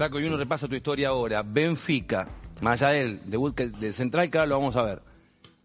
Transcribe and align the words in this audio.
Flaco, 0.00 0.18
y 0.18 0.24
uno 0.24 0.38
repasa 0.38 0.66
tu 0.66 0.74
historia 0.74 1.08
ahora. 1.08 1.42
Benfica, 1.44 2.26
más 2.62 2.80
allá 2.80 2.92
del 3.00 3.20
debut 3.30 3.54
del 3.54 3.92
Central, 3.92 4.30
que 4.30 4.38
ahora 4.38 4.48
lo 4.48 4.58
vamos 4.58 4.74
a 4.76 4.82
ver. 4.82 5.02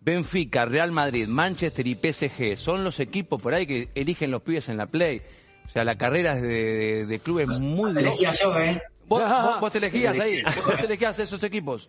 Benfica, 0.02 0.66
Real 0.66 0.92
Madrid, 0.92 1.26
Manchester 1.30 1.88
y 1.88 1.96
PSG 1.96 2.58
son 2.58 2.84
los 2.84 3.00
equipos 3.00 3.42
por 3.42 3.54
ahí 3.54 3.66
que 3.66 3.88
eligen 3.96 4.32
los 4.32 4.42
pibes 4.42 4.68
en 4.68 4.76
la 4.76 4.88
Play. 4.88 5.22
O 5.66 5.70
sea, 5.70 5.86
la 5.86 5.96
carrera 5.98 6.36
de, 6.36 6.42
de- 6.42 7.06
de 7.06 7.20
clubes 7.20 7.48
muy 7.62 7.94
Te 7.94 8.02
elegía 8.02 8.34
yo, 8.34 8.60
¿eh? 8.60 8.82
¿Vos, 9.08 9.24
vos- 9.24 9.60
vos 9.62 9.72
te 9.72 9.78
elegías 9.78 10.20
ahí, 10.20 10.44
vos 10.44 10.76
te 10.82 10.86
elegías 10.86 11.18
esos 11.18 11.42
equipos. 11.42 11.88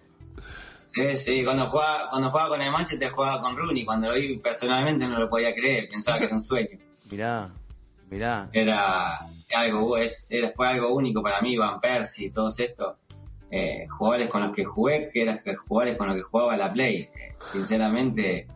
Sí, 0.95 1.17
sí, 1.17 1.43
cuando 1.45 1.67
jugaba, 1.69 2.09
cuando 2.11 2.31
jugaba 2.31 2.51
con 2.51 2.63
el 2.63 2.71
Manchester 2.71 3.11
jugaba 3.11 3.43
con 3.43 3.57
Rooney. 3.57 3.85
Cuando 3.85 4.09
lo 4.13 4.15
vi 4.21 4.37
personalmente 4.39 5.09
no 5.09 5.19
lo 5.19 5.29
podía 5.29 5.53
creer, 5.53 5.89
pensaba 5.89 6.19
que 6.21 6.27
era 6.27 6.35
un 6.37 6.41
sueño. 6.43 6.79
Mirá, 7.11 7.51
mirá. 8.09 8.49
Era 8.53 9.19
algo, 9.55 9.97
es, 9.97 10.29
fue 10.55 10.69
algo 10.69 10.95
único 10.95 11.23
para 11.23 11.41
mí, 11.41 11.57
Van 11.57 11.81
Persie, 11.81 12.31
todos 12.31 12.59
estos 12.59 12.97
eh, 13.51 13.87
jugadores 13.89 14.29
con 14.29 14.43
los 14.43 14.55
que 14.55 14.65
jugué, 14.65 15.09
que 15.13 15.23
eran 15.23 15.41
jugadores 15.67 15.97
con 15.97 16.09
los 16.09 16.17
que 16.17 16.23
jugaba 16.23 16.57
la 16.57 16.73
Play. 16.73 17.03
Eh, 17.03 17.35
sinceramente, 17.53 18.47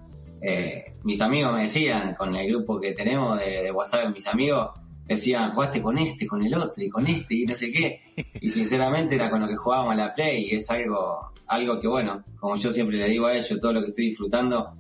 eh, 0.43 0.95
mis 1.05 1.21
amigos 1.21 1.53
me 1.53 1.63
decían, 1.63 2.15
con 2.15 2.35
el 2.35 2.49
grupo 2.49 2.81
que 2.81 2.93
tenemos 2.93 3.39
de, 3.39 3.71
WhatsApp, 3.71 4.13
mis 4.15 4.27
amigos, 4.27 4.71
decían, 5.07 5.53
jugaste 5.53 5.81
con 5.81 5.99
este, 5.99 6.27
con 6.27 6.43
el 6.43 6.55
otro, 6.55 6.83
y 6.83 6.89
con 6.89 7.07
este, 7.07 7.37
y 7.37 7.47
no 7.47 7.55
sé 7.55 7.73
qué. 7.73 8.01
Y 8.41 8.51
sinceramente 8.51 9.15
era 9.15 9.31
con 9.31 9.41
lo 9.41 9.49
que 9.49 9.57
jugábamos 9.57 9.97
la 9.97 10.15
Play, 10.15 10.49
y 10.51 10.57
es 10.57 10.71
algo, 10.71 11.33
algo 11.47 11.81
que 11.81 11.89
bueno, 11.89 12.25
como 12.39 12.57
yo 12.57 12.73
siempre 12.73 12.97
le 12.97 13.09
digo 13.09 13.27
a 13.27 13.37
ellos, 13.37 13.59
todo 13.61 13.73
lo 13.73 13.81
que 13.83 13.89
estoy 13.89 14.07
disfrutando 14.07 14.75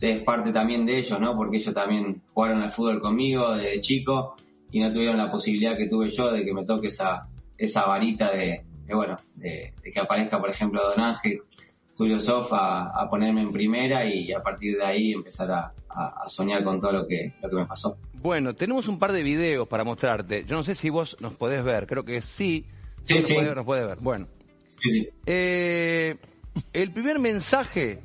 es 0.00 0.22
parte 0.22 0.52
también 0.52 0.86
de 0.86 0.98
ellos, 0.98 1.20
¿no? 1.20 1.36
Porque 1.36 1.58
ellos 1.58 1.74
también 1.74 2.22
jugaron 2.32 2.62
al 2.62 2.70
fútbol 2.70 2.98
conmigo 2.98 3.54
desde 3.54 3.80
chico 3.80 4.36
y 4.72 4.80
no 4.80 4.92
tuvieron 4.92 5.16
la 5.18 5.30
posibilidad 5.30 5.76
que 5.76 5.86
tuve 5.86 6.10
yo 6.10 6.32
de 6.32 6.44
que 6.44 6.52
me 6.52 6.64
toque 6.64 6.88
esa, 6.88 7.28
esa 7.56 7.84
varita 7.84 8.32
de, 8.32 8.64
de, 8.86 8.94
bueno, 8.94 9.16
de, 9.36 9.72
de 9.82 9.92
que 9.92 10.00
aparezca, 10.00 10.40
por 10.40 10.50
ejemplo, 10.50 10.82
Don 10.88 10.98
Ángel, 11.00 11.40
Tulio 11.96 12.18
Sof 12.18 12.52
a, 12.52 12.86
a 12.88 13.08
ponerme 13.08 13.42
en 13.42 13.52
primera 13.52 14.04
y 14.06 14.32
a 14.32 14.42
partir 14.42 14.76
de 14.78 14.84
ahí 14.84 15.12
empezar 15.12 15.50
a, 15.52 15.72
a- 15.90 16.22
a 16.24 16.28
soñar 16.28 16.64
con 16.64 16.80
todo 16.80 16.90
lo 16.92 17.06
que, 17.06 17.34
lo 17.42 17.50
que 17.50 17.56
me 17.56 17.66
pasó. 17.66 17.98
Bueno, 18.14 18.54
tenemos 18.54 18.88
un 18.88 18.98
par 18.98 19.12
de 19.12 19.22
videos 19.22 19.68
para 19.68 19.84
mostrarte. 19.84 20.44
Yo 20.46 20.56
no 20.56 20.62
sé 20.62 20.74
si 20.74 20.88
vos 20.90 21.16
nos 21.20 21.34
podés 21.34 21.62
ver, 21.62 21.86
creo 21.86 22.04
que 22.04 22.22
sí. 22.22 22.64
Sí, 23.04 23.14
nos 23.16 23.24
sí. 23.24 23.34
podés- 23.34 23.54
nos 23.54 23.64
podés 23.66 23.86
ver. 23.86 23.98
Bueno, 24.00 24.26
Sí, 24.80 24.90
sí. 24.90 25.08
eh, 25.26 26.16
el 26.72 26.92
primer 26.92 27.18
mensaje 27.18 28.00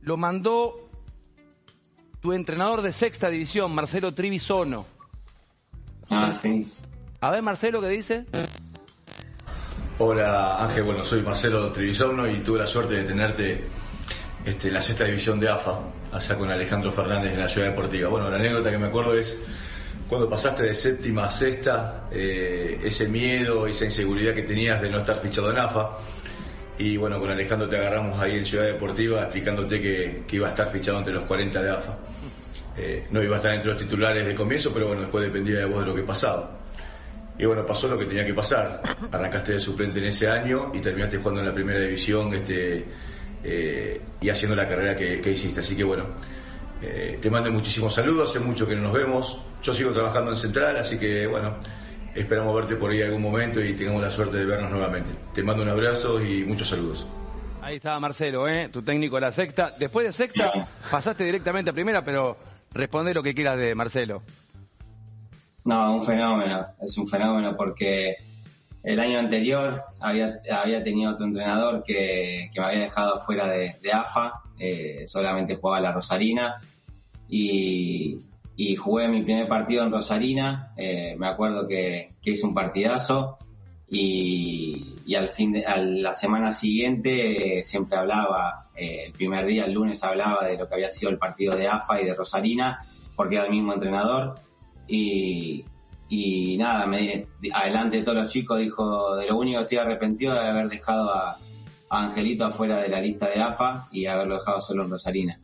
lo 0.00 0.16
mandó 0.16 0.88
tu 2.20 2.32
entrenador 2.32 2.82
de 2.82 2.92
sexta 2.92 3.28
división, 3.30 3.72
Marcelo 3.74 4.12
Trivisono. 4.12 4.86
Ah, 6.14 6.34
sí. 6.34 6.70
A 7.22 7.30
ver, 7.30 7.42
Marcelo, 7.42 7.80
¿qué 7.80 7.88
dice? 7.88 8.26
Hola 9.98 10.62
Ángel, 10.62 10.82
bueno, 10.82 11.04
soy 11.06 11.22
Marcelo 11.22 11.72
Trevisorno 11.72 12.28
y 12.28 12.40
tuve 12.40 12.58
la 12.58 12.66
suerte 12.66 12.94
de 12.94 13.04
tenerte 13.04 13.64
este, 14.44 14.68
en 14.68 14.74
la 14.74 14.80
sexta 14.82 15.04
división 15.04 15.40
de 15.40 15.48
AFA, 15.48 15.78
allá 16.12 16.36
con 16.36 16.50
Alejandro 16.50 16.92
Fernández 16.92 17.32
en 17.32 17.40
la 17.40 17.48
Ciudad 17.48 17.68
Deportiva. 17.68 18.10
Bueno, 18.10 18.28
la 18.28 18.36
anécdota 18.36 18.70
que 18.70 18.76
me 18.76 18.88
acuerdo 18.88 19.14
es 19.14 19.38
cuando 20.06 20.28
pasaste 20.28 20.64
de 20.64 20.74
séptima 20.74 21.24
a 21.24 21.32
sexta, 21.32 22.08
eh, 22.10 22.78
ese 22.84 23.08
miedo, 23.08 23.66
esa 23.66 23.86
inseguridad 23.86 24.34
que 24.34 24.42
tenías 24.42 24.82
de 24.82 24.90
no 24.90 24.98
estar 24.98 25.18
fichado 25.18 25.50
en 25.50 25.58
AFA. 25.58 25.92
Y 26.76 26.98
bueno, 26.98 27.20
con 27.20 27.30
Alejandro 27.30 27.68
te 27.68 27.76
agarramos 27.76 28.20
ahí 28.20 28.36
en 28.36 28.44
Ciudad 28.44 28.66
Deportiva 28.66 29.22
explicándote 29.22 29.80
que, 29.80 30.24
que 30.26 30.36
iba 30.36 30.48
a 30.48 30.50
estar 30.50 30.68
fichado 30.70 30.98
entre 30.98 31.14
los 31.14 31.22
40 31.24 31.62
de 31.62 31.70
AFA. 31.70 31.96
Eh, 32.76 33.06
no 33.10 33.22
iba 33.22 33.36
a 33.36 33.38
estar 33.38 33.54
entre 33.54 33.70
los 33.72 33.80
titulares 33.80 34.26
de 34.26 34.34
comienzo, 34.34 34.72
pero 34.72 34.86
bueno, 34.86 35.02
después 35.02 35.24
dependía 35.24 35.58
de 35.58 35.64
vos 35.66 35.80
de 35.80 35.86
lo 35.86 35.94
que 35.94 36.02
pasaba. 36.02 36.58
Y 37.38 37.44
bueno, 37.44 37.66
pasó 37.66 37.88
lo 37.88 37.98
que 37.98 38.06
tenía 38.06 38.24
que 38.24 38.34
pasar. 38.34 38.82
Arrancaste 39.10 39.52
de 39.52 39.60
suplente 39.60 39.98
en 39.98 40.06
ese 40.06 40.28
año 40.28 40.70
y 40.74 40.80
terminaste 40.80 41.18
jugando 41.18 41.40
en 41.40 41.46
la 41.46 41.54
primera 41.54 41.80
división 41.80 42.32
este, 42.34 42.84
eh, 43.42 44.00
y 44.20 44.28
haciendo 44.28 44.54
la 44.54 44.68
carrera 44.68 44.94
que, 44.96 45.20
que 45.20 45.32
hiciste. 45.32 45.60
Así 45.60 45.74
que 45.74 45.84
bueno, 45.84 46.06
eh, 46.82 47.18
te 47.20 47.30
mando 47.30 47.50
muchísimos 47.52 47.94
saludos, 47.94 48.30
hace 48.30 48.40
mucho 48.40 48.66
que 48.66 48.74
no 48.74 48.82
nos 48.82 48.92
vemos. 48.92 49.44
Yo 49.62 49.72
sigo 49.72 49.92
trabajando 49.92 50.32
en 50.32 50.36
Central, 50.36 50.76
así 50.76 50.98
que 50.98 51.26
bueno, 51.26 51.56
esperamos 52.14 52.54
verte 52.54 52.76
por 52.76 52.90
ahí 52.90 53.02
algún 53.02 53.22
momento 53.22 53.60
y 53.64 53.74
tengamos 53.74 54.02
la 54.02 54.10
suerte 54.10 54.38
de 54.38 54.44
vernos 54.44 54.70
nuevamente. 54.70 55.10
Te 55.32 55.42
mando 55.42 55.62
un 55.62 55.68
abrazo 55.68 56.20
y 56.20 56.44
muchos 56.44 56.68
saludos. 56.68 57.06
Ahí 57.60 57.76
estaba 57.76 58.00
Marcelo, 58.00 58.48
¿eh? 58.48 58.68
tu 58.70 58.82
técnico 58.82 59.14
de 59.16 59.20
la 59.20 59.32
sexta. 59.32 59.72
Después 59.78 60.04
de 60.04 60.12
sexta, 60.12 60.66
pasaste 60.90 61.24
directamente 61.24 61.70
a 61.70 61.72
primera, 61.72 62.04
pero 62.04 62.36
responde 62.74 63.14
lo 63.14 63.22
que 63.22 63.34
quieras 63.34 63.58
de 63.58 63.74
Marcelo. 63.74 64.22
No, 65.64 65.94
un 65.94 66.04
fenómeno, 66.04 66.66
es 66.80 66.96
un 66.98 67.06
fenómeno 67.06 67.56
porque 67.56 68.16
el 68.82 68.98
año 68.98 69.18
anterior 69.18 69.82
había, 70.00 70.40
había 70.50 70.82
tenido 70.82 71.12
otro 71.12 71.26
entrenador 71.26 71.84
que, 71.84 72.50
me 72.56 72.64
había 72.64 72.80
dejado 72.80 73.20
fuera 73.20 73.46
de, 73.48 73.74
AFA, 73.92 74.42
eh, 74.58 75.04
solamente 75.06 75.56
jugaba 75.56 75.80
la 75.80 75.92
Rosarina 75.92 76.60
y, 77.28 78.16
y 78.56 78.74
jugué 78.76 79.06
mi 79.06 79.22
primer 79.22 79.46
partido 79.46 79.84
en 79.84 79.92
Rosarina, 79.92 80.72
eh, 80.76 81.14
me 81.16 81.28
acuerdo 81.28 81.68
que, 81.68 82.14
que 82.20 82.32
hice 82.32 82.46
un 82.46 82.54
partidazo 82.54 83.38
y, 83.94 84.94
y 85.04 85.14
al 85.14 85.28
fin 85.28 85.52
de 85.52 85.66
a 85.66 85.76
la 85.76 86.14
semana 86.14 86.50
siguiente 86.50 87.58
eh, 87.58 87.64
siempre 87.64 87.98
hablaba, 87.98 88.70
eh, 88.74 89.04
el 89.06 89.12
primer 89.12 89.44
día, 89.44 89.66
el 89.66 89.74
lunes 89.74 90.02
hablaba 90.02 90.46
de 90.46 90.56
lo 90.56 90.66
que 90.66 90.74
había 90.76 90.88
sido 90.88 91.10
el 91.10 91.18
partido 91.18 91.54
de 91.54 91.68
AFA 91.68 92.00
y 92.00 92.06
de 92.06 92.14
Rosarina, 92.14 92.86
porque 93.14 93.34
era 93.36 93.44
el 93.44 93.50
mismo 93.50 93.74
entrenador 93.74 94.36
y, 94.88 95.62
y 96.08 96.56
nada, 96.56 96.86
me, 96.86 97.26
adelante 97.52 97.98
de 97.98 98.02
todos 98.02 98.16
los 98.16 98.32
chicos 98.32 98.60
dijo, 98.60 99.14
de 99.16 99.26
lo 99.26 99.36
único 99.36 99.58
que 99.58 99.64
estoy 99.64 99.78
arrepentido 99.78 100.32
de 100.32 100.40
haber 100.40 100.68
dejado 100.68 101.10
a, 101.10 101.38
Angelito 101.90 102.46
afuera 102.46 102.78
de 102.78 102.88
la 102.88 103.02
lista 103.02 103.28
de 103.28 103.42
AFA 103.42 103.86
y 103.92 104.06
haberlo 104.06 104.36
dejado 104.36 104.62
solo 104.62 104.84
en 104.84 104.90
Rosarina. 104.90 105.38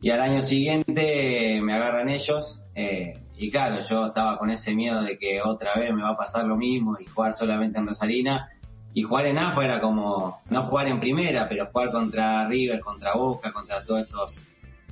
Y 0.00 0.08
al 0.08 0.22
año 0.22 0.40
siguiente 0.40 1.60
me 1.62 1.74
agarran 1.74 2.08
ellos 2.08 2.62
eh, 2.74 3.23
y 3.36 3.50
claro, 3.50 3.80
yo 3.80 4.06
estaba 4.06 4.38
con 4.38 4.50
ese 4.50 4.74
miedo 4.74 5.02
de 5.02 5.18
que 5.18 5.42
otra 5.42 5.74
vez 5.74 5.92
me 5.92 6.02
va 6.02 6.10
a 6.10 6.16
pasar 6.16 6.44
lo 6.44 6.56
mismo 6.56 6.96
y 7.00 7.06
jugar 7.06 7.32
solamente 7.32 7.80
en 7.80 7.86
Rosarina. 7.86 8.50
Y 8.96 9.02
jugar 9.02 9.26
en 9.26 9.38
AFA 9.38 9.64
era 9.64 9.80
como, 9.80 10.40
no 10.50 10.62
jugar 10.62 10.86
en 10.86 11.00
primera, 11.00 11.48
pero 11.48 11.66
jugar 11.66 11.90
contra 11.90 12.46
River, 12.46 12.78
contra 12.78 13.14
Boca, 13.14 13.52
contra 13.52 13.82
todos 13.82 14.02
estos 14.02 14.38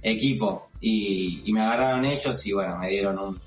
equipos. 0.02 0.62
Y, 0.80 1.44
me 1.52 1.60
agarraron 1.60 2.04
ellos 2.04 2.44
y 2.44 2.52
bueno, 2.52 2.78
me 2.78 2.88
dieron 2.88 3.16
un, 3.18 3.40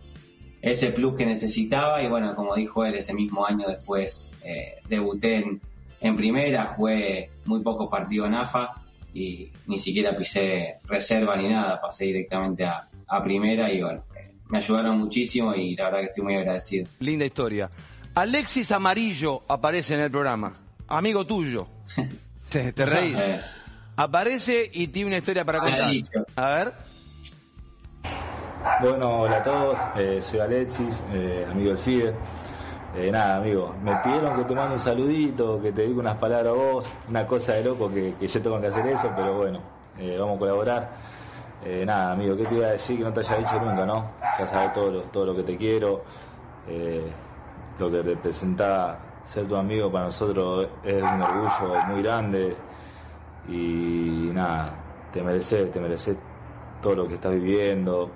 ese 0.62 0.92
plus 0.92 1.16
que 1.16 1.26
necesitaba 1.26 2.02
y 2.02 2.08
bueno, 2.08 2.34
como 2.36 2.56
dijo 2.56 2.86
él, 2.86 2.96
ese 2.96 3.14
mismo 3.14 3.46
año 3.46 3.68
después 3.68 4.38
eh, 4.44 4.76
debuté 4.88 5.60
en, 6.00 6.16
primera, 6.16 6.66
jugué 6.66 7.32
muy 7.46 7.62
pocos 7.62 7.90
partidos 7.90 8.28
en 8.28 8.36
AFA 8.36 8.82
y 9.14 9.52
ni 9.68 9.78
siquiera 9.78 10.16
pisé 10.16 10.78
reserva 10.86 11.36
ni 11.36 11.50
nada, 11.50 11.82
pasé 11.82 12.06
directamente 12.06 12.64
a, 12.64 12.88
a 13.08 13.24
primera 13.24 13.72
y 13.72 13.82
bueno, 13.82 14.04
me 14.48 14.58
ayudaron 14.60 15.00
muchísimo 15.00 15.54
y 15.54 15.76
la 15.76 15.86
verdad 15.86 16.00
que 16.00 16.06
estoy 16.06 16.24
muy 16.24 16.36
agradecido. 16.36 16.88
Linda 17.00 17.26
historia. 17.26 17.70
Alexis 18.14 18.72
Amarillo 18.72 19.44
aparece 19.48 19.96
en 19.96 20.02
el 20.02 20.12
programa. 20.12 20.54
Amigo 20.88 21.26
tuyo. 21.26 21.68
Te, 22.50 22.72
te 22.72 22.86
reís. 22.86 23.18
Aparece 23.98 24.70
y 24.72 24.88
tiene 24.88 25.08
una 25.08 25.18
historia 25.18 25.44
para 25.44 25.58
ha 25.58 25.62
contar. 25.62 25.92
A 26.36 26.50
ver. 26.50 26.74
Bueno, 28.82 29.22
hola 29.22 29.38
a 29.38 29.44
todos, 29.44 29.80
eh, 29.96 30.20
soy 30.22 30.40
Alexis, 30.40 31.02
eh, 31.12 31.46
amigo 31.50 31.70
del 31.70 31.78
FIDE. 31.78 32.14
Eh, 32.96 33.12
nada, 33.12 33.38
amigo, 33.38 33.76
me 33.84 33.96
pidieron 33.98 34.38
que 34.38 34.44
te 34.46 34.56
mande 34.56 34.76
un 34.76 34.80
saludito, 34.80 35.62
que 35.62 35.72
te 35.72 35.86
diga 35.86 36.00
unas 36.00 36.18
palabras 36.18 36.54
a 36.54 36.56
vos, 36.56 36.86
una 37.10 37.28
cosa 37.28 37.54
de 37.54 37.64
loco 37.64 37.94
que, 37.94 38.16
que 38.20 38.28
yo 38.28 38.42
tengo 38.42 38.60
que 38.62 38.68
hacer 38.68 38.86
eso, 38.88 39.12
pero 39.16 39.34
bueno, 39.34 39.60
eh, 40.00 40.16
vamos 40.18 40.38
a 40.38 40.40
colaborar. 40.40 40.98
Eh, 41.60 41.86
nada, 41.86 42.12
amigo, 42.12 42.36
¿qué 42.36 42.46
te 42.48 42.56
iba 42.56 42.68
a 42.68 42.72
decir 42.72 42.98
que 42.98 43.04
no 43.04 43.14
te 43.14 43.22
haya 43.22 43.38
dicho 43.38 43.60
nunca, 43.60 43.86
no? 43.86 44.30
Ya 44.38 44.46
sabes 44.46 44.74
todo 44.74 44.92
lo, 44.92 45.10
todo 45.10 45.26
lo 45.26 45.36
que 45.36 45.44
te 45.44 45.58
quiero, 45.58 46.04
eh, 46.64 47.16
lo 47.78 47.90
que 47.92 48.02
representa 48.04 49.20
ser 49.22 49.48
tu 49.48 49.56
amigo 49.56 49.92
para 49.92 50.06
nosotros 50.06 50.80
es 50.84 51.04
un 51.04 51.22
orgullo 51.22 51.82
muy 51.82 52.02
grande 52.04 52.68
y 53.44 54.32
nada, 54.34 54.94
te 55.12 55.24
mereces, 55.24 55.72
te 55.72 55.80
mereces 55.80 56.20
todo 56.80 56.96
lo 56.96 57.08
que 57.08 57.16
estás 57.16 57.34
viviendo, 57.34 58.16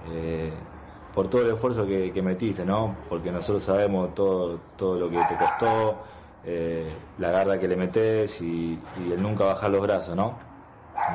eh, 0.00 0.68
por 1.10 1.28
todo 1.30 1.42
el 1.42 1.52
esfuerzo 1.54 1.86
que, 1.86 2.22
metiste, 2.22 2.64
¿no? 2.64 3.06
Porque 3.08 3.32
nosotros 3.32 3.62
sabemos 3.64 4.14
todo, 4.14 4.60
todo 4.76 4.98
lo 4.98 5.10
que 5.10 5.24
te 5.24 5.36
costó, 5.38 6.04
eh, 6.42 7.12
la 7.16 7.30
garra 7.30 7.58
que 7.60 7.68
le 7.68 7.76
metes 7.76 8.40
y, 8.42 8.90
y 8.94 9.12
el 9.12 9.22
nunca 9.22 9.44
bajar 9.44 9.70
los 9.70 9.82
brazos, 9.82 10.16
¿no? 10.16 10.51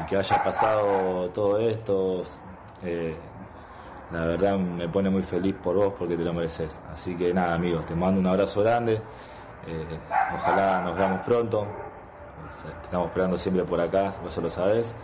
Y 0.01 0.05
que 0.05 0.17
haya 0.17 0.43
pasado 0.43 1.29
todo 1.29 1.59
esto, 1.59 2.23
eh, 2.83 3.15
la 4.11 4.25
verdad 4.25 4.57
me 4.57 4.87
pone 4.87 5.09
muy 5.09 5.23
feliz 5.23 5.55
por 5.63 5.75
vos 5.75 5.93
porque 5.97 6.15
te 6.15 6.23
lo 6.23 6.33
mereces. 6.33 6.79
Así 6.91 7.15
que 7.15 7.33
nada, 7.33 7.55
amigos, 7.55 7.85
te 7.85 7.95
mando 7.95 8.19
un 8.19 8.27
abrazo 8.27 8.61
grande. 8.63 9.01
eh, 9.67 9.99
ojalá 10.35 10.81
nos 10.81 10.95
veamos 10.95 11.25
pronto. 11.25 11.67
Te 12.63 12.85
estamos 12.85 13.07
esperando 13.07 13.37
siempre 13.37 13.63
por 13.63 13.79
acá, 13.81 14.13
vos 14.23 14.37
lo 14.37 14.49
sabés. 14.49 14.95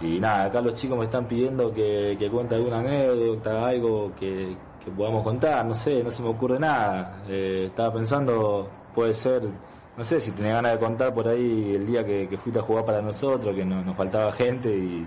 Y 0.00 0.18
nada, 0.18 0.44
acá 0.44 0.60
los 0.60 0.74
chicos 0.74 0.98
me 0.98 1.04
están 1.04 1.26
pidiendo 1.26 1.72
que, 1.72 2.28
cuente 2.30 2.56
alguna 2.56 2.80
anécdota, 2.80 3.66
algo 3.66 4.12
que, 4.18 4.56
que 4.84 4.90
podamos 4.90 5.22
contar, 5.22 5.64
no 5.64 5.74
sé, 5.74 6.02
no 6.02 6.10
se 6.10 6.22
me 6.22 6.28
ocurre 6.28 6.58
nada. 6.58 7.22
Eh, 7.28 7.66
estaba 7.68 7.92
pensando, 7.92 8.68
puede 8.94 9.14
ser, 9.14 9.42
no 9.96 10.04
sé 10.04 10.20
si 10.20 10.30
tenía 10.32 10.54
ganas 10.54 10.72
de 10.72 10.78
contar 10.78 11.12
por 11.14 11.28
ahí 11.28 11.74
el 11.74 11.86
día 11.86 12.04
que, 12.04 12.28
que 12.28 12.36
fuiste 12.38 12.58
a 12.58 12.62
jugar 12.62 12.84
para 12.84 13.02
nosotros, 13.02 13.54
que 13.54 13.64
no- 13.64 13.82
nos 13.82 13.96
faltaba 13.96 14.32
gente 14.32 14.74
y, 14.76 15.06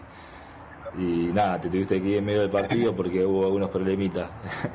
y 0.98 1.32
nada, 1.34 1.60
te 1.60 1.70
tuviste 1.70 2.02
que 2.02 2.08
ir 2.10 2.18
en 2.18 2.26
medio 2.26 2.42
del 2.42 2.50
partido 2.52 2.96
porque 2.96 3.26
hubo 3.26 3.46
algunos 3.46 3.70
problemitas. 3.70 4.30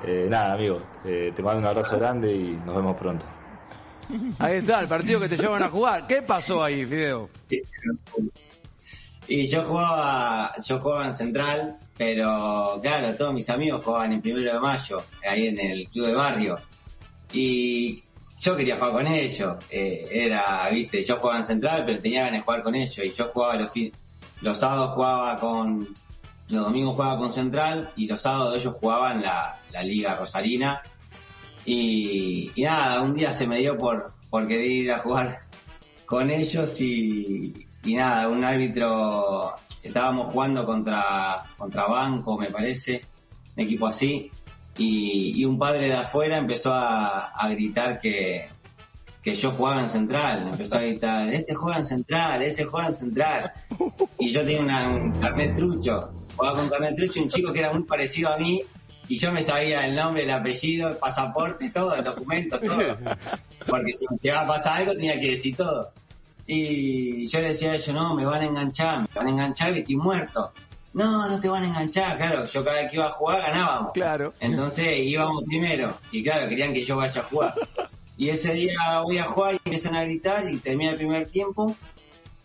Eh, 0.00 0.28
nada, 0.30 0.52
amigo, 0.54 0.80
eh, 1.02 1.32
te 1.34 1.42
mando 1.42 1.58
un 1.58 1.66
abrazo 1.66 1.98
grande 1.98 2.32
y 2.32 2.60
nos 2.64 2.76
vemos 2.76 2.96
pronto. 2.96 3.26
Ahí 4.38 4.58
está, 4.58 4.78
el 4.80 4.86
partido 4.86 5.18
que 5.18 5.28
te 5.28 5.36
llevan 5.36 5.60
a 5.64 5.68
jugar. 5.68 6.06
¿Qué 6.06 6.22
pasó 6.22 6.62
ahí, 6.62 6.86
Fideo? 6.86 7.28
Y 9.26 9.46
yo 9.48 9.64
jugaba, 9.64 10.52
yo 10.64 10.78
jugaba 10.78 11.06
en 11.06 11.12
Central, 11.12 11.76
pero 11.96 12.78
claro, 12.80 13.12
todos 13.16 13.34
mis 13.34 13.50
amigos 13.50 13.84
jugaban 13.84 14.12
en 14.12 14.22
Primero 14.22 14.52
de 14.52 14.60
Mayo, 14.60 15.02
ahí 15.28 15.48
en 15.48 15.58
el 15.58 15.88
club 15.88 16.06
de 16.06 16.14
barrio. 16.14 16.58
Y 17.32 18.04
yo 18.40 18.56
quería 18.56 18.76
jugar 18.76 18.92
con 18.92 19.06
ellos. 19.06 19.56
Eh, 19.70 20.08
era, 20.10 20.68
viste, 20.70 21.02
yo 21.02 21.16
jugaba 21.16 21.38
en 21.38 21.44
Central, 21.44 21.84
pero 21.86 22.00
tenía 22.00 22.24
ganas 22.24 22.40
de 22.40 22.44
jugar 22.44 22.62
con 22.62 22.74
ellos. 22.74 22.98
Y 23.04 23.12
yo 23.12 23.28
jugaba 23.28 23.56
los 23.56 23.70
los 24.40 24.58
sábados 24.58 24.94
jugaba 24.94 25.36
con, 25.38 25.88
los 26.48 26.64
domingos 26.64 26.94
jugaba 26.94 27.18
con 27.18 27.32
Central 27.32 27.90
y 27.96 28.06
los 28.06 28.20
sábados 28.20 28.56
ellos 28.56 28.74
jugaban 28.74 29.20
la, 29.22 29.58
la 29.72 29.82
Liga 29.82 30.16
Rosarina. 30.16 30.82
Y, 31.64 32.52
y 32.54 32.62
nada, 32.62 33.02
un 33.02 33.14
día 33.14 33.32
se 33.32 33.46
me 33.46 33.58
dio 33.58 33.76
por, 33.76 34.12
por 34.30 34.46
querer 34.46 34.66
ir 34.66 34.92
a 34.92 34.98
jugar 34.98 35.42
con 36.06 36.30
ellos 36.30 36.80
y, 36.80 37.66
y 37.84 37.94
nada, 37.94 38.28
un 38.28 38.42
árbitro, 38.42 39.54
estábamos 39.82 40.32
jugando 40.32 40.64
contra, 40.64 41.44
contra 41.56 41.86
Banco, 41.86 42.38
me 42.38 42.50
parece, 42.50 43.04
un 43.56 43.62
equipo 43.62 43.86
así, 43.86 44.30
y, 44.78 45.44
un 45.44 45.58
padre 45.58 45.88
de 45.88 45.94
afuera 45.94 46.36
empezó 46.36 46.72
a, 46.72 47.48
gritar 47.50 48.00
que, 48.00 48.48
que 49.22 49.34
yo 49.34 49.50
jugaba 49.50 49.82
en 49.82 49.88
Central, 49.88 50.48
empezó 50.52 50.76
a 50.76 50.80
gritar, 50.80 51.28
ese 51.28 51.54
juega 51.54 51.78
en 51.78 51.84
Central, 51.84 52.42
ese 52.42 52.64
juega 52.64 52.88
en 52.88 52.96
Central, 52.96 53.52
y 54.18 54.30
yo 54.30 54.44
tenía 54.44 54.88
un 54.88 55.12
carnet 55.20 55.54
trucho, 55.54 56.10
jugaba 56.36 56.58
con 56.58 56.68
carnet 56.68 56.96
trucho, 56.96 57.20
un 57.20 57.28
chico 57.28 57.52
que 57.52 57.60
era 57.60 57.72
muy 57.72 57.82
parecido 57.82 58.32
a 58.32 58.38
mí, 58.38 58.62
y 59.08 59.18
yo 59.18 59.32
me 59.32 59.42
sabía 59.42 59.86
el 59.86 59.94
nombre, 59.94 60.24
el 60.24 60.30
apellido, 60.30 60.90
el 60.90 60.96
pasaporte, 60.96 61.70
todo, 61.70 61.94
el 61.94 62.04
documento, 62.04 62.60
todo. 62.60 62.98
Porque 63.66 63.92
si 63.92 64.04
me 64.10 64.18
llegaba 64.20 64.42
a 64.42 64.56
pasar 64.58 64.76
algo 64.80 64.92
tenía 64.92 65.18
que 65.18 65.30
decir 65.30 65.56
todo. 65.56 65.92
Y 66.46 67.26
yo 67.26 67.40
le 67.40 67.48
decía 67.48 67.72
a 67.72 67.74
ellos, 67.76 67.94
no, 67.94 68.14
me 68.14 68.26
van 68.26 68.42
a 68.42 68.44
enganchar, 68.44 69.00
me 69.00 69.08
van 69.14 69.26
a 69.28 69.30
enganchar 69.30 69.74
y 69.74 69.80
estoy 69.80 69.96
muerto. 69.96 70.52
No, 70.94 71.28
no 71.28 71.40
te 71.40 71.48
van 71.48 71.64
a 71.64 71.68
enganchar, 71.68 72.16
claro, 72.16 72.44
yo 72.46 72.64
cada 72.64 72.80
vez 72.80 72.90
que 72.90 72.96
iba 72.96 73.06
a 73.06 73.12
jugar 73.12 73.42
ganábamos. 73.42 73.92
Claro. 73.92 74.34
Entonces 74.40 74.98
íbamos 74.98 75.44
primero 75.44 75.98
y 76.10 76.22
claro, 76.22 76.48
querían 76.48 76.72
que 76.72 76.84
yo 76.84 76.96
vaya 76.96 77.20
a 77.20 77.24
jugar. 77.24 77.54
Y 78.16 78.30
ese 78.30 78.52
día 78.52 79.00
voy 79.04 79.18
a 79.18 79.24
jugar 79.24 79.54
y 79.54 79.60
empiezan 79.64 79.94
a 79.94 80.02
gritar 80.02 80.48
y 80.50 80.56
termina 80.56 80.90
el 80.90 80.96
primer 80.96 81.28
tiempo 81.28 81.76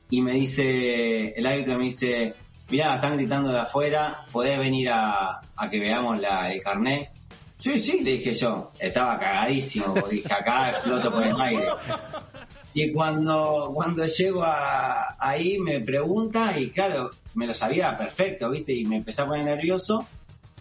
y 0.09 0.21
me 0.21 0.33
dice, 0.33 1.29
el 1.29 1.45
árbitro 1.47 1.79
me 1.79 1.85
dice, 1.85 2.35
mirá, 2.69 2.95
están 2.95 3.17
gritando 3.17 3.51
de 3.51 3.59
afuera, 3.59 4.25
podés 4.31 4.59
venir 4.59 4.89
a, 4.91 5.41
a 5.55 5.69
que 5.71 5.79
veamos 5.79 6.19
la, 6.19 6.51
el 6.53 6.61
carnet. 6.61 7.09
Sí, 7.57 7.79
sí, 7.79 8.01
le 8.03 8.11
dije 8.11 8.33
yo, 8.33 8.71
estaba 8.77 9.17
cagadísimo, 9.17 9.93
porque 9.93 10.17
dije, 10.17 10.33
acá 10.33 10.71
exploto 10.71 11.11
por 11.11 11.25
el 11.25 11.39
aire. 11.39 11.67
Y 12.73 12.91
cuando, 12.91 13.71
cuando 13.73 14.05
llego 14.05 14.43
a, 14.43 15.15
ahí 15.19 15.59
me 15.59 15.79
pregunta 15.81 16.57
y 16.59 16.69
claro, 16.69 17.11
me 17.35 17.45
lo 17.45 17.53
sabía 17.53 17.95
perfecto, 17.97 18.49
¿viste? 18.49 18.73
Y 18.73 18.85
me 18.85 18.97
empecé 18.97 19.21
a 19.21 19.27
poner 19.27 19.45
nervioso, 19.45 20.05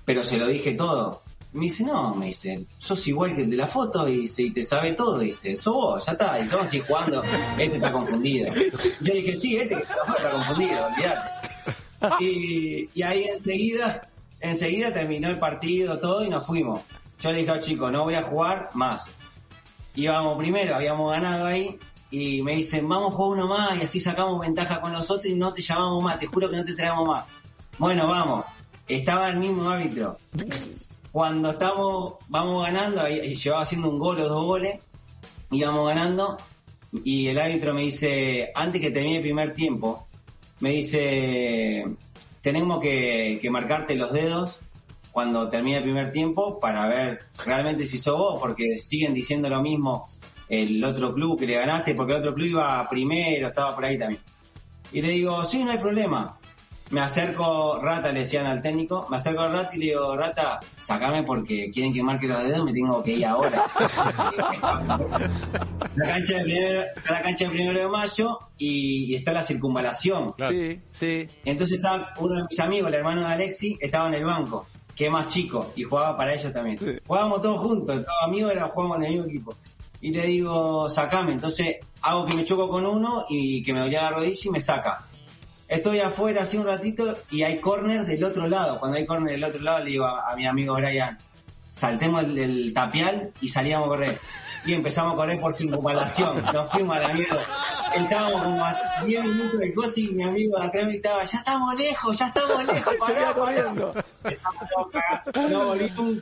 pero 0.05 0.23
se 0.25 0.37
lo 0.37 0.47
dije 0.47 0.75
todo. 0.75 1.23
Me 1.53 1.65
dice, 1.65 1.85
no, 1.85 2.15
me 2.15 2.27
dice, 2.27 2.65
sos 2.79 3.07
igual 3.09 3.37
que 3.37 3.43
el 3.43 3.51
de 3.51 3.57
la 3.57 3.69
foto 3.69 4.09
y, 4.09 4.31
y 4.37 4.51
te 4.51 4.63
sabe 4.63 4.93
todo. 4.93 5.19
Dice, 5.19 5.55
sos 5.57 5.75
vos, 5.75 6.07
ya 6.07 6.13
está, 6.13 6.39
y 6.41 6.49
vamos 6.49 6.73
a 6.73 6.77
ir 6.77 6.83
jugando, 6.83 7.23
este 7.59 7.77
está 7.77 7.93
confundido. 7.93 8.55
Yo 9.01 9.13
dije, 9.15 9.37
sí, 9.37 9.57
este 9.57 9.75
está, 9.75 10.33
confundido, 10.33 10.87
olvidate. 10.87 11.49
Y, 12.21 13.03
ahí 13.03 13.25
enseguida, 13.25 14.09
enseguida 14.41 14.93
terminó 14.93 15.29
el 15.29 15.39
partido, 15.39 15.99
todo, 15.99 16.25
y 16.25 16.29
nos 16.29 16.47
fuimos. 16.47 16.83
Yo 17.21 17.31
le 17.33 17.39
dije 17.39 17.51
al 17.51 17.61
chico, 17.61 17.91
no 17.91 18.05
voy 18.05 18.15
a 18.15 18.23
jugar 18.23 18.71
más. 18.75 19.15
Íbamos 19.95 20.39
primero, 20.39 20.75
habíamos 20.75 21.13
ganado 21.13 21.47
ahí, 21.47 21.79
y 22.13 22.43
me 22.43 22.55
dicen, 22.57 22.87
vamos 22.87 23.15
a 23.15 23.17
jugar 23.17 23.39
uno 23.39 23.49
más, 23.49 23.79
y 23.79 23.85
así 23.85 23.99
sacamos 23.99 24.39
ventaja 24.39 24.83
con 24.83 24.93
los 24.93 25.11
otros 25.11 25.33
y 25.33 25.35
no 25.35 25.55
te 25.55 25.63
llamamos 25.63 26.05
más, 26.05 26.21
te 26.21 26.27
juro 26.27 26.51
que 26.51 26.57
no 26.57 26.65
te 26.65 26.75
traemos 26.75 27.07
más. 27.07 27.25
Bueno, 27.79 28.07
vamos. 28.07 28.45
Estaba 28.87 29.31
el 29.31 29.39
mismo 29.39 29.71
árbitro. 29.71 30.19
Cuando 31.11 31.53
estamos, 31.53 32.17
vamos 32.29 32.65
ganando, 32.65 33.09
llevaba 33.09 33.63
haciendo 33.63 33.89
un 33.89 33.99
gol 33.99 34.21
o 34.21 34.29
dos 34.29 34.45
goles, 34.45 34.79
íbamos 35.51 35.89
ganando, 35.89 36.37
y 37.03 37.29
el 37.29 37.39
árbitro 37.39 37.73
me 37.73 37.81
dice, 37.81 38.53
antes 38.55 38.83
que 38.83 38.91
termine 38.91 39.17
el 39.17 39.23
primer 39.23 39.55
tiempo, 39.55 40.07
me 40.61 40.71
dice, 40.73 41.87
tenemos 42.43 42.79
que, 42.81 43.39
que 43.41 43.51
marcarte 43.51 43.97
los 43.97 44.13
dedos 44.13 44.61
cuando 45.13 45.49
termine 45.49 45.79
el 45.79 45.83
primer 45.83 46.13
tiempo 46.13 46.61
para 46.61 46.87
ver 46.89 47.21
realmente 47.47 47.87
si 47.87 47.97
sos 47.97 48.19
vos, 48.19 48.39
porque 48.39 48.79
siguen 48.79 49.15
diciendo 49.15 49.49
lo 49.49 49.63
mismo 49.63 50.11
el 50.53 50.85
otro 50.85 51.15
club 51.15 51.41
que 51.41 51.47
le 51.47 51.55
ganaste, 51.55 51.95
porque 51.95 52.13
el 52.13 52.19
otro 52.19 52.35
club 52.35 52.47
iba 52.47 52.87
primero, 52.87 53.49
estaba 53.49 53.75
por 53.75 53.87
ahí 53.87 53.99
también. 53.99 54.21
Y 54.93 55.01
le 55.01 55.09
digo, 55.09 55.43
sí, 55.45 55.65
no 55.65 55.73
hay 55.73 55.79
problema. 55.79 56.39
Me 56.91 57.01
acerco, 57.01 57.81
Rata 57.81 58.13
le 58.13 58.21
decían 58.21 58.45
al 58.45 58.61
técnico, 58.61 59.07
me 59.09 59.17
acerco 59.17 59.41
a 59.41 59.49
Rata 59.49 59.75
y 59.75 59.79
le 59.79 59.87
digo, 59.87 60.15
Rata, 60.15 60.61
sacame 60.77 61.23
porque 61.23 61.71
quieren 61.71 61.95
que 61.95 62.03
marque 62.03 62.27
los 62.27 62.45
dedos, 62.45 62.65
me 62.65 62.75
tengo 62.75 63.03
que 63.03 63.13
ir 63.13 63.25
ahora. 63.25 63.65
la 65.97 66.07
cancha 66.07 66.37
de 66.37 66.45
primero, 66.45 66.83
está 66.97 67.15
la 67.15 67.23
cancha 67.23 67.45
de 67.47 67.51
primero 67.51 67.81
de 67.81 67.89
mayo 67.89 68.41
y, 68.59 69.07
y 69.07 69.15
está 69.15 69.33
la 69.33 69.43
circunvalación. 69.43 70.35
Sí, 70.51 70.83
sí. 70.91 71.29
Entonces 71.47 71.77
estaba 71.77 72.13
uno 72.19 72.37
de 72.37 72.43
mis 72.43 72.61
amigos, 72.61 72.89
el 72.89 72.95
hermano 72.97 73.23
de 73.23 73.29
Alexi, 73.29 73.79
estaba 73.81 74.09
en 74.09 74.15
el 74.17 74.27
banco, 74.27 74.67
que 74.95 75.07
es 75.07 75.11
más 75.11 75.29
chico, 75.29 75.73
y 75.75 75.85
jugaba 75.85 76.15
para 76.15 76.35
ellos 76.35 76.53
también. 76.53 76.79
Sí. 76.79 76.99
Jugábamos 77.07 77.41
todos 77.41 77.59
juntos, 77.59 77.87
todos 77.87 78.23
amigos, 78.23 78.53
era, 78.53 78.69
jugábamos 78.69 78.99
en 78.99 79.05
el 79.05 79.11
mismo 79.13 79.27
equipo. 79.29 79.57
Y 80.03 80.11
le 80.11 80.27
digo, 80.27 80.91
sacame. 80.91 81.33
Entonces 81.33 81.77
hago 82.03 82.27
que 82.27 82.35
me 82.35 82.45
choco 82.45 82.69
con 82.69 82.85
uno 82.85 83.25
y 83.29 83.63
que 83.63 83.73
me 83.73 83.81
dolía 83.81 84.03
la 84.03 84.11
rodilla 84.11 84.41
y 84.45 84.51
me 84.51 84.61
saca. 84.61 85.07
Estoy 85.69 86.01
afuera 86.01 86.43
así 86.43 86.59
un 86.59 86.67
ratito 86.67 87.17
y 87.31 87.45
hay 87.45 87.59
corner 87.59 88.05
del 88.05 88.23
otro 88.25 88.47
lado. 88.47 88.79
Cuando 88.79 88.99
hay 88.99 89.07
corner 89.07 89.33
del 89.33 89.45
otro 89.45 89.63
lado 89.63 89.79
le 89.79 89.93
digo 89.93 90.05
a, 90.05 90.31
a 90.31 90.37
mi 90.37 90.47
amigo 90.47 90.75
Brian, 90.75 91.17
saltemos 91.71 92.25
el, 92.25 92.35
del 92.35 92.73
tapial 92.75 93.33
y 93.41 93.49
salíamos 93.49 93.87
a 93.87 93.89
correr. 93.89 94.19
Y 94.67 94.75
empezamos 94.75 95.15
a 95.15 95.17
correr 95.17 95.41
por 95.41 95.55
circunvalación. 95.55 96.45
Nos 96.53 96.71
fuimos 96.71 96.97
a 96.97 97.01
la 97.01 97.15
mierda. 97.15 97.43
Estábamos 97.97 98.43
como 98.43 98.65
a 98.65 98.77
10 99.05 99.25
minutos 99.25 99.59
del 99.59 99.75
coche 99.75 100.01
y 100.03 100.09
mi 100.09 100.23
amigo 100.25 100.59
de 100.59 100.67
atrás 100.67 100.85
me 100.85 100.93
gritaba, 100.93 101.25
ya 101.25 101.39
estamos 101.39 101.75
lejos, 101.77 102.19
ya 102.19 102.27
estamos 102.27 102.67
lejos. 102.67 102.95
Pará". 103.01 103.35
corriendo. 103.35 103.95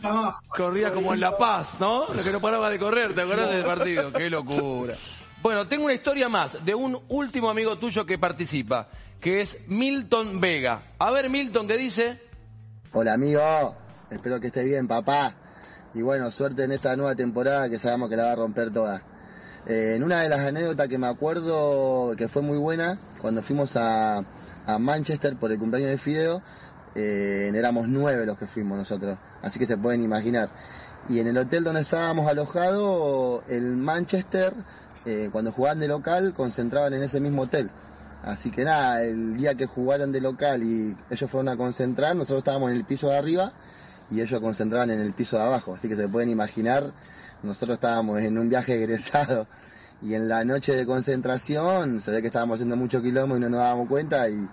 No. 0.03 0.35
Corría 0.49 0.93
como 0.93 1.15
en 1.15 1.21
La 1.21 1.37
Paz, 1.37 1.75
¿no? 1.81 2.13
Lo 2.13 2.23
que 2.23 2.31
no 2.31 2.41
paraba 2.41 2.71
de 2.71 2.79
correr, 2.79 3.15
¿te 3.15 3.23
acordás 3.23 3.51
del 3.51 3.65
partido? 3.65 4.13
Qué 4.13 4.31
locura. 4.31 4.95
Bueno, 5.43 5.67
tengo 5.69 5.87
una 5.87 5.95
historia 5.95 6.29
más 6.29 6.65
de 6.65 6.75
un 6.75 6.99
último 7.09 7.49
amigo 7.49 7.77
tuyo 7.77 8.05
que 8.05 8.19
participa, 8.19 8.89
que 9.21 9.41
es 9.41 9.57
Milton 9.69 10.39
Vega. 10.41 10.83
A 10.99 11.11
ver, 11.11 11.31
Milton, 11.31 11.67
¿qué 11.67 11.79
dice? 11.79 12.23
Hola 12.93 13.15
amigo, 13.15 13.75
espero 14.11 14.39
que 14.39 14.49
esté 14.49 14.65
bien 14.65 14.87
papá. 14.87 15.35
Y 15.95 16.03
bueno, 16.03 16.31
suerte 16.31 16.65
en 16.65 16.73
esta 16.73 16.95
nueva 16.97 17.15
temporada 17.15 17.69
que 17.71 17.79
sabemos 17.79 18.11
que 18.11 18.17
la 18.17 18.25
va 18.25 18.33
a 18.33 18.37
romper 18.37 18.71
toda. 18.71 19.03
Eh, 19.67 19.95
en 19.97 20.03
una 20.03 20.21
de 20.23 20.29
las 20.29 20.41
anécdotas 20.41 20.89
que 20.89 20.99
me 20.99 21.07
acuerdo 21.07 22.15
que 22.17 22.29
fue 22.29 22.43
muy 22.43 22.59
buena, 22.59 22.99
cuando 23.21 23.43
fuimos 23.43 23.77
a, 23.77 24.25
a 24.67 24.79
Manchester 24.79 25.37
por 25.37 25.53
el 25.53 25.59
cumpleaños 25.59 25.91
de 25.91 25.99
Fideo, 25.99 26.43
eh, 26.95 27.51
éramos 27.55 27.89
nueve 27.89 28.27
los 28.27 28.39
que 28.39 28.47
fuimos 28.47 28.77
nosotros, 28.77 29.19
así 29.43 29.59
que 29.59 29.67
se 29.67 29.77
pueden 29.77 30.03
imaginar. 30.03 30.51
Y 31.09 31.19
en 31.19 31.29
el 31.29 31.39
hotel 31.39 31.65
donde 31.65 31.81
estábamos 31.81 32.29
alojados, 32.29 33.43
el 33.49 33.77
Manchester, 33.77 34.53
eh, 35.05 35.29
cuando 35.33 35.53
jugaban 35.53 35.81
de 35.81 35.89
local, 35.89 36.35
concentraban 36.35 36.93
en 36.95 37.03
ese 37.03 37.21
mismo 37.21 37.43
hotel. 37.43 37.71
Así 38.23 38.51
que 38.51 38.65
nada, 38.65 39.03
el 39.03 39.37
día 39.37 39.55
que 39.55 39.67
jugaron 39.67 40.13
de 40.13 40.21
local 40.21 40.63
y 40.63 40.95
ellos 41.11 41.31
fueron 41.31 41.49
a 41.49 41.57
concentrar, 41.57 42.15
nosotros 42.15 42.39
estábamos 42.39 42.71
en 42.71 42.77
el 42.77 42.85
piso 42.85 43.09
de 43.09 43.17
arriba 43.17 43.53
y 44.11 44.21
ellos 44.21 44.41
concentraban 44.41 44.91
en 44.91 45.01
el 45.01 45.15
piso 45.15 45.39
de 45.39 45.45
abajo. 45.45 45.75
Así 45.75 45.89
que 45.89 45.97
se 45.97 46.07
pueden 46.07 46.29
imaginar, 46.29 46.93
nosotros 47.43 47.77
estábamos 47.77 48.21
en 48.21 48.37
un 48.37 48.51
viaje 48.51 48.75
egresado 48.75 49.47
y 50.03 50.15
en 50.15 50.29
la 50.29 50.45
noche 50.45 50.75
de 50.75 50.85
concentración 50.85 52.01
se 52.01 52.11
ve 52.11 52.21
que 52.21 52.27
estábamos 52.27 52.57
haciendo 52.57 52.77
mucho 52.77 53.01
quilombo 53.01 53.37
y 53.37 53.41
no 53.41 53.49
nos 53.49 53.61
dábamos 53.61 53.89
cuenta 53.89 54.29
y, 54.29 54.49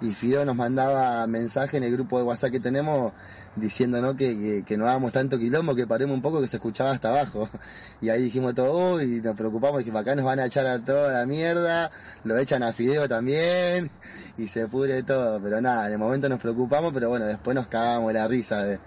y 0.00 0.12
Fideo 0.12 0.44
nos 0.44 0.56
mandaba 0.56 1.26
mensaje 1.26 1.78
en 1.78 1.84
el 1.84 1.92
grupo 1.92 2.18
de 2.18 2.24
WhatsApp 2.24 2.50
que 2.50 2.60
tenemos 2.60 3.12
diciendo 3.56 4.14
que, 4.14 4.62
que, 4.66 4.76
no 4.76 4.86
hagamos 4.86 5.12
tanto 5.12 5.38
quilombo, 5.38 5.74
que 5.74 5.86
paremos 5.86 6.14
un 6.14 6.20
poco, 6.20 6.40
que 6.40 6.46
se 6.46 6.58
escuchaba 6.58 6.90
hasta 6.90 7.08
abajo. 7.08 7.48
Y 8.02 8.10
ahí 8.10 8.22
dijimos 8.24 8.54
todo, 8.54 9.00
y 9.00 9.22
nos 9.22 9.34
preocupamos, 9.34 9.82
que 9.82 9.90
acá 9.90 10.14
nos 10.14 10.26
van 10.26 10.38
a 10.38 10.44
echar 10.44 10.66
a 10.66 10.78
toda 10.84 11.12
la 11.12 11.24
mierda, 11.24 11.90
lo 12.24 12.36
echan 12.38 12.62
a 12.62 12.74
Fideo 12.74 13.08
también, 13.08 13.90
y 14.36 14.48
se 14.48 14.68
pudre 14.68 15.02
todo. 15.02 15.40
Pero 15.40 15.62
nada, 15.62 15.86
en 15.86 15.92
el 15.92 15.98
momento 15.98 16.28
nos 16.28 16.40
preocupamos, 16.40 16.92
pero 16.92 17.08
bueno, 17.08 17.24
después 17.24 17.54
nos 17.54 17.68
cagamos 17.68 18.12
la 18.12 18.28
risa 18.28 18.62
de, 18.64 18.78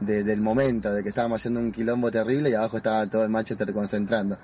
del 0.00 0.40
momento, 0.42 0.92
de 0.92 1.02
que 1.02 1.08
estábamos 1.08 1.40
haciendo 1.40 1.60
un 1.60 1.72
quilombo 1.72 2.10
terrible 2.10 2.50
y 2.50 2.54
abajo 2.54 2.76
estaba 2.76 3.06
todo 3.06 3.24
el 3.24 3.30
Manchester 3.30 3.72
concentrando. 3.72 4.36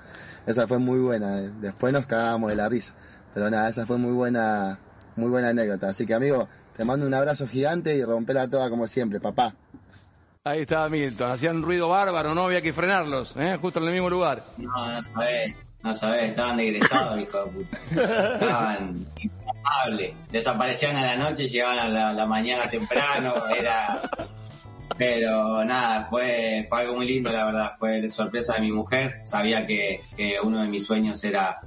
Esa 0.47 0.65
fue 0.67 0.79
muy 0.79 0.99
buena, 0.99 1.41
eh. 1.41 1.51
después 1.61 1.93
nos 1.93 2.07
cagamos 2.07 2.49
de 2.49 2.55
la 2.55 2.67
risa. 2.67 2.93
Pero 3.35 3.51
nada, 3.51 3.69
esa 3.69 3.85
fue 3.85 3.99
muy 3.99 4.13
buena 4.13 4.79
muy 5.17 5.29
buena 5.29 5.49
anécdota. 5.49 5.89
Así 5.89 6.05
que, 6.05 6.13
amigo, 6.13 6.47
te 6.75 6.85
mando 6.85 7.05
un 7.05 7.13
abrazo 7.13 7.47
gigante 7.47 7.95
y 7.95 8.03
rompela 8.03 8.47
toda 8.47 8.69
como 8.69 8.87
siempre, 8.87 9.19
papá. 9.19 9.53
Ahí 10.47 10.61
estaba 10.61 10.87
Milton, 10.87 11.29
hacían 11.29 11.61
ruido 11.61 11.89
bárbaro, 11.89 12.33
no 12.33 12.45
había 12.45 12.61
que 12.61 12.71
frenarlos, 12.71 13.35
¿eh? 13.35 13.57
justo 13.59 13.79
en 13.79 13.87
el 13.87 13.93
mismo 13.93 14.09
lugar. 14.09 14.45
No, 14.57 14.87
no 14.89 15.01
sabés, 15.01 15.55
no 15.83 15.93
sabés, 15.93 16.29
estaban 16.29 16.55
degresados, 16.55 17.19
hijo 17.19 17.43
de 17.43 17.51
puta. 17.51 17.77
Estaban 17.91 19.05
imparables, 19.19 20.15
desaparecían 20.31 20.95
a 20.95 21.01
la 21.01 21.15
noche, 21.17 21.43
y 21.43 21.49
llegaban 21.49 21.79
a 21.79 22.13
la, 22.13 22.25
mañana 22.25 22.69
temprano, 22.69 23.45
era... 23.47 24.01
Pero 24.97 25.65
nada, 25.65 26.05
fue, 26.05 26.65
fue 26.69 26.79
algo 26.79 26.95
muy 26.95 27.07
lindo, 27.07 27.29
la 27.31 27.45
verdad, 27.45 27.73
fue 27.77 28.07
sorpresa 28.07 28.53
de 28.53 28.61
mi 28.61 28.71
mujer, 28.71 29.21
sabía 29.25 29.67
que, 29.67 30.01
que 30.15 30.37
uno 30.41 30.61
de 30.61 30.69
mis 30.69 30.85
sueños 30.85 31.21
era... 31.25 31.59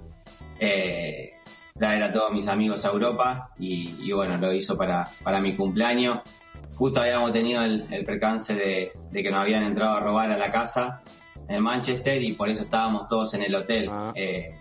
Eh, 0.59 1.33
traer 1.81 2.03
a 2.03 2.13
todos 2.13 2.31
mis 2.31 2.47
amigos 2.47 2.85
a 2.85 2.89
Europa 2.89 3.53
y, 3.59 4.13
bueno, 4.13 4.37
lo 4.37 4.53
hizo 4.53 4.77
para, 4.77 5.09
para 5.25 5.41
mi 5.41 5.57
cumpleaños. 5.57 6.19
Justo 6.75 7.01
habíamos 7.01 7.33
tenido 7.33 7.63
el, 7.63 8.05
percance 8.05 8.55
de, 8.55 8.93
que 9.11 9.31
nos 9.31 9.41
habían 9.41 9.65
entrado 9.65 9.97
a 9.97 10.01
robar 10.01 10.31
a 10.31 10.37
la 10.37 10.51
casa 10.51 11.01
en 11.49 11.63
Manchester 11.63 12.23
y 12.23 12.35
por 12.35 12.51
eso 12.51 12.65
estábamos 12.65 13.09
todos 13.09 13.33
en 13.33 13.43
el 13.45 13.55
hotel. 13.55 13.89
Ah. 13.91 14.13
Eh, 14.15 14.59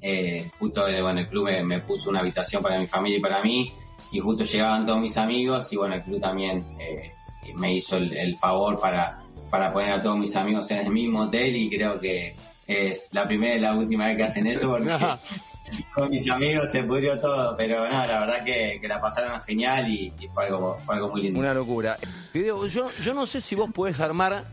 eh, 0.00 0.50
justo 0.58 0.82
bueno, 1.02 1.20
el 1.20 1.28
club 1.28 1.50
me, 1.62 1.80
puso 1.80 2.08
una 2.08 2.20
habitación 2.20 2.62
para 2.62 2.78
mi 2.78 2.86
familia 2.86 3.18
y 3.18 3.20
para 3.20 3.42
mí 3.42 3.70
y 4.10 4.18
justo 4.18 4.42
llegaban 4.44 4.86
todos 4.86 5.00
mis 5.00 5.16
amigos 5.18 5.70
y 5.70 5.76
bueno, 5.76 5.96
el 5.96 6.02
club 6.02 6.18
también 6.18 6.64
eh, 6.80 7.12
me 7.56 7.74
hizo 7.74 7.98
el, 7.98 8.36
favor 8.38 8.80
para, 8.80 9.20
para 9.50 9.70
poner 9.70 9.92
a 9.92 10.02
todos 10.02 10.16
mis 10.16 10.34
amigos 10.34 10.70
en 10.70 10.78
el 10.78 10.90
mismo 10.90 11.20
hotel 11.20 11.54
y 11.54 11.68
creo 11.68 12.00
que 12.00 12.34
es 12.66 13.10
la 13.12 13.26
primera 13.26 13.54
y 13.54 13.60
la 13.60 13.76
última 13.76 14.06
vez 14.06 14.16
que 14.16 14.22
hacen 14.24 14.46
eso 14.46 14.70
porque 14.70 14.88
con 15.94 16.10
mis 16.10 16.28
amigos 16.30 16.70
se 16.70 16.84
pudrió 16.84 17.18
todo, 17.20 17.56
pero 17.56 17.84
no, 17.84 18.06
la 18.06 18.20
verdad 18.20 18.44
que, 18.44 18.80
la 18.86 19.00
pasaron 19.00 19.40
genial 19.42 19.88
y, 19.88 20.12
fue, 20.32 20.46
algo, 20.46 20.76
algo 20.86 21.08
muy 21.08 21.22
lindo. 21.22 21.40
Una 21.40 21.54
locura. 21.54 21.96
Yo, 22.34 22.66
yo 22.66 23.14
no 23.14 23.26
sé 23.26 23.40
si 23.40 23.54
vos 23.54 23.70
podés 23.72 24.00
armar 24.00 24.44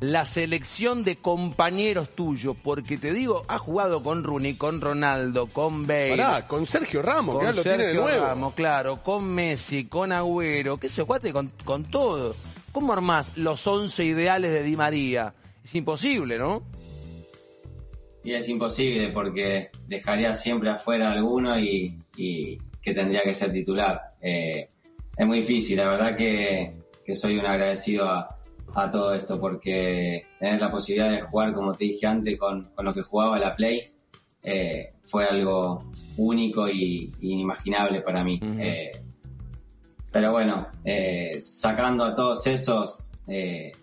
la 0.00 0.24
selección 0.24 1.02
de 1.02 1.16
compañeros 1.16 2.10
tuyos, 2.10 2.56
porque 2.62 2.98
te 2.98 3.12
digo, 3.12 3.42
has 3.48 3.60
jugado 3.60 4.02
con 4.02 4.22
Rooney, 4.22 4.54
con 4.54 4.80
Ronaldo, 4.80 5.48
con 5.48 5.86
Bale. 5.86 6.44
con 6.46 6.66
Sergio 6.66 7.02
Ramos, 7.02 7.36
con 7.36 7.56
lo 7.56 7.62
tiene 7.62 7.84
de 7.86 7.94
nuevo. 7.94 8.26
Ramos, 8.26 8.54
claro, 8.54 9.02
con 9.02 9.24
Messi, 9.24 9.86
con 9.86 10.12
Agüero, 10.12 10.78
qué 10.78 10.88
sé 10.88 11.04
cuate, 11.04 11.32
con, 11.32 11.52
con 11.64 11.84
todo. 11.84 12.36
¿Cómo 12.70 12.92
armás 12.92 13.32
los 13.36 13.66
11 13.66 14.04
ideales 14.04 14.52
de 14.52 14.62
Di 14.62 14.76
María? 14.76 15.34
Es 15.64 15.74
imposible, 15.74 16.38
¿no? 16.38 16.62
Y 18.28 18.34
es 18.34 18.46
imposible 18.50 19.08
porque 19.08 19.70
dejaría 19.86 20.34
siempre 20.34 20.68
afuera 20.68 21.12
alguno 21.12 21.58
y, 21.58 21.96
que 22.14 22.92
tendría 22.92 23.22
que 23.22 23.32
ser 23.32 23.50
titular. 23.52 24.16
Eh, 24.20 24.68
es 25.16 25.26
muy 25.26 25.38
difícil, 25.38 25.78
la 25.78 25.88
verdad 25.88 26.14
que, 26.14 26.74
soy 27.14 27.38
un 27.38 27.46
agradecido 27.46 28.04
a, 28.04 28.38
todo 28.92 29.14
esto 29.14 29.40
porque 29.40 30.26
tener 30.38 30.60
la 30.60 30.70
posibilidad 30.70 31.10
de 31.10 31.22
jugar, 31.22 31.54
como 31.54 31.72
te 31.72 31.86
dije 31.86 32.06
antes, 32.06 32.36
con, 32.36 32.70
lo 32.78 32.92
que 32.92 33.00
jugaba 33.00 33.38
la 33.38 33.56
Play, 33.56 33.90
eh, 34.42 34.92
fue 35.04 35.24
algo 35.24 35.82
único 36.18 36.68
y, 36.68 37.10
inimaginable 37.22 38.02
para 38.02 38.22
mí. 38.22 38.38
Eh, 38.42 38.92
pero 40.12 40.32
bueno, 40.32 40.66
sacando 41.40 42.04
a 42.04 42.14
todos 42.14 42.46
esos, 42.46 43.04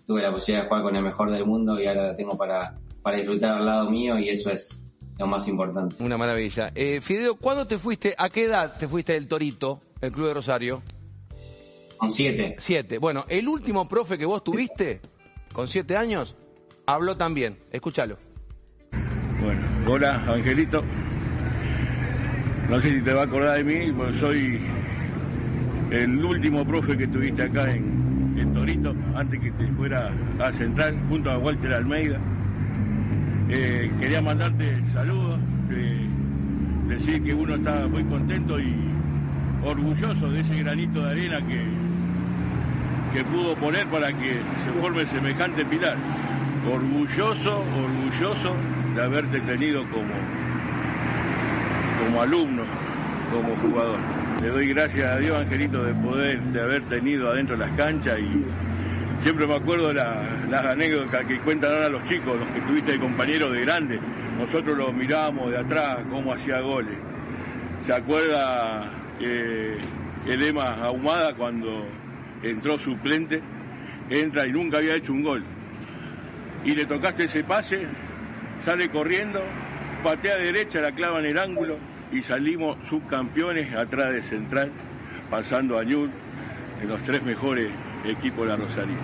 tuve 0.06 0.22
la 0.22 0.32
posibilidad 0.32 0.62
de 0.62 0.68
jugar 0.68 0.84
con 0.84 0.96
el 0.96 1.02
mejor 1.02 1.32
del 1.32 1.48
mundo 1.48 1.82
y 1.82 1.88
ahora 1.88 2.10
la 2.10 2.16
tengo 2.16 2.38
para, 2.38 2.76
para 3.06 3.18
disfrutar 3.18 3.60
al 3.60 3.66
lado 3.68 3.92
mío 3.92 4.18
y 4.18 4.30
eso 4.30 4.50
es 4.50 4.82
lo 5.20 5.28
más 5.28 5.48
importante. 5.48 6.04
Una 6.04 6.18
maravilla. 6.18 6.72
Eh, 6.74 7.02
Fideo, 7.02 7.36
¿cuándo 7.36 7.68
te 7.68 7.78
fuiste, 7.78 8.16
a 8.18 8.30
qué 8.30 8.46
edad 8.46 8.80
te 8.80 8.88
fuiste 8.88 9.14
del 9.14 9.28
Torito, 9.28 9.80
el 10.02 10.12
Club 10.12 10.30
de 10.30 10.34
Rosario? 10.34 10.82
Con 11.98 12.10
siete. 12.10 12.56
Siete. 12.58 12.98
Bueno, 12.98 13.24
el 13.30 13.48
último 13.48 13.88
profe 13.88 14.18
que 14.18 14.26
vos 14.26 14.44
tuviste, 14.44 15.02
con 15.54 15.68
siete 15.68 15.96
años, 15.96 16.36
habló 16.88 17.16
también. 17.16 17.60
Escúchalo. 17.72 18.18
Bueno, 19.40 19.62
hola, 19.88 20.26
Angelito. 20.28 20.82
No 22.72 22.82
sé 22.82 22.92
si 22.92 23.02
te 23.04 23.14
va 23.14 23.22
a 23.22 23.26
acordar 23.26 23.58
de 23.58 23.64
mí, 23.64 23.94
porque 23.96 24.14
soy 24.14 24.60
el 25.92 26.26
último 26.26 26.66
profe 26.66 26.98
que 26.98 27.06
tuviste 27.06 27.44
acá 27.44 27.70
en, 27.70 28.36
en 28.36 28.52
Torito, 28.52 28.96
antes 29.14 29.40
que 29.40 29.52
te 29.52 29.68
fuera 29.74 30.12
a 30.40 30.52
Central, 30.54 31.00
junto 31.08 31.30
a 31.30 31.38
Walter 31.38 31.72
Almeida. 31.72 32.20
Eh, 33.48 33.92
quería 34.00 34.22
mandarte 34.22 34.82
saludos, 34.92 35.40
decir 36.88 37.24
que 37.24 37.34
uno 37.34 37.56
está 37.56 37.88
muy 37.88 38.04
contento 38.06 38.60
y 38.60 38.74
orgulloso 39.64 40.30
de 40.32 40.40
ese 40.42 40.64
granito 40.64 41.02
de 41.04 41.12
arena 41.12 41.38
que, 41.48 41.64
que 43.14 43.24
pudo 43.26 43.56
poner 43.56 43.86
para 43.88 44.12
que 44.14 44.34
se 44.34 44.80
forme 44.80 45.06
semejante 45.08 45.64
pilar. 45.66 45.98
Orgulloso, 46.72 47.60
orgulloso 47.60 48.56
de 48.96 49.04
haberte 49.04 49.40
tenido 49.42 49.84
como, 49.90 50.14
como 52.04 52.22
alumno, 52.22 52.64
como 53.32 53.56
jugador. 53.58 54.00
Le 54.42 54.50
doy 54.50 54.68
gracias 54.70 55.10
a 55.10 55.18
Dios, 55.20 55.40
Angelito, 55.40 55.84
de 55.84 55.94
poder 55.94 56.42
de 56.42 56.62
haber 56.62 56.82
tenido 56.84 57.30
adentro 57.30 57.56
las 57.56 57.72
canchas 57.72 58.18
y 58.20 58.46
Siempre 59.26 59.48
me 59.48 59.56
acuerdo 59.56 59.92
las 59.92 60.66
anécdotas 60.66 61.26
que 61.26 61.40
cuentan 61.40 61.72
ahora 61.72 61.90
los 61.90 62.04
chicos, 62.04 62.38
los 62.40 62.48
que 62.50 62.60
estuviste 62.60 62.92
de 62.92 63.00
compañeros 63.00 63.52
de 63.54 63.62
grande. 63.62 64.00
Nosotros 64.38 64.78
lo 64.78 64.94
mirábamos 64.94 65.50
de 65.50 65.58
atrás, 65.58 66.04
cómo 66.12 66.32
hacía 66.32 66.60
goles. 66.60 66.96
¿Se 67.80 67.92
acuerda 67.92 68.88
eh, 69.20 69.80
el 70.28 70.44
Ema 70.44 70.76
Ahumada 70.76 71.34
cuando 71.34 71.88
entró 72.44 72.78
suplente? 72.78 73.42
Entra 74.12 74.46
y 74.46 74.52
nunca 74.52 74.78
había 74.78 74.94
hecho 74.94 75.12
un 75.12 75.24
gol. 75.24 75.44
Y 76.64 76.76
le 76.76 76.86
tocaste 76.86 77.24
ese 77.24 77.44
pase, 77.44 77.88
sale 78.64 78.90
corriendo, 78.90 79.42
patea 80.04 80.38
derecha, 80.38 80.82
la 80.82 80.92
clava 80.92 81.18
en 81.18 81.26
el 81.26 81.40
ángulo 81.40 81.80
y 82.12 82.22
salimos 82.22 82.78
subcampeones 82.88 83.74
atrás 83.74 84.14
de 84.14 84.22
Central, 84.22 84.72
pasando 85.32 85.80
a 85.80 85.84
Ñul, 85.84 86.12
en 86.80 86.90
los 86.90 87.02
tres 87.02 87.24
mejores 87.24 87.72
equipo 88.12 88.44
de 88.44 88.50
la 88.50 88.56
Rosario. 88.56 88.96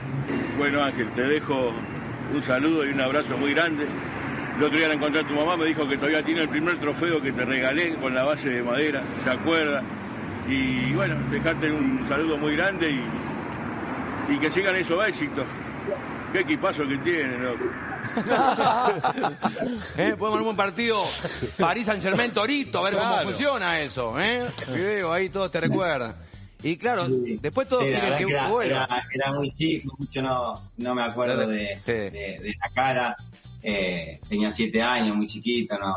Bueno 0.57 0.83
Ángel, 0.83 1.09
te 1.11 1.21
dejo 1.21 1.71
un 2.33 2.41
saludo 2.43 2.85
y 2.85 2.89
un 2.89 3.01
abrazo 3.01 3.37
muy 3.37 3.53
grande. 3.53 3.87
El 4.57 4.63
otro 4.63 4.77
día 4.77 4.87
la 4.87 4.93
encontré 4.93 5.21
a 5.21 5.27
tu 5.27 5.33
mamá, 5.33 5.57
me 5.57 5.65
dijo 5.65 5.87
que 5.87 5.95
todavía 5.95 6.21
tiene 6.23 6.41
el 6.41 6.49
primer 6.49 6.77
trofeo 6.77 7.21
que 7.21 7.31
te 7.31 7.45
regalé 7.45 7.95
con 7.95 8.13
la 8.13 8.23
base 8.23 8.49
de 8.49 8.61
madera, 8.61 9.01
se 9.23 9.29
acuerda. 9.29 9.81
Y 10.47 10.93
bueno, 10.93 11.15
dejarte 11.29 11.71
un 11.71 12.05
saludo 12.07 12.37
muy 12.37 12.55
grande 12.55 12.89
y, 12.91 14.33
y 14.33 14.39
que 14.39 14.51
sigan 14.51 14.75
esos 14.75 15.07
éxitos. 15.07 15.45
Qué 16.31 16.39
equipazo 16.39 16.83
que 16.87 16.97
tienen, 16.99 17.43
loco. 17.43 17.65
¿Eh? 19.97 20.15
Podemos 20.17 20.41
un 20.41 20.55
partido 20.55 21.03
París 21.57 21.85
Saint 21.85 22.01
Germain 22.01 22.31
Torito, 22.31 22.79
a 22.79 22.83
ver 22.83 22.95
cómo 22.97 23.17
funciona 23.23 23.79
eso. 23.79 24.19
¿eh? 24.19 24.47
Video 24.73 25.11
ahí 25.11 25.29
todos 25.29 25.51
te 25.51 25.59
recuerdan. 25.61 26.15
Y 26.63 26.77
claro, 26.77 27.07
después 27.09 27.67
todo 27.67 27.81
sí, 27.81 27.87
que, 27.87 27.95
era, 27.95 29.33
muy 29.33 29.51
chico, 29.51 29.95
mucho 29.97 30.21
no, 30.21 30.61
no 30.77 30.95
me 30.95 31.01
acuerdo 31.01 31.47
de, 31.47 31.79
de, 31.85 32.53
la 32.59 32.69
cara. 32.73 33.15
Eh, 33.63 34.19
tenía 34.27 34.51
siete 34.51 34.81
años, 34.81 35.15
muy 35.15 35.27
chiquito, 35.27 35.77
no. 35.77 35.93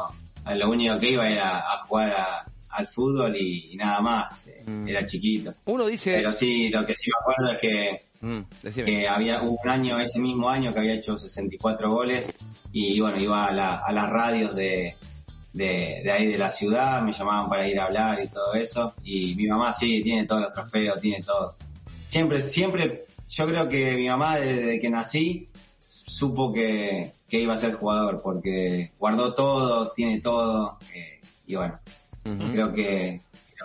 Lo 0.54 0.70
único 0.70 0.98
que 0.98 1.10
iba 1.10 1.28
era 1.28 1.58
a 1.58 1.78
jugar 1.84 2.44
al 2.70 2.86
fútbol 2.86 3.36
y, 3.36 3.76
nada 3.76 4.00
más. 4.00 4.46
Eh, 4.46 4.62
mm. 4.66 4.88
Era 4.88 5.04
chiquito. 5.04 5.54
Uno 5.66 5.86
dice. 5.86 6.12
Pero 6.12 6.32
sí, 6.32 6.68
lo 6.70 6.86
que 6.86 6.94
sí 6.94 7.10
me 7.10 7.20
acuerdo 7.20 7.52
es 7.52 7.58
que, 7.58 8.00
mm, 8.20 8.84
que 8.84 9.08
había 9.08 9.42
un 9.42 9.68
año, 9.68 9.98
ese 9.98 10.18
mismo 10.18 10.48
año, 10.48 10.72
que 10.72 10.80
había 10.80 10.94
hecho 10.94 11.16
64 11.16 11.90
goles 11.90 12.32
y 12.72 12.98
bueno, 13.00 13.20
iba 13.20 13.46
a, 13.46 13.52
la, 13.52 13.76
a 13.76 13.92
las 13.92 14.10
radios 14.10 14.54
de, 14.54 14.94
de, 15.54 16.10
ahí 16.10 16.26
de 16.26 16.36
la 16.36 16.50
ciudad, 16.50 17.00
me 17.02 17.12
llamaban 17.12 17.48
para 17.48 17.66
ir 17.66 17.78
a 17.78 17.84
hablar 17.84 18.20
y 18.22 18.28
todo 18.28 18.54
eso. 18.54 18.94
Y 19.04 19.34
mi 19.36 19.46
mamá 19.46 19.72
sí, 19.72 20.02
tiene 20.02 20.26
todos 20.26 20.42
los 20.42 20.54
trofeos, 20.54 21.00
tiene 21.00 21.22
todo. 21.22 21.54
Siempre, 22.06 22.40
siempre, 22.40 23.04
yo 23.28 23.46
creo 23.46 23.68
que 23.68 23.94
mi 23.94 24.08
mamá 24.08 24.36
desde 24.36 24.80
que 24.80 24.90
nací 24.90 25.48
supo 25.78 26.52
que, 26.52 27.12
que 27.28 27.40
iba 27.40 27.54
a 27.54 27.58
ser 27.58 27.74
jugador 27.74 28.20
porque 28.22 28.90
guardó 28.98 29.34
todo, 29.34 29.90
tiene 29.92 30.20
todo. 30.20 30.78
Eh, 30.94 31.20
y 31.46 31.54
bueno, 31.54 31.78
creo 32.22 32.72
que, 32.72 33.20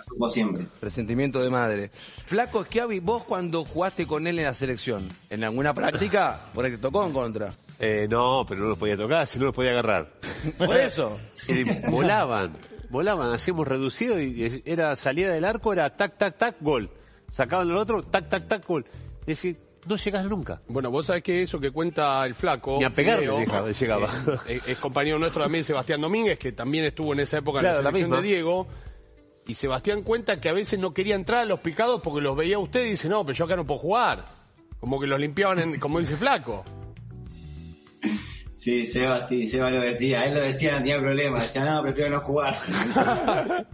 supo 0.08 0.28
siempre. 0.28 0.64
Presentimiento 0.80 1.42
de 1.42 1.50
madre. 1.50 1.90
Flaco 2.26 2.64
Schiavi, 2.64 3.00
vos 3.00 3.24
cuando 3.24 3.64
jugaste 3.64 4.06
con 4.06 4.26
él 4.26 4.38
en 4.38 4.44
la 4.46 4.54
selección, 4.54 5.08
¿en 5.28 5.44
alguna 5.44 5.74
práctica? 5.74 6.46
Por 6.54 6.64
ahí 6.64 6.72
te 6.72 6.78
tocó 6.78 7.04
en 7.06 7.12
contra. 7.12 7.54
Eh, 7.78 8.06
no, 8.08 8.44
pero 8.48 8.60
no 8.62 8.68
los 8.68 8.78
podía 8.78 8.96
tocar, 8.96 9.26
si 9.26 9.38
no 9.38 9.46
los 9.46 9.54
podía 9.54 9.70
agarrar. 9.70 10.12
Por 10.58 10.76
eso. 10.76 11.18
Eh, 11.48 11.82
volaban, 11.90 12.52
volaban, 12.90 13.32
hacíamos 13.32 13.66
reducido 13.66 14.20
y 14.20 14.62
era 14.66 14.94
salida 14.96 15.32
del 15.32 15.44
arco, 15.46 15.72
era 15.72 15.96
tac, 15.96 16.18
tac, 16.18 16.36
tac, 16.36 16.56
gol. 16.60 16.90
Sacaban 17.30 17.68
el 17.70 17.76
otro, 17.76 18.02
tac, 18.02 18.28
tac, 18.28 18.46
tac, 18.48 18.66
gol. 18.66 18.84
Es 19.20 19.26
decir, 19.26 19.58
no 19.88 19.96
llegas 19.96 20.26
nunca. 20.26 20.60
Bueno, 20.68 20.90
vos 20.90 21.06
sabés 21.06 21.22
que 21.22 21.40
eso 21.40 21.58
que 21.58 21.70
cuenta 21.70 22.26
el 22.26 22.34
flaco. 22.34 22.76
Ni 22.78 22.84
a 22.84 22.90
pegar 22.90 23.18
llegaba- 23.20 23.70
llegaba. 23.70 24.08
eh, 24.46 24.60
es 24.66 24.76
compañero 24.76 25.18
nuestro 25.18 25.42
también, 25.42 25.64
Sebastián 25.64 26.02
Domínguez, 26.02 26.38
que 26.38 26.52
también 26.52 26.84
estuvo 26.84 27.14
en 27.14 27.20
esa 27.20 27.38
época 27.38 27.60
Claro, 27.60 27.78
en 27.78 27.84
la 27.84 27.90
selección 27.90 28.10
misma. 28.10 28.22
de 28.22 28.28
Diego. 28.28 28.66
Y 29.50 29.54
Sebastián 29.56 30.02
cuenta 30.02 30.40
que 30.40 30.48
a 30.48 30.52
veces 30.52 30.78
no 30.78 30.94
quería 30.94 31.16
entrar 31.16 31.40
a 31.40 31.44
los 31.44 31.58
picados 31.58 32.00
porque 32.02 32.20
los 32.20 32.36
veía 32.36 32.60
usted 32.60 32.84
y 32.86 32.90
dice, 32.90 33.08
no, 33.08 33.24
pero 33.26 33.36
yo 33.36 33.46
acá 33.46 33.56
no 33.56 33.66
puedo 33.66 33.80
jugar. 33.80 34.24
Como 34.78 35.00
que 35.00 35.08
los 35.08 35.18
limpiaban, 35.18 35.58
en- 35.58 35.80
como 35.80 35.98
dice 35.98 36.16
Flaco. 36.16 36.64
Sí, 38.52 38.86
Seba, 38.86 39.26
sí, 39.26 39.48
Seba 39.48 39.70
lo 39.72 39.80
decía. 39.80 40.24
Él 40.24 40.34
lo 40.34 40.40
decía, 40.42 40.72
no 40.72 40.78
tenía 40.78 41.00
problema. 41.00 41.40
Decía, 41.40 41.64
no, 41.64 41.82
prefiero 41.82 42.10
no 42.10 42.20
jugar. 42.20 42.56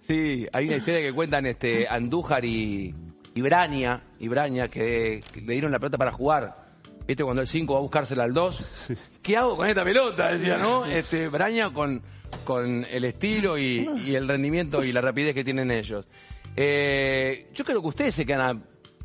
Sí, 0.00 0.46
hay 0.54 0.66
una 0.68 0.76
historia 0.76 1.00
que 1.00 1.12
cuentan 1.12 1.44
este 1.44 1.86
Andújar 1.86 2.42
y, 2.42 2.94
y 3.34 3.40
Braña, 3.42 4.00
y 4.18 4.28
Braña, 4.28 4.68
que, 4.68 5.20
que 5.34 5.42
le 5.42 5.52
dieron 5.52 5.70
la 5.70 5.78
pelota 5.78 5.98
para 5.98 6.12
jugar. 6.12 6.54
¿Viste 7.06 7.22
cuando 7.24 7.42
el 7.42 7.46
5 7.48 7.74
va 7.74 7.78
a 7.78 7.82
buscársela 7.82 8.24
al 8.24 8.32
2? 8.32 8.96
¿Qué 9.20 9.36
hago 9.36 9.58
con 9.58 9.66
esta 9.68 9.84
pelota? 9.84 10.32
Decía, 10.32 10.56
¿no? 10.56 10.86
Este, 10.86 11.28
Braña 11.28 11.74
con, 11.74 12.00
con 12.48 12.86
el 12.90 13.04
estilo 13.04 13.58
y, 13.58 13.86
y 14.06 14.14
el 14.14 14.26
rendimiento 14.26 14.82
y 14.82 14.90
la 14.90 15.02
rapidez 15.02 15.34
que 15.34 15.44
tienen 15.44 15.70
ellos. 15.70 16.06
Eh, 16.56 17.50
yo 17.52 17.62
creo 17.62 17.82
que 17.82 17.88
ustedes 17.88 18.14
se 18.14 18.24
quedan 18.24 18.40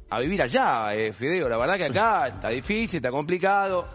a, 0.09 0.15
a 0.15 0.19
vivir 0.21 0.41
allá, 0.41 0.95
eh, 0.95 1.11
Fideo. 1.11 1.49
La 1.49 1.57
verdad 1.57 1.75
que 1.75 1.83
acá 1.83 2.27
está 2.29 2.47
difícil, 2.49 2.97
está 2.97 3.11
complicado. 3.11 3.85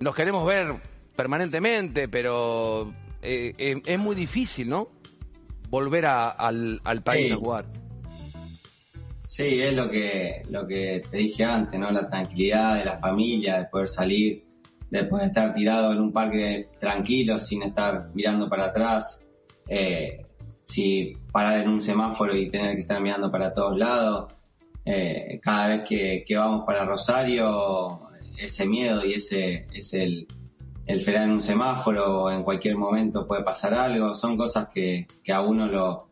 Nos 0.00 0.14
queremos 0.14 0.46
ver 0.46 0.74
permanentemente, 1.16 2.06
pero 2.08 2.92
eh, 3.22 3.54
eh, 3.56 3.80
es 3.86 3.98
muy 3.98 4.14
difícil, 4.14 4.68
¿no? 4.68 4.90
volver 5.70 6.04
a- 6.04 6.28
al, 6.28 6.78
al 6.84 7.02
país 7.02 7.28
Sí. 7.28 7.32
a 7.32 7.36
jugar. 7.36 7.64
Sí, 9.20 9.60
es 9.62 9.72
lo 9.74 9.88
que, 9.90 10.42
lo 10.50 10.66
que 10.66 11.02
te 11.10 11.16
dije 11.16 11.44
antes, 11.44 11.80
¿no? 11.80 11.90
La 11.90 12.08
tranquilidad 12.10 12.76
de 12.78 12.84
la 12.84 12.98
familia, 12.98 13.58
de 13.58 13.64
poder 13.66 13.88
salir, 13.88 14.44
de 14.90 15.04
poder 15.04 15.26
estar 15.26 15.52
tirado 15.54 15.92
en 15.92 16.00
un 16.00 16.12
parque 16.12 16.68
tranquilo, 16.80 17.38
sin 17.38 17.62
estar 17.62 18.08
mirando 18.14 18.48
para 18.48 18.66
atrás. 18.66 19.24
Eh, 19.68 20.24
si 20.66 21.16
parar 21.32 21.60
en 21.60 21.68
un 21.68 21.80
semáforo 21.80 22.36
y 22.36 22.50
tener 22.50 22.74
que 22.74 22.82
estar 22.82 23.00
mirando 23.00 23.30
para 23.30 23.52
todos 23.52 23.76
lados. 23.76 24.32
Eh, 24.84 25.38
cada 25.42 25.68
vez 25.68 25.82
que, 25.88 26.24
que 26.26 26.36
vamos 26.36 26.64
para 26.66 26.84
Rosario, 26.84 28.00
ese 28.38 28.66
miedo 28.66 29.04
y 29.04 29.14
ese 29.14 29.66
es 29.72 29.92
el, 29.94 30.26
el 30.86 31.00
frenar 31.00 31.24
en 31.24 31.32
un 31.32 31.40
semáforo 31.40 32.22
o 32.22 32.30
en 32.30 32.42
cualquier 32.42 32.76
momento 32.76 33.26
puede 33.26 33.42
pasar 33.42 33.74
algo. 33.74 34.14
Son 34.14 34.36
cosas 34.36 34.68
que, 34.72 35.06
que 35.22 35.32
a 35.32 35.42
uno 35.42 35.66
lo, 35.66 36.08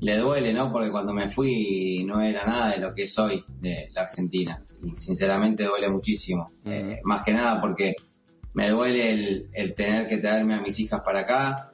le 0.00 0.18
duele, 0.18 0.52
¿no? 0.52 0.70
Porque 0.70 0.90
cuando 0.90 1.12
me 1.12 1.28
fui 1.28 2.04
no 2.04 2.20
era 2.20 2.44
nada 2.44 2.72
de 2.72 2.78
lo 2.78 2.94
que 2.94 3.06
soy 3.08 3.44
de 3.60 3.88
la 3.94 4.02
Argentina. 4.02 4.62
Y 4.82 4.96
sinceramente 4.96 5.64
duele 5.64 5.88
muchísimo. 5.88 6.50
Eh, 6.64 7.00
más 7.04 7.22
que 7.22 7.32
nada 7.32 7.60
porque 7.60 7.94
me 8.54 8.70
duele 8.70 9.10
el, 9.10 9.48
el 9.52 9.74
tener 9.74 10.08
que 10.08 10.18
traerme 10.18 10.54
a 10.54 10.60
mis 10.60 10.78
hijas 10.80 11.00
para 11.02 11.20
acá, 11.20 11.70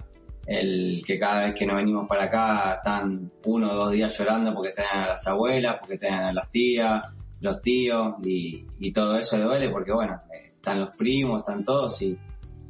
el 0.46 1.02
que 1.06 1.18
cada 1.18 1.46
vez 1.46 1.54
que 1.54 1.66
nos 1.66 1.76
venimos 1.76 2.08
para 2.08 2.24
acá 2.24 2.74
están 2.74 3.30
uno 3.44 3.70
o 3.70 3.74
dos 3.74 3.92
días 3.92 4.16
llorando 4.16 4.54
porque 4.54 4.70
traen 4.70 5.04
a 5.04 5.08
las 5.08 5.26
abuelas, 5.26 5.76
porque 5.80 5.98
traen 5.98 6.24
a 6.24 6.32
las 6.32 6.50
tías, 6.50 7.02
los 7.40 7.60
tíos, 7.60 8.14
y, 8.24 8.66
y 8.78 8.92
todo 8.92 9.18
eso 9.18 9.36
le 9.36 9.44
duele 9.44 9.68
porque, 9.68 9.92
bueno, 9.92 10.20
eh, 10.34 10.52
están 10.56 10.80
los 10.80 10.90
primos, 10.90 11.40
están 11.40 11.64
todos, 11.64 12.00
y, 12.02 12.16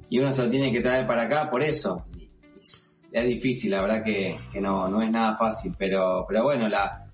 y 0.09 0.19
uno 0.19 0.31
se 0.33 0.45
lo 0.45 0.51
tiene 0.51 0.73
que 0.73 0.81
traer 0.81 1.07
para 1.07 1.23
acá 1.23 1.49
por 1.51 1.63
eso. 1.63 2.05
Es, 3.13 3.27
difícil, 3.27 3.71
la 3.71 3.83
verdad 3.83 4.03
que, 4.05 4.39
que 4.53 4.61
no, 4.61 4.89
no 4.89 5.03
es 5.03 5.11
nada 5.11 5.37
fácil, 5.37 5.75
pero, 5.79 6.25
pero 6.29 6.43
bueno, 6.45 6.69
la, 6.69 7.07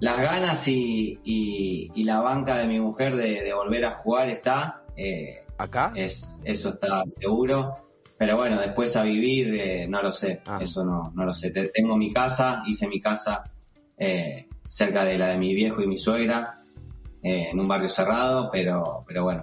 las 0.00 0.20
ganas 0.20 0.66
y, 0.68 1.18
y, 1.24 1.90
y 1.94 2.04
la 2.04 2.20
banca 2.20 2.58
de 2.58 2.66
mi 2.66 2.80
mujer 2.80 3.16
de, 3.16 3.42
de 3.42 3.54
volver 3.54 3.84
a 3.84 3.92
jugar 3.92 4.28
está. 4.28 4.82
eh, 4.96 5.38
¿Acá? 5.58 5.92
es, 5.94 6.42
eso 6.44 6.70
está 6.70 7.02
seguro. 7.06 7.76
Pero 8.18 8.36
bueno, 8.36 8.60
después 8.60 8.94
a 8.96 9.02
vivir, 9.02 9.52
eh, 9.54 9.86
no 9.88 10.00
lo 10.00 10.12
sé. 10.12 10.40
Ah. 10.46 10.58
Eso 10.60 10.84
no, 10.84 11.10
no 11.14 11.24
lo 11.24 11.34
sé. 11.34 11.50
Te- 11.50 11.68
tengo 11.68 11.96
mi 11.96 12.12
casa, 12.12 12.62
hice 12.66 12.86
mi 12.86 13.00
casa 13.00 13.42
eh, 13.98 14.46
cerca 14.64 15.04
de 15.04 15.18
la 15.18 15.28
de 15.28 15.38
mi 15.38 15.54
viejo 15.54 15.82
y 15.82 15.88
mi 15.88 15.98
suegra, 15.98 16.62
eh, 17.22 17.48
en 17.50 17.58
un 17.58 17.66
barrio 17.66 17.88
cerrado, 17.88 18.48
pero, 18.52 19.02
pero 19.06 19.24
bueno, 19.24 19.42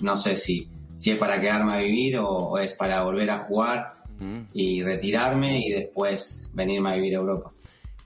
no 0.00 0.16
sé 0.16 0.36
si, 0.36 0.68
si 0.96 1.10
es 1.10 1.18
para 1.18 1.40
quedarme 1.40 1.74
a 1.74 1.78
vivir 1.78 2.18
o, 2.18 2.26
o 2.28 2.58
es 2.58 2.72
para 2.74 3.02
volver 3.02 3.30
a 3.30 3.38
jugar 3.38 3.95
Mm. 4.18 4.42
y 4.54 4.82
retirarme 4.82 5.60
y 5.60 5.72
después 5.72 6.50
venirme 6.54 6.92
a 6.92 6.96
vivir 6.96 7.16
a 7.16 7.20
Europa. 7.20 7.50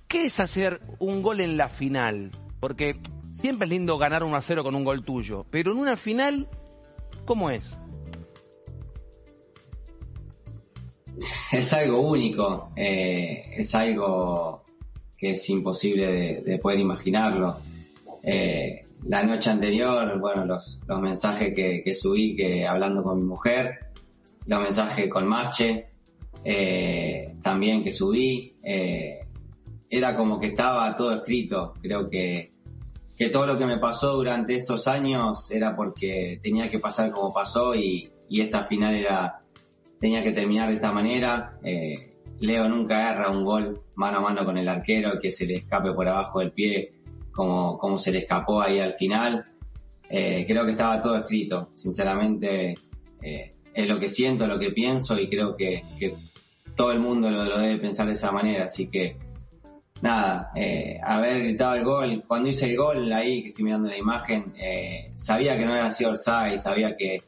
¿Qué 0.08 0.24
es 0.24 0.40
hacer 0.40 0.80
un 0.98 1.22
gol 1.22 1.40
en 1.40 1.56
la 1.56 1.68
final? 1.68 2.32
Porque 2.58 2.96
siempre 3.34 3.66
es 3.66 3.70
lindo 3.70 3.96
ganar 3.96 4.24
1 4.24 4.36
a 4.36 4.42
0 4.42 4.64
con 4.64 4.74
un 4.74 4.84
gol 4.84 5.04
tuyo, 5.04 5.46
pero 5.50 5.72
en 5.72 5.78
una 5.78 5.96
final, 5.96 6.48
¿cómo 7.24 7.50
es? 7.50 7.76
es 11.52 11.72
algo 11.72 12.00
único, 12.00 12.72
eh, 12.76 13.50
es 13.52 13.74
algo 13.74 14.64
que 15.16 15.32
es 15.32 15.50
imposible 15.50 16.06
de, 16.06 16.40
de 16.40 16.58
poder 16.58 16.80
imaginarlo. 16.80 17.58
Eh, 18.22 18.84
la 19.06 19.22
noche 19.22 19.50
anterior, 19.50 20.18
bueno, 20.18 20.44
los, 20.44 20.80
los 20.86 21.00
mensajes 21.00 21.54
que, 21.54 21.82
que 21.82 21.94
subí 21.94 22.36
que 22.36 22.66
hablando 22.66 23.02
con 23.02 23.18
mi 23.18 23.26
mujer, 23.26 23.90
los 24.46 24.62
mensajes 24.62 25.08
con 25.08 25.26
Mache, 25.26 25.89
eh, 26.44 27.34
también 27.42 27.84
que 27.84 27.92
subí, 27.92 28.56
eh, 28.62 29.26
era 29.88 30.16
como 30.16 30.38
que 30.38 30.48
estaba 30.48 30.96
todo 30.96 31.14
escrito. 31.14 31.74
Creo 31.80 32.08
que, 32.08 32.52
que 33.16 33.28
todo 33.28 33.46
lo 33.46 33.58
que 33.58 33.66
me 33.66 33.78
pasó 33.78 34.14
durante 34.14 34.54
estos 34.54 34.88
años 34.88 35.50
era 35.50 35.76
porque 35.76 36.40
tenía 36.42 36.70
que 36.70 36.78
pasar 36.78 37.10
como 37.10 37.32
pasó 37.32 37.74
y, 37.74 38.10
y 38.28 38.40
esta 38.40 38.64
final 38.64 38.94
era 38.94 39.40
tenía 39.98 40.22
que 40.22 40.32
terminar 40.32 40.68
de 40.68 40.76
esta 40.76 40.92
manera. 40.92 41.58
Eh, 41.62 42.16
Leo 42.38 42.68
nunca 42.68 43.12
erra 43.12 43.30
un 43.30 43.44
gol 43.44 43.82
mano 43.94 44.18
a 44.18 44.20
mano 44.22 44.46
con 44.46 44.56
el 44.56 44.68
arquero 44.68 45.18
que 45.20 45.30
se 45.30 45.44
le 45.44 45.56
escape 45.56 45.92
por 45.92 46.08
abajo 46.08 46.38
del 46.38 46.52
pie 46.52 46.94
como, 47.30 47.76
como 47.76 47.98
se 47.98 48.10
le 48.10 48.20
escapó 48.20 48.62
ahí 48.62 48.80
al 48.80 48.94
final. 48.94 49.44
Creo 50.08 50.64
que 50.64 50.72
estaba 50.72 51.00
todo 51.00 51.18
escrito. 51.18 51.70
Sinceramente, 51.74 52.74
es 53.20 53.88
lo 53.88 54.00
que 54.00 54.08
siento, 54.08 54.48
lo 54.48 54.58
que 54.58 54.72
pienso 54.72 55.20
y 55.20 55.28
creo 55.28 55.54
que 55.54 55.84
todo 56.76 56.92
el 56.92 57.00
mundo 57.00 57.30
lo, 57.30 57.58
debe 57.58 57.78
pensar 57.78 58.06
de 58.06 58.14
esa 58.14 58.30
manera. 58.30 58.64
Así 58.64 58.88
que, 58.88 59.16
nada, 60.02 60.50
eh, 60.54 60.98
haber 61.02 61.40
gritado 61.40 61.74
el 61.74 61.84
gol. 61.84 62.24
Cuando 62.26 62.48
hice 62.48 62.70
el 62.70 62.76
gol 62.76 63.12
ahí, 63.12 63.42
que 63.42 63.48
estoy 63.48 63.64
mirando 63.64 63.88
la 63.88 63.96
imagen, 63.96 64.52
eh, 64.56 65.12
sabía 65.14 65.56
que 65.56 65.66
no 65.66 65.72
había 65.72 65.90
sido 65.90 66.10
Orsay, 66.10 66.58
sabía 66.58 66.96
que, 66.96 67.22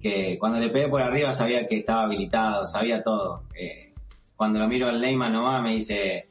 que 0.00 0.38
cuando 0.38 0.58
le 0.58 0.68
pegué 0.68 0.88
por 0.88 1.00
arriba 1.00 1.32
sabía 1.32 1.66
que 1.66 1.78
estaba 1.78 2.04
habilitado, 2.04 2.66
sabía 2.66 3.02
todo. 3.02 3.44
Eh, 3.54 3.92
cuando 4.36 4.58
lo 4.58 4.68
miro 4.68 4.88
al 4.88 5.00
Neyman 5.00 5.32
nomás 5.32 5.62
me 5.62 5.74
dice, 5.74 6.26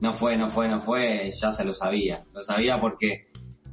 no 0.00 0.14
fue, 0.14 0.36
no 0.36 0.48
fue, 0.48 0.68
no 0.68 0.80
fue, 0.80 1.32
ya 1.36 1.52
se 1.52 1.64
lo 1.64 1.74
sabía. 1.74 2.24
Lo 2.32 2.42
sabía 2.42 2.80
porque 2.80 3.28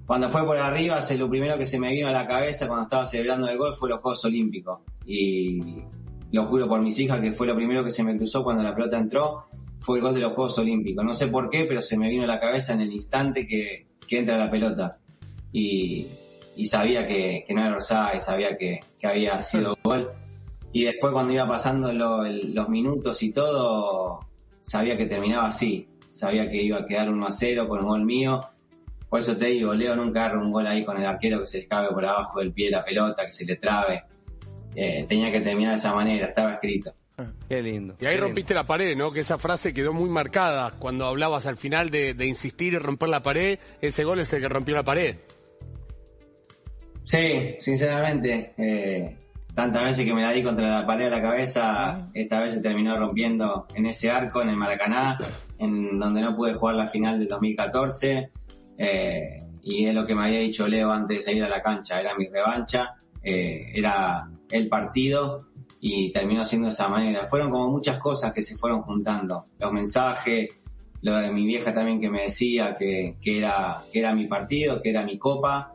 cuando 0.06 0.30
fue 0.30 0.44
por 0.46 0.58
arriba, 0.58 1.02
se, 1.02 1.18
lo 1.18 1.30
primero 1.30 1.58
que 1.58 1.66
se 1.66 1.80
me 1.80 1.92
vino 1.92 2.08
a 2.08 2.12
la 2.12 2.28
cabeza 2.28 2.68
cuando 2.68 2.84
estaba 2.84 3.06
celebrando 3.06 3.48
el 3.48 3.58
gol 3.58 3.76
fue 3.76 3.90
los 3.90 4.02
Juegos 4.02 4.26
Olímpicos. 4.26 4.80
Y 5.06 5.62
lo 6.34 6.44
juro 6.46 6.68
por 6.68 6.82
mis 6.82 7.00
hijas 7.00 7.22
que 7.22 7.32
fue 7.32 7.48
lo 7.48 7.56
primero 7.56 7.84
que 7.84 7.90
se 7.90 8.04
me 8.04 8.18
cruzó 8.18 8.44
cuando 8.44 8.62
la 8.64 8.76
pelota 8.76 8.98
entró, 9.00 9.46
fue 9.80 9.98
el 10.00 10.04
gol 10.04 10.14
de 10.14 10.20
los 10.22 10.34
Juegos 10.34 10.58
Olímpicos. 10.60 11.06
No 11.06 11.14
sé 11.14 11.28
por 11.28 11.50
qué, 11.50 11.64
pero 11.66 11.82
se 11.82 11.98
me 11.98 12.10
vino 12.10 12.24
a 12.24 12.28
la 12.28 12.40
cabeza 12.40 12.74
en 12.74 12.82
el 12.82 12.92
instante 12.92 13.48
que, 13.48 13.88
que 14.08 14.20
entra 14.20 14.38
la 14.38 14.52
pelota. 14.52 14.98
Y, 15.52 16.08
y 16.56 16.66
sabía 16.66 17.08
que, 17.08 17.44
que 17.48 17.54
no 17.54 17.62
era 17.66 17.76
Orsay, 17.76 18.20
sabía 18.20 18.58
que, 18.58 18.80
que 19.00 19.08
había 19.08 19.42
sido 19.42 19.78
gol. 19.84 20.12
Y 20.72 20.86
después 20.86 21.14
cuando 21.14 21.34
iba 21.34 21.48
pasando 21.48 21.94
lo- 21.94 22.26
el- 22.26 22.54
los 22.54 22.68
minutos 22.70 23.22
y 23.24 23.32
todo, 23.32 24.20
sabía 24.62 24.98
que 24.98 25.06
terminaba 25.06 25.48
así. 25.50 25.88
Sabía 26.10 26.50
que 26.50 26.62
iba 26.64 26.80
a 26.80 26.86
quedar 26.86 27.10
1 27.12 27.28
a 27.28 27.32
0 27.32 27.68
con 27.68 27.80
un 27.82 27.88
gol 27.88 28.06
mío. 28.06 28.42
Por 29.10 29.20
eso 29.20 29.38
te 29.38 29.46
digo, 29.48 29.76
Leo 29.76 29.96
nunca 29.96 30.26
agarra 30.26 30.42
un 30.42 30.52
gol 30.52 30.66
ahí 30.66 30.84
con 30.84 30.98
el 30.98 31.06
arquero 31.06 31.40
que 31.42 31.48
se 31.48 31.60
escape 31.60 31.94
por 31.94 32.06
abajo 32.06 32.40
del 32.40 32.52
pie 32.54 32.66
de 32.66 32.72
la 32.72 32.84
pelota, 32.84 33.26
que 33.28 33.34
se 33.34 33.46
le 33.46 33.58
trabe. 33.58 34.04
Eh, 34.76 35.06
tenía 35.08 35.32
que 35.32 35.42
terminar 35.42 35.74
de 35.74 35.80
esa 35.80 35.94
manera, 35.94 36.28
estaba 36.28 36.54
escrito. 36.54 36.94
Qué 37.48 37.62
lindo. 37.62 37.96
Y 38.00 38.06
ahí 38.06 38.18
rompiste 38.18 38.54
la 38.54 38.66
pared, 38.66 38.98
¿no? 38.98 39.12
Que 39.12 39.20
esa 39.20 39.38
frase 39.38 39.74
quedó 39.74 39.94
muy 39.94 40.10
marcada 40.10 40.72
cuando 40.80 41.06
hablabas 41.06 41.46
al 41.46 41.58
final 41.58 41.90
de, 41.90 42.14
de 42.16 42.26
insistir 42.26 42.74
y 42.74 42.78
romper 42.78 43.10
la 43.10 43.22
pared. 43.22 43.60
Ese 43.82 44.04
gol 44.04 44.20
es 44.20 44.34
el 44.34 44.42
que 44.42 44.50
rompió 44.50 44.74
la 44.76 44.84
pared. 44.84 45.18
Sí, 47.04 47.58
sinceramente, 47.60 48.54
eh, 48.58 49.18
tantas 49.54 49.86
veces 49.86 50.06
que 50.06 50.14
me 50.14 50.22
la 50.22 50.32
di 50.32 50.42
contra 50.42 50.80
la 50.80 50.88
pared 50.88 51.06
de 51.06 51.12
la 51.12 51.22
cabeza, 51.22 52.10
esta 52.14 52.40
vez 52.40 52.54
se 52.54 52.62
terminó 52.62 52.98
rompiendo 52.98 53.68
en 53.76 53.86
ese 53.86 54.10
arco, 54.10 54.42
en 54.42 54.50
el 54.50 54.58
Maracaná, 54.58 55.18
en 55.60 56.00
donde 56.00 56.22
no 56.22 56.36
pude 56.36 56.54
jugar 56.54 56.76
la 56.76 56.88
final 56.88 57.20
del 57.20 57.28
2014. 57.28 58.32
Eh, 58.78 59.44
y 59.62 59.86
es 59.86 59.94
lo 59.94 60.06
que 60.06 60.16
me 60.16 60.24
había 60.24 60.40
dicho 60.40 60.68
Leo 60.68 60.92
antes 60.92 61.18
de 61.18 61.24
salir 61.24 61.44
a 61.44 61.50
la 61.50 61.62
cancha, 61.62 62.00
era 62.00 62.16
mi 62.16 62.28
revancha, 62.28 62.96
eh, 63.22 63.72
era 63.74 64.30
el 64.54 64.70
partido 64.70 65.48
y 65.82 66.12
terminó 66.12 66.46
siendo 66.46 66.68
de 66.68 66.74
esa 66.74 66.88
manera. 66.88 67.26
Fueron 67.26 67.50
como 67.52 67.70
muchas 67.70 68.00
cosas 68.00 68.32
que 68.32 68.42
se 68.42 68.56
fueron 68.56 68.84
juntando, 68.84 69.48
los 69.60 69.72
mensajes, 69.74 70.50
lo 71.02 71.18
de 71.18 71.32
mi 71.32 71.46
vieja 71.46 71.74
también 71.74 72.00
que 72.00 72.10
me 72.10 72.24
decía 72.24 72.78
que, 72.78 73.18
que 73.22 73.40
era, 73.40 73.84
era 73.92 74.16
mi 74.16 74.28
partido, 74.28 74.82
que 74.82 74.92
era 74.92 75.04
mi 75.04 75.18
copa, 75.18 75.74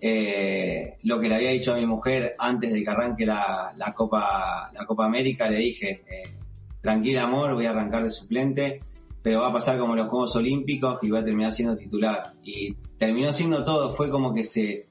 eh, 0.00 0.98
lo 1.02 1.18
que 1.18 1.28
le 1.28 1.34
había 1.34 1.50
dicho 1.50 1.72
a 1.72 1.76
mi 1.76 1.86
mujer 1.86 2.36
antes 2.38 2.72
de 2.72 2.84
que 2.84 2.90
arranque 2.90 3.26
la, 3.26 3.72
la 3.76 3.92
Copa, 3.94 4.70
la 4.72 4.86
Copa 4.86 5.06
América, 5.06 5.48
le 5.48 5.56
dije, 5.56 6.02
eh, 6.08 6.34
tranquila 6.80 7.24
amor, 7.24 7.54
voy 7.54 7.66
a 7.66 7.70
arrancar 7.70 8.04
de 8.04 8.10
suplente, 8.10 8.80
pero 9.22 9.40
va 9.40 9.48
a 9.48 9.52
pasar 9.52 9.78
como 9.78 9.96
los 9.96 10.08
Juegos 10.08 10.36
Olímpicos 10.36 10.98
y 11.02 11.10
voy 11.10 11.18
a 11.18 11.24
terminar 11.24 11.50
siendo 11.50 11.74
titular. 11.74 12.34
Y 12.44 12.74
terminó 12.98 13.32
siendo 13.32 13.64
todo, 13.64 13.90
fue 13.90 14.10
como 14.10 14.32
que 14.32 14.44
se, 14.44 14.87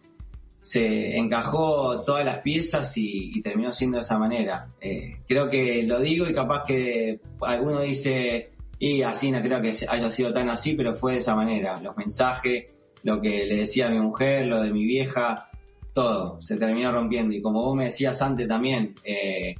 se 0.68 1.16
encajó 1.16 2.02
todas 2.02 2.26
las 2.26 2.40
piezas 2.40 2.92
y, 2.98 3.42
terminó 3.42 3.72
siendo 3.72 3.98
de 3.98 4.02
esa 4.04 4.20
manera. 4.20 4.74
Eh, 4.82 5.22
creo 5.26 5.50
que 5.50 5.84
lo 5.84 6.02
digo 6.02 6.28
y 6.28 6.34
capaz 6.34 6.66
que 6.66 7.22
alguno 7.40 7.80
dice, 7.80 8.52
y 8.78 9.02
así 9.02 9.32
no 9.32 9.42
creo 9.42 9.62
que 9.62 9.74
haya 9.88 10.12
sido 10.12 10.34
tan 10.34 10.50
así, 10.50 10.74
pero 10.74 10.94
fue 10.94 11.14
de 11.14 11.20
esa 11.20 11.36
manera. 11.36 11.80
Los 11.82 11.96
mensajes, 11.96 12.66
lo 13.04 13.22
que 13.22 13.46
le 13.46 13.56
decía 13.56 13.88
a 13.88 13.92
mi 13.92 14.00
mujer, 14.00 14.48
lo 14.48 14.62
de 14.62 14.74
mi 14.74 14.84
vieja, 14.84 15.50
todo, 15.94 16.42
se 16.42 16.58
terminó 16.58 16.92
rompiendo. 16.92 17.34
Y 17.34 17.42
como 17.42 17.62
vos 17.62 17.74
me 17.74 17.86
decías 17.86 18.22
antes 18.22 18.50
también, 18.50 18.94
eh, 19.06 19.56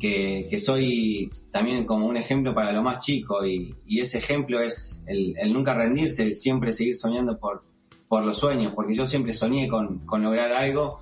que, 0.00 0.48
que, 0.50 0.58
soy 0.58 1.30
también 1.52 1.86
como 1.86 2.06
un 2.06 2.16
ejemplo 2.16 2.52
para 2.52 2.72
lo 2.72 2.82
más 2.82 3.04
chico 3.04 3.46
y, 3.46 3.72
y 3.86 4.00
ese 4.00 4.18
ejemplo 4.18 4.60
es 4.60 5.04
el, 5.06 5.36
el, 5.38 5.52
nunca 5.52 5.74
rendirse, 5.74 6.24
el 6.24 6.34
siempre 6.34 6.72
seguir 6.72 6.96
soñando 6.96 7.38
por, 7.38 7.62
por 8.12 8.26
los 8.26 8.36
sueños, 8.36 8.74
porque 8.76 8.94
yo 8.94 9.06
siempre 9.06 9.32
soñé 9.32 9.68
con, 9.68 10.00
con 10.00 10.22
lograr 10.22 10.52
algo, 10.52 11.00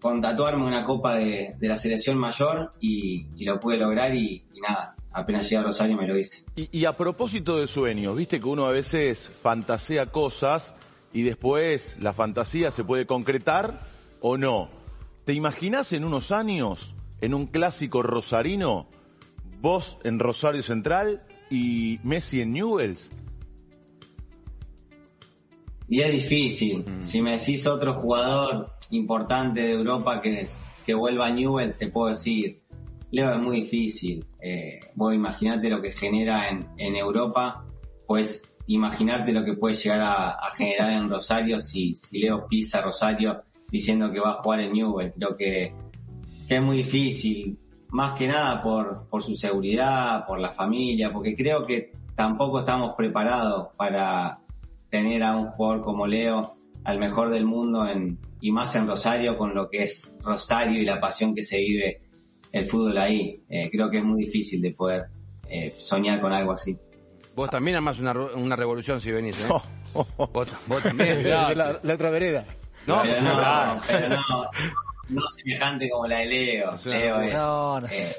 con 0.00 0.20
tatuarme 0.20 0.64
una 0.64 0.84
copa 0.84 1.16
de, 1.16 1.56
de 1.58 1.68
la 1.68 1.76
selección 1.76 2.16
mayor 2.16 2.70
y, 2.78 3.26
y, 3.36 3.44
lo 3.44 3.58
pude 3.58 3.76
lograr 3.76 4.14
y, 4.14 4.44
nada, 4.62 4.94
apenas 5.10 5.42
llegué 5.50 5.56
a 5.56 5.62
Rosario 5.64 5.96
me 5.96 6.06
lo 6.06 6.16
hice. 6.16 6.44
Y, 6.54 6.84
a 6.84 6.96
propósito 6.96 7.56
de 7.56 7.66
sueños, 7.66 8.14
viste 8.14 8.38
que 8.38 8.46
uno 8.46 8.64
a 8.64 8.70
veces 8.70 9.28
fantasea 9.28 10.12
cosas 10.12 10.76
y 11.12 11.22
después 11.22 11.96
la 11.98 12.12
fantasía 12.12 12.70
se 12.70 12.84
puede 12.84 13.06
concretar 13.06 13.80
o 14.20 14.36
no. 14.36 14.68
¿Te 15.24 15.32
imaginas 15.32 15.92
en 15.92 16.04
unos 16.04 16.30
años, 16.30 16.94
en 17.20 17.34
un 17.34 17.46
clásico 17.46 18.04
rosarino, 18.04 18.86
vos 19.60 19.98
en 20.04 20.20
Rosario 20.20 20.62
Central 20.62 21.26
y 21.50 21.98
Messi 22.04 22.40
en 22.40 22.52
Newells? 22.52 23.10
Y 25.92 26.00
es 26.00 26.10
difícil. 26.10 26.86
Mm. 26.86 27.02
Si 27.02 27.20
me 27.20 27.32
decís 27.32 27.66
otro 27.66 27.92
jugador 27.92 28.72
importante 28.92 29.60
de 29.60 29.72
Europa 29.72 30.22
que, 30.22 30.46
que 30.86 30.94
vuelva 30.94 31.26
a 31.26 31.30
Newell, 31.30 31.74
te 31.74 31.88
puedo 31.88 32.08
decir, 32.08 32.62
Leo 33.10 33.30
es 33.30 33.38
muy 33.38 33.56
difícil. 33.56 34.24
Eh, 34.40 34.80
vos 34.94 35.14
imaginate 35.14 35.68
lo 35.68 35.82
que 35.82 35.90
genera 35.90 36.48
en, 36.48 36.66
en, 36.78 36.96
Europa, 36.96 37.66
pues 38.06 38.42
imaginarte 38.68 39.34
lo 39.34 39.44
que 39.44 39.52
puede 39.52 39.74
llegar 39.74 40.00
a, 40.00 40.30
a 40.30 40.50
generar 40.52 40.92
en 40.92 41.10
Rosario 41.10 41.60
si, 41.60 41.94
si, 41.94 42.20
Leo 42.20 42.46
pisa 42.48 42.80
Rosario 42.80 43.42
diciendo 43.70 44.10
que 44.10 44.20
va 44.20 44.30
a 44.30 44.42
jugar 44.42 44.60
en 44.60 44.72
Newell. 44.72 45.12
Creo 45.12 45.36
que, 45.36 45.74
que 46.48 46.56
es 46.56 46.62
muy 46.62 46.78
difícil, 46.78 47.58
más 47.90 48.14
que 48.14 48.28
nada 48.28 48.62
por, 48.62 49.08
por 49.10 49.22
su 49.22 49.34
seguridad, 49.36 50.24
por 50.26 50.40
la 50.40 50.54
familia, 50.54 51.12
porque 51.12 51.34
creo 51.34 51.66
que 51.66 51.92
tampoco 52.14 52.60
estamos 52.60 52.94
preparados 52.96 53.68
para 53.76 54.41
tener 54.92 55.22
a 55.22 55.38
un 55.38 55.48
jugador 55.48 55.82
como 55.82 56.06
Leo, 56.06 56.54
al 56.84 56.98
mejor 56.98 57.30
del 57.30 57.46
mundo 57.46 57.88
en, 57.88 58.18
y 58.42 58.52
más 58.52 58.76
en 58.76 58.86
Rosario 58.86 59.38
con 59.38 59.54
lo 59.54 59.70
que 59.70 59.84
es 59.84 60.18
Rosario 60.20 60.82
y 60.82 60.84
la 60.84 61.00
pasión 61.00 61.34
que 61.34 61.42
se 61.42 61.58
vive 61.58 62.02
el 62.52 62.66
fútbol 62.66 62.98
ahí. 62.98 63.42
Eh, 63.48 63.70
creo 63.72 63.88
que 63.88 63.98
es 63.98 64.04
muy 64.04 64.20
difícil 64.26 64.60
de 64.60 64.72
poder 64.72 65.06
eh, 65.48 65.74
soñar 65.78 66.20
con 66.20 66.34
algo 66.34 66.52
así. 66.52 66.76
Vos 67.34 67.48
también 67.48 67.78
armás 67.78 68.00
una, 68.00 68.12
una 68.12 68.54
revolución 68.54 69.00
si 69.00 69.10
venís, 69.10 69.40
¿eh? 69.40 69.48
vos, 69.94 70.06
vos, 70.68 70.82
también. 70.82 71.26
la, 71.28 71.54
la, 71.54 71.80
la, 71.82 71.94
otra 71.94 72.10
vereda. 72.10 72.44
No, 72.86 73.00
pero 73.00 73.22
no, 73.22 73.80
pero 73.86 74.08
no, 74.10 74.50
no 75.08 75.20
semejante 75.38 75.88
como 75.88 76.06
la 76.06 76.18
de 76.18 76.26
Leo. 76.26 76.74
Leo 76.84 77.20
es, 77.22 77.32
no, 77.32 77.80
no. 77.80 77.86
Eh, 77.86 78.12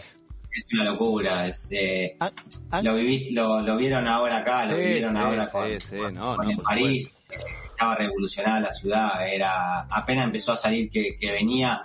es 0.60 0.74
una 0.74 0.84
locura. 0.84 1.48
Es, 1.48 1.70
eh, 1.72 2.16
ah, 2.20 2.32
ah, 2.72 2.82
lo, 2.82 2.96
viví, 2.96 3.32
lo, 3.34 3.62
lo, 3.62 3.78
vieron 3.78 4.08
ahora 4.08 4.38
acá, 4.38 4.66
lo 4.66 4.78
sí, 4.78 4.82
vivieron 4.82 5.16
sí, 5.16 5.22
ahora 5.22 5.50
con, 5.50 5.80
sí, 5.80 5.98
con, 5.98 6.14
no, 6.14 6.36
con 6.36 6.50
el 6.50 6.58
París. 6.58 7.20
Eh, 7.30 7.36
estaba 7.70 7.96
revolucionada 7.96 8.60
la 8.60 8.72
ciudad. 8.72 9.28
Era 9.28 9.82
apenas 9.90 10.26
empezó 10.26 10.52
a 10.52 10.58
salir 10.58 10.90
que, 10.90 11.18
que 11.20 11.32
venía 11.32 11.82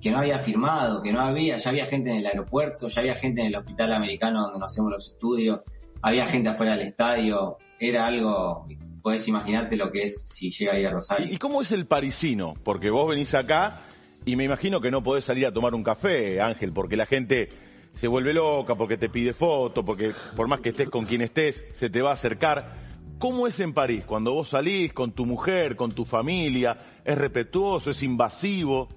que 0.00 0.10
no 0.10 0.18
había 0.18 0.38
firmado, 0.38 1.02
que 1.02 1.12
no 1.12 1.20
había, 1.20 1.56
ya 1.56 1.70
había 1.70 1.86
gente 1.86 2.10
en 2.10 2.18
el 2.18 2.26
aeropuerto, 2.26 2.88
ya 2.88 3.00
había 3.00 3.14
gente 3.14 3.40
en 3.40 3.48
el 3.48 3.56
hospital 3.56 3.92
americano 3.92 4.42
donde 4.42 4.58
nos 4.60 4.70
hacemos 4.70 4.92
los 4.92 5.08
estudios, 5.08 5.60
había 6.02 6.26
gente 6.26 6.50
afuera 6.50 6.76
del 6.76 6.86
estadio, 6.86 7.56
era 7.80 8.06
algo, 8.06 8.68
podés 9.02 9.26
imaginarte 9.26 9.76
lo 9.76 9.90
que 9.90 10.04
es 10.04 10.28
si 10.28 10.50
llega 10.50 10.74
a 10.74 10.78
ir 10.78 10.86
a 10.86 10.90
Rosario. 10.90 11.26
¿Y, 11.26 11.34
y 11.34 11.38
cómo 11.38 11.62
es 11.62 11.72
el 11.72 11.86
parisino? 11.86 12.54
Porque 12.62 12.90
vos 12.90 13.08
venís 13.08 13.34
acá 13.34 13.80
y 14.24 14.36
me 14.36 14.44
imagino 14.44 14.80
que 14.80 14.90
no 14.90 15.02
podés 15.02 15.24
salir 15.24 15.46
a 15.46 15.52
tomar 15.52 15.74
un 15.74 15.82
café, 15.82 16.40
Ángel, 16.40 16.72
porque 16.72 16.96
la 16.96 17.06
gente 17.06 17.48
se 17.96 18.06
vuelve 18.06 18.32
loca, 18.32 18.74
porque 18.74 18.96
te 18.96 19.08
pide 19.08 19.32
foto, 19.32 19.84
porque 19.84 20.12
por 20.36 20.46
más 20.48 20.60
que 20.60 20.68
estés 20.68 20.88
con 20.88 21.06
quien 21.06 21.22
estés, 21.22 21.64
se 21.72 21.90
te 21.90 22.02
va 22.02 22.10
a 22.10 22.14
acercar. 22.14 22.86
¿Cómo 23.18 23.46
es 23.46 23.58
en 23.60 23.72
París 23.72 24.04
cuando 24.06 24.34
vos 24.34 24.50
salís 24.50 24.92
con 24.92 25.12
tu 25.12 25.24
mujer, 25.24 25.74
con 25.74 25.90
tu 25.92 26.04
familia? 26.04 26.76
¿Es 27.02 27.16
respetuoso? 27.16 27.90
¿Es 27.90 28.02
invasivo? 28.02 28.88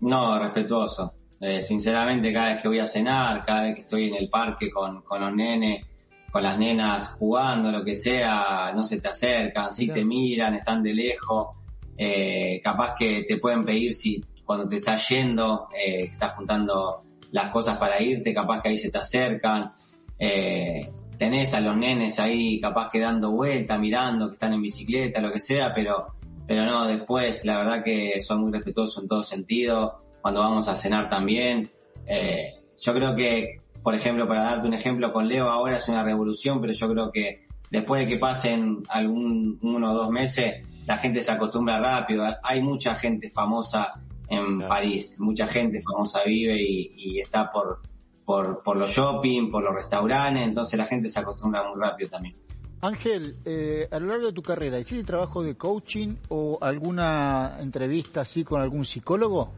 No, 0.00 0.38
respetuoso. 0.38 1.12
Eh, 1.40 1.60
sinceramente, 1.60 2.32
cada 2.32 2.54
vez 2.54 2.62
que 2.62 2.68
voy 2.68 2.78
a 2.78 2.86
cenar, 2.86 3.44
cada 3.44 3.64
vez 3.64 3.74
que 3.74 3.80
estoy 3.82 4.08
en 4.08 4.14
el 4.14 4.30
parque 4.30 4.70
con, 4.70 5.02
con 5.02 5.20
los 5.20 5.34
nenes, 5.34 5.84
con 6.30 6.42
las 6.42 6.58
nenas 6.58 7.08
jugando, 7.18 7.70
lo 7.70 7.84
que 7.84 7.94
sea, 7.94 8.72
no 8.74 8.86
se 8.86 9.00
te 9.00 9.08
acercan, 9.08 9.72
sí 9.72 9.88
te 9.88 10.04
miran, 10.04 10.54
están 10.54 10.82
de 10.82 10.94
lejos. 10.94 11.48
Eh, 11.96 12.60
capaz 12.62 12.94
que 12.94 13.24
te 13.24 13.36
pueden 13.36 13.64
pedir 13.64 13.92
si 13.92 14.24
cuando 14.44 14.66
te 14.66 14.76
estás 14.76 15.06
yendo, 15.10 15.68
eh, 15.78 16.10
estás 16.12 16.32
juntando 16.32 17.02
las 17.32 17.50
cosas 17.50 17.78
para 17.78 18.00
irte, 18.00 18.34
capaz 18.34 18.62
que 18.62 18.68
ahí 18.68 18.78
se 18.78 18.90
te 18.90 18.98
acercan. 18.98 19.72
Eh, 20.18 20.90
tenés 21.16 21.54
a 21.54 21.60
los 21.60 21.76
nenes 21.76 22.18
ahí 22.18 22.60
capaz 22.60 22.88
que 22.90 23.00
dando 23.00 23.30
vuelta, 23.32 23.78
mirando, 23.78 24.28
que 24.28 24.34
están 24.34 24.52
en 24.52 24.62
bicicleta, 24.62 25.20
lo 25.20 25.32
que 25.32 25.40
sea, 25.40 25.72
pero 25.74 26.18
pero 26.48 26.64
no, 26.64 26.86
después 26.86 27.44
la 27.44 27.58
verdad 27.58 27.84
que 27.84 28.22
son 28.22 28.40
muy 28.40 28.50
respetuosos 28.50 29.02
en 29.02 29.08
todo 29.08 29.22
sentido, 29.22 30.00
cuando 30.22 30.40
vamos 30.40 30.66
a 30.68 30.76
cenar 30.76 31.10
también. 31.10 31.70
Eh, 32.06 32.54
yo 32.80 32.94
creo 32.94 33.14
que, 33.14 33.60
por 33.82 33.94
ejemplo, 33.94 34.26
para 34.26 34.44
darte 34.44 34.66
un 34.66 34.72
ejemplo 34.72 35.12
con 35.12 35.28
Leo 35.28 35.50
ahora 35.50 35.76
es 35.76 35.88
una 35.88 36.02
revolución, 36.02 36.62
pero 36.62 36.72
yo 36.72 36.88
creo 36.88 37.12
que 37.12 37.46
después 37.70 38.00
de 38.00 38.08
que 38.08 38.16
pasen 38.16 38.78
algún 38.88 39.58
uno 39.60 39.92
o 39.92 39.94
dos 39.94 40.10
meses, 40.10 40.66
la 40.86 40.96
gente 40.96 41.20
se 41.20 41.32
acostumbra 41.32 41.78
rápido. 41.80 42.24
Hay 42.42 42.62
mucha 42.62 42.94
gente 42.94 43.28
famosa 43.28 44.00
en 44.28 44.56
claro. 44.56 44.68
París, 44.68 45.16
mucha 45.18 45.46
gente 45.46 45.82
famosa 45.82 46.22
vive 46.24 46.60
y, 46.60 46.92
y 46.96 47.20
está 47.20 47.50
por, 47.50 47.80
por, 48.24 48.62
por 48.62 48.76
los 48.76 48.90
shopping, 48.90 49.50
por 49.50 49.62
los 49.62 49.74
restaurantes, 49.74 50.42
entonces 50.42 50.78
la 50.78 50.86
gente 50.86 51.08
se 51.08 51.20
acostumbra 51.20 51.68
muy 51.68 51.80
rápido 51.80 52.10
también. 52.10 52.34
Ángel, 52.80 53.36
eh, 53.44 53.88
a 53.90 53.98
lo 53.98 54.06
largo 54.06 54.26
de 54.26 54.32
tu 54.32 54.42
carrera, 54.42 54.78
¿hiciste 54.78 55.02
trabajo 55.02 55.42
de 55.42 55.56
coaching 55.56 56.14
o 56.28 56.58
alguna 56.60 57.56
entrevista 57.60 58.20
así 58.20 58.44
con 58.44 58.60
algún 58.60 58.84
psicólogo? 58.84 59.52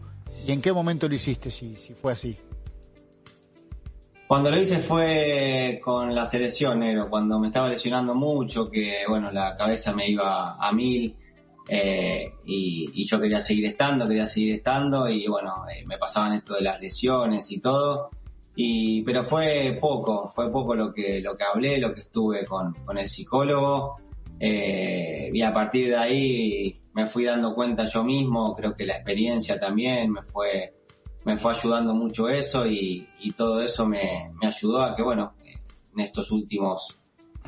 ¿Y 0.46 0.52
en 0.52 0.62
qué 0.62 0.72
momento 0.72 1.06
lo 1.06 1.14
hiciste, 1.14 1.50
si, 1.50 1.76
si 1.76 1.92
fue 1.92 2.12
así? 2.12 2.36
Cuando 4.26 4.50
lo 4.50 4.60
hice 4.60 4.78
fue 4.78 5.80
con 5.82 6.14
la 6.14 6.24
selección, 6.24 6.78
Nero, 6.78 7.10
cuando 7.10 7.38
me 7.40 7.48
estaba 7.48 7.68
lesionando 7.68 8.14
mucho, 8.14 8.70
que 8.70 9.02
bueno, 9.08 9.30
la 9.32 9.56
cabeza 9.56 9.92
me 9.92 10.08
iba 10.08 10.56
a 10.56 10.72
mil 10.72 11.16
eh, 11.68 12.34
y, 12.44 12.90
y, 12.94 13.04
yo 13.04 13.20
quería 13.20 13.40
seguir 13.40 13.66
estando, 13.66 14.08
quería 14.08 14.26
seguir 14.26 14.54
estando 14.54 15.08
y 15.08 15.26
bueno, 15.26 15.64
eh, 15.68 15.84
me 15.86 15.98
pasaban 15.98 16.32
esto 16.32 16.54
de 16.54 16.62
las 16.62 16.80
lesiones 16.80 17.50
y 17.52 17.60
todo 17.60 18.10
y, 18.56 19.02
pero 19.02 19.22
fue 19.22 19.78
poco, 19.80 20.28
fue 20.28 20.50
poco 20.50 20.74
lo 20.74 20.92
que, 20.92 21.20
lo 21.20 21.36
que 21.36 21.44
hablé, 21.44 21.78
lo 21.78 21.94
que 21.94 22.00
estuve 22.00 22.44
con, 22.44 22.74
con 22.84 22.98
el 22.98 23.08
psicólogo. 23.08 24.00
Eh, 24.38 25.30
y 25.32 25.42
a 25.42 25.52
partir 25.52 25.88
de 25.90 25.96
ahí 25.96 26.80
me 26.94 27.06
fui 27.06 27.24
dando 27.24 27.54
cuenta 27.54 27.84
yo 27.84 28.02
mismo, 28.04 28.54
creo 28.56 28.74
que 28.74 28.86
la 28.86 28.94
experiencia 28.94 29.60
también 29.60 30.10
me 30.10 30.22
fue, 30.22 30.74
me 31.24 31.36
fue 31.36 31.52
ayudando 31.52 31.94
mucho 31.94 32.28
eso 32.28 32.66
y, 32.66 33.06
y 33.20 33.32
todo 33.32 33.60
eso 33.60 33.86
me, 33.86 34.32
me, 34.40 34.48
ayudó 34.48 34.82
a 34.82 34.96
que, 34.96 35.02
bueno, 35.02 35.34
en 35.94 36.00
estos 36.00 36.30
últimos 36.30 36.98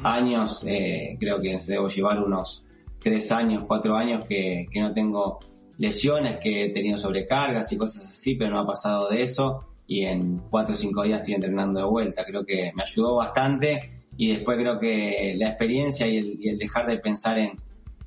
años, 0.03 0.65
creo 0.65 1.41
que 1.41 1.61
debo 1.67 1.89
llevar 1.89 2.23
unos 2.23 2.65
tres 3.03 3.33
años, 3.33 3.65
cuatro 3.67 3.95
años 3.97 4.25
que, 4.27 4.67
que 4.71 4.81
no 4.81 4.93
tengo 4.93 5.41
lesiones, 5.79 6.37
que 6.39 6.65
he 6.65 6.69
tenido 6.71 6.99
sobrecargas 6.99 7.73
y 7.73 7.77
cosas 7.77 8.05
así, 8.11 8.35
pero 8.35 8.51
no 8.51 8.61
ha 8.61 8.67
pasado 8.67 9.09
de 9.09 9.23
eso 9.23 9.65
y 9.87 10.05
en 10.05 10.39
cuatro 10.51 10.75
o 10.75 10.77
cinco 10.77 11.03
días 11.03 11.21
estoy 11.21 11.35
entrenando 11.35 11.81
de 11.81 11.87
vuelta. 11.87 12.25
Creo 12.25 12.45
que 12.45 12.73
me 12.75 12.83
ayudó 12.83 13.17
bastante 13.17 14.05
y 14.17 14.31
después 14.33 14.59
creo 14.59 14.79
que 14.79 15.35
la 15.37 15.49
experiencia 15.49 16.07
y 16.07 16.17
el, 16.19 16.39
y 16.41 16.49
el 16.51 16.59
dejar 16.59 16.87
de 16.87 16.99
pensar 16.99 17.39
en, 17.39 17.53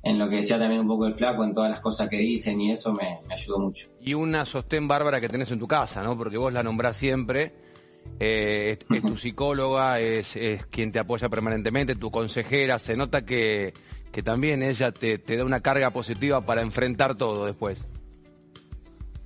en 0.02 0.18
lo 0.18 0.28
que 0.28 0.36
decía 0.36 0.58
también 0.58 0.80
un 0.80 0.88
poco 0.88 1.06
el 1.06 1.14
flaco, 1.14 1.44
en 1.44 1.52
todas 1.52 1.68
las 1.70 1.80
cosas 1.80 2.08
que 2.08 2.18
dicen 2.18 2.60
y 2.60 2.70
eso 2.70 2.92
me, 2.92 3.18
me 3.28 3.34
ayudó 3.34 3.58
mucho. 3.58 3.88
Y 4.00 4.14
una 4.14 4.44
sostén 4.46 4.88
bárbara 4.88 5.20
que 5.20 5.28
tenés 5.28 5.50
en 5.50 5.58
tu 5.58 5.66
casa, 5.66 6.02
¿no? 6.02 6.16
Porque 6.16 6.38
vos 6.38 6.52
la 6.52 6.62
nombrás 6.62 6.96
siempre. 6.96 7.52
eh, 8.20 8.78
es, 8.80 8.96
es 8.96 9.02
tu 9.02 9.16
psicóloga, 9.16 10.00
es, 10.00 10.36
es 10.36 10.64
quien 10.66 10.92
te 10.92 10.98
apoya 11.00 11.28
permanentemente, 11.28 11.96
tu 11.96 12.10
consejera. 12.10 12.78
Se 12.78 12.96
nota 12.96 13.24
que, 13.24 13.74
que 14.16 14.22
también 14.22 14.62
ella 14.62 14.92
te, 14.92 15.18
te 15.18 15.36
da 15.36 15.44
una 15.44 15.60
carga 15.60 15.90
positiva 15.90 16.40
para 16.40 16.62
enfrentar 16.62 17.18
todo 17.18 17.44
después. 17.44 17.86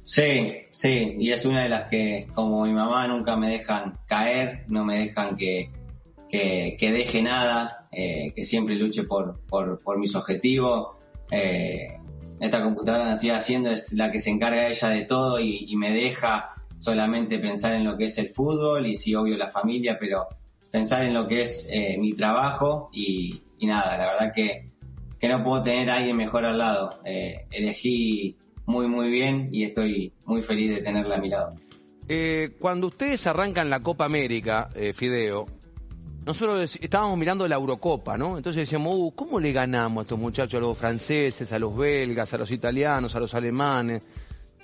Sí, 0.02 0.62
sí, 0.72 1.14
y 1.16 1.30
es 1.30 1.46
una 1.46 1.62
de 1.62 1.68
las 1.68 1.84
que, 1.84 2.26
como 2.34 2.64
mi 2.64 2.72
mamá, 2.72 3.06
nunca 3.06 3.36
me 3.36 3.50
dejan 3.50 4.00
caer, 4.08 4.64
no 4.66 4.84
me 4.84 4.98
dejan 4.98 5.36
que, 5.36 5.70
que, 6.28 6.76
que 6.76 6.90
deje 6.90 7.22
nada, 7.22 7.86
eh, 7.92 8.32
que 8.34 8.44
siempre 8.44 8.74
luche 8.74 9.04
por, 9.04 9.38
por, 9.46 9.78
por 9.78 9.96
mis 9.96 10.16
objetivos. 10.16 10.96
Eh, 11.30 11.96
esta 12.40 12.60
computadora 12.60 13.04
que 13.04 13.12
estoy 13.12 13.30
haciendo 13.30 13.70
es 13.70 13.92
la 13.92 14.10
que 14.10 14.18
se 14.18 14.30
encarga 14.30 14.66
ella 14.66 14.88
de 14.88 15.04
todo 15.04 15.38
y, 15.38 15.72
me 15.76 15.92
deja 15.92 16.52
solamente 16.78 17.38
pensar 17.38 17.74
en 17.74 17.84
lo 17.84 17.96
que 17.96 18.06
es 18.06 18.18
el 18.18 18.28
fútbol 18.28 18.88
y 18.88 18.96
sí, 18.96 19.14
obvio, 19.14 19.36
la 19.36 19.46
familia, 19.46 19.96
pero 20.00 20.26
pensar 20.72 21.04
en 21.04 21.14
lo 21.14 21.28
que 21.28 21.42
es 21.42 21.68
eh, 21.70 21.96
mi 21.96 22.12
trabajo 22.12 22.90
y 22.92 23.40
nada, 23.60 23.96
la 23.96 24.06
verdad 24.06 24.32
que, 24.34 24.69
que 25.20 25.28
no 25.28 25.44
puedo 25.44 25.62
tener 25.62 25.90
a 25.90 25.96
alguien 25.96 26.16
mejor 26.16 26.46
al 26.46 26.58
lado. 26.58 26.98
Eh, 27.04 27.46
elegí 27.50 28.36
muy, 28.64 28.88
muy 28.88 29.10
bien 29.10 29.50
y 29.52 29.64
estoy 29.64 30.12
muy 30.24 30.42
feliz 30.42 30.70
de 30.74 30.80
tenerla 30.80 31.16
a 31.16 31.20
mi 31.20 31.28
lado. 31.28 31.54
Eh, 32.08 32.56
cuando 32.58 32.86
ustedes 32.86 33.26
arrancan 33.26 33.68
la 33.68 33.80
Copa 33.80 34.06
América, 34.06 34.70
eh, 34.74 34.94
Fideo, 34.94 35.46
nosotros 36.24 36.76
estábamos 36.80 37.18
mirando 37.18 37.46
la 37.46 37.56
Eurocopa, 37.56 38.16
¿no? 38.16 38.38
Entonces 38.38 38.62
decíamos, 38.62 38.94
uh, 38.96 39.12
¿cómo 39.14 39.38
le 39.38 39.52
ganamos 39.52 40.00
a 40.00 40.02
estos 40.02 40.18
muchachos, 40.18 40.58
a 40.58 40.60
los 40.60 40.76
franceses, 40.76 41.52
a 41.52 41.58
los 41.58 41.76
belgas, 41.76 42.32
a 42.32 42.38
los 42.38 42.50
italianos, 42.50 43.14
a 43.14 43.20
los 43.20 43.34
alemanes? 43.34 44.08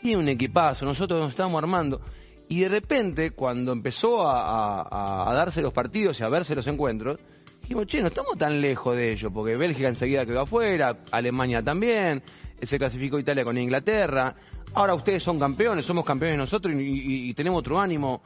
Tiene 0.01 0.23
un 0.23 0.29
equipazo, 0.29 0.87
nosotros 0.87 1.21
nos 1.21 1.31
estábamos 1.31 1.63
armando. 1.63 2.01
Y 2.49 2.61
de 2.61 2.69
repente, 2.69 3.33
cuando 3.33 3.73
empezó 3.73 4.29
a 4.29 5.33
darse 5.35 5.61
los 5.61 5.73
partidos 5.73 6.21
y 6.21 6.23
a 6.23 6.29
verse 6.29 6.55
los 6.55 6.67
encuentros, 6.67 7.19
dijimos, 7.67 7.87
che, 7.89 8.01
no 8.01 8.07
estamos 8.07 8.39
tan 8.39 8.61
lejos 8.61 8.97
de 8.97 9.11
ellos, 9.11 9.33
porque 9.35 9.57
Bélgica 9.57 9.89
enseguida 9.89 10.25
quedó 10.25 10.43
afuera, 10.43 10.99
Alemania 11.11 11.65
también, 11.65 12.23
se 12.63 12.79
clasificó 12.79 13.19
Italia 13.19 13.45
con 13.45 13.59
Inglaterra, 13.59 14.37
ahora 14.75 14.95
ustedes 14.95 15.25
son 15.25 15.41
campeones, 15.41 15.85
somos 15.85 16.05
campeones 16.05 16.39
nosotros 16.39 16.73
y 16.79 17.35
tenemos 17.35 17.59
otro 17.59 17.81
ánimo. 17.81 18.23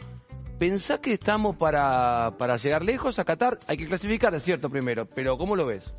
¿Pensás 0.59 0.99
que 0.99 1.15
estamos 1.15 1.57
para, 1.57 2.35
para 2.37 2.59
llegar 2.59 2.85
lejos 2.85 3.19
a 3.19 3.25
Qatar? 3.25 3.59
Hay 3.67 3.79
que 3.79 3.87
clasificar, 3.87 4.35
es 4.35 4.43
cierto, 4.43 4.69
primero, 4.69 5.09
pero 5.09 5.39
¿cómo 5.39 5.57
lo 5.57 5.65
ves? 5.65 5.95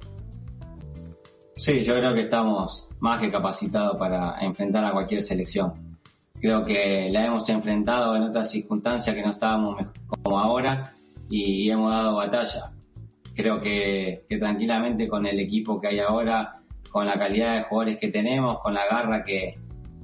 Sí, 1.53 1.83
yo 1.83 1.95
creo 1.95 2.13
que 2.13 2.21
estamos 2.21 2.89
más 2.99 3.19
que 3.19 3.31
capacitados 3.31 3.97
para 3.97 4.39
enfrentar 4.41 4.85
a 4.85 4.91
cualquier 4.91 5.23
selección. 5.23 5.97
Creo 6.39 6.63
que 6.63 7.09
la 7.11 7.25
hemos 7.25 7.49
enfrentado 7.49 8.15
en 8.15 8.21
otras 8.21 8.51
circunstancias 8.51 9.15
que 9.15 9.23
no 9.23 9.31
estábamos 9.31 9.77
mejor 9.77 9.93
como 10.05 10.39
ahora 10.39 10.93
y 11.27 11.67
hemos 11.71 11.89
dado 11.89 12.17
batalla. 12.17 12.71
Creo 13.33 13.61
que, 13.61 14.25
tranquilamente 14.39 15.07
con 15.07 15.25
el 15.25 15.39
equipo 15.39 15.79
que 15.79 15.87
hay 15.87 15.99
ahora, 15.99 16.61
con 16.89 17.05
la 17.05 17.17
calidad 17.17 17.55
de 17.55 17.63
jugadores 17.63 17.97
que 17.97 18.09
tenemos, 18.09 18.59
con 18.59 18.73
la 18.73 18.85
garra 18.85 19.23
que, 19.23 19.55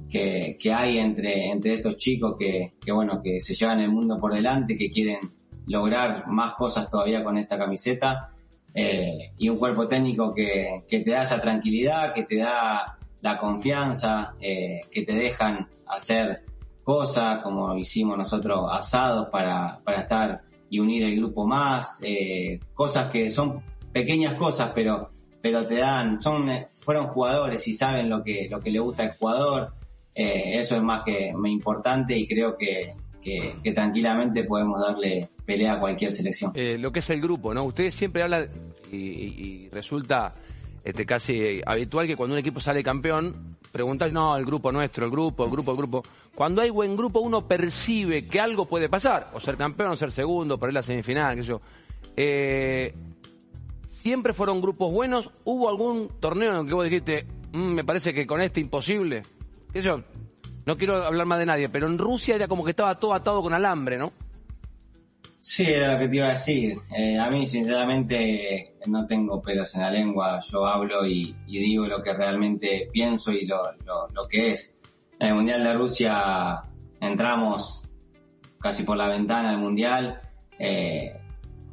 que, 0.08 0.56
que 0.58 0.72
hay 0.72 0.98
entre, 0.98 1.50
entre 1.50 1.74
estos 1.74 1.96
chicos 1.96 2.36
que, 2.38 2.74
que, 2.80 2.92
bueno, 2.92 3.20
que 3.22 3.40
se 3.40 3.54
llevan 3.54 3.80
el 3.80 3.90
mundo 3.90 4.18
por 4.18 4.32
delante, 4.32 4.76
que 4.76 4.90
quieren 4.90 5.18
lograr 5.66 6.26
más 6.28 6.54
cosas 6.54 6.88
todavía 6.88 7.22
con 7.22 7.36
esta 7.36 7.58
camiseta, 7.58 8.32
eh, 8.74 9.32
y 9.38 9.48
un 9.48 9.58
cuerpo 9.58 9.88
técnico 9.88 10.34
que, 10.34 10.84
que 10.88 11.00
te 11.00 11.10
da 11.10 11.22
esa 11.22 11.40
tranquilidad, 11.40 12.14
que 12.14 12.24
te 12.24 12.36
da 12.36 12.98
la 13.20 13.38
confianza, 13.38 14.34
eh, 14.40 14.80
que 14.90 15.02
te 15.02 15.14
dejan 15.14 15.68
hacer 15.86 16.44
cosas 16.84 17.42
como 17.42 17.76
hicimos 17.76 18.16
nosotros 18.16 18.68
asados 18.70 19.28
para, 19.30 19.80
para 19.84 20.00
estar 20.00 20.42
y 20.70 20.80
unir 20.80 21.04
el 21.04 21.16
grupo 21.16 21.46
más, 21.46 22.00
eh, 22.02 22.60
cosas 22.74 23.10
que 23.10 23.30
son 23.30 23.62
pequeñas 23.92 24.34
cosas, 24.34 24.72
pero 24.74 25.10
pero 25.40 25.66
te 25.66 25.76
dan, 25.76 26.20
son 26.20 26.48
eh, 26.50 26.66
fueron 26.68 27.06
jugadores 27.06 27.66
y 27.68 27.74
saben 27.74 28.08
lo 28.10 28.22
que 28.24 28.48
lo 28.50 28.60
que 28.60 28.70
le 28.70 28.80
gusta 28.80 29.04
al 29.04 29.16
jugador, 29.16 29.72
eh, 30.14 30.58
eso 30.58 30.76
es 30.76 30.82
más 30.82 31.02
que 31.04 31.32
importante 31.46 32.16
y 32.18 32.26
creo 32.26 32.56
que, 32.58 32.94
que, 33.22 33.54
que 33.62 33.72
tranquilamente 33.72 34.44
podemos 34.44 34.80
darle 34.80 35.28
pelea 35.46 35.74
a 35.74 35.80
cualquier 35.80 36.10
selección. 36.12 36.52
Eh, 36.54 36.76
lo 36.76 36.90
que 36.92 36.98
es 36.98 37.08
el 37.10 37.20
grupo, 37.20 37.54
¿no? 37.54 37.62
Ustedes 37.64 37.94
siempre 37.94 38.22
hablan 38.22 38.48
y, 38.90 38.96
y- 38.96 39.34
y 39.38 39.68
resulta 39.70 40.34
este, 40.84 41.06
casi 41.06 41.60
habitual 41.64 42.06
que 42.06 42.16
cuando 42.16 42.34
un 42.34 42.40
equipo 42.40 42.60
sale 42.60 42.82
campeón, 42.82 43.56
preguntáis, 43.78 44.12
no, 44.12 44.36
el 44.36 44.44
grupo 44.44 44.72
nuestro, 44.72 45.04
el 45.04 45.10
grupo, 45.10 45.44
el 45.44 45.50
grupo, 45.50 45.70
el 45.70 45.76
grupo. 45.76 46.02
Cuando 46.34 46.62
hay 46.62 46.70
buen 46.70 46.96
grupo, 46.96 47.20
uno 47.20 47.46
percibe 47.46 48.26
que 48.26 48.40
algo 48.40 48.66
puede 48.66 48.88
pasar, 48.88 49.30
o 49.34 49.40
ser 49.40 49.56
campeón, 49.56 49.92
o 49.92 49.96
ser 49.96 50.10
segundo, 50.10 50.58
perder 50.58 50.74
la 50.74 50.82
semifinal, 50.82 51.36
qué 51.36 51.42
sé 51.42 51.48
yo. 51.48 51.60
Eh, 52.16 52.92
siempre 53.86 54.32
fueron 54.32 54.60
grupos 54.60 54.92
buenos. 54.92 55.30
¿Hubo 55.44 55.68
algún 55.68 56.08
torneo 56.18 56.50
en 56.50 56.56
el 56.58 56.66
que 56.66 56.74
vos 56.74 56.84
dijiste, 56.84 57.26
"Mm, 57.52 57.74
me 57.74 57.84
parece 57.84 58.12
que 58.12 58.26
con 58.26 58.40
este 58.40 58.60
imposible? 58.60 59.22
Qué 59.72 59.80
no 60.66 60.76
quiero 60.76 61.02
hablar 61.02 61.26
más 61.26 61.38
de 61.38 61.46
nadie, 61.46 61.68
pero 61.68 61.86
en 61.86 61.96
Rusia 61.96 62.34
era 62.34 62.46
como 62.46 62.62
que 62.64 62.72
estaba 62.72 62.98
todo 62.98 63.14
atado 63.14 63.42
con 63.42 63.54
alambre, 63.54 63.96
¿no? 63.96 64.12
Sí, 65.40 65.64
era 65.64 65.94
lo 65.94 66.00
que 66.00 66.08
te 66.08 66.16
iba 66.16 66.26
a 66.26 66.30
decir. 66.32 66.78
Eh, 66.96 67.16
a 67.18 67.30
mí, 67.30 67.46
sinceramente, 67.46 68.74
no 68.86 69.06
tengo 69.06 69.40
pelos 69.40 69.74
en 69.74 69.82
la 69.82 69.90
lengua. 69.90 70.40
Yo 70.40 70.66
hablo 70.66 71.06
y, 71.06 71.36
digo 71.46 71.86
lo 71.86 72.02
que 72.02 72.12
realmente 72.12 72.88
pienso 72.92 73.30
y 73.30 73.46
lo, 73.46 73.58
que 74.28 74.52
es. 74.52 74.78
En 75.20 75.28
el 75.28 75.34
Mundial 75.34 75.64
de 75.64 75.74
Rusia 75.74 76.62
entramos 77.00 77.82
casi 78.60 78.82
por 78.82 78.96
la 78.96 79.08
ventana 79.08 79.50
al 79.50 79.58
Mundial. 79.58 80.20
Eh, 80.58 81.16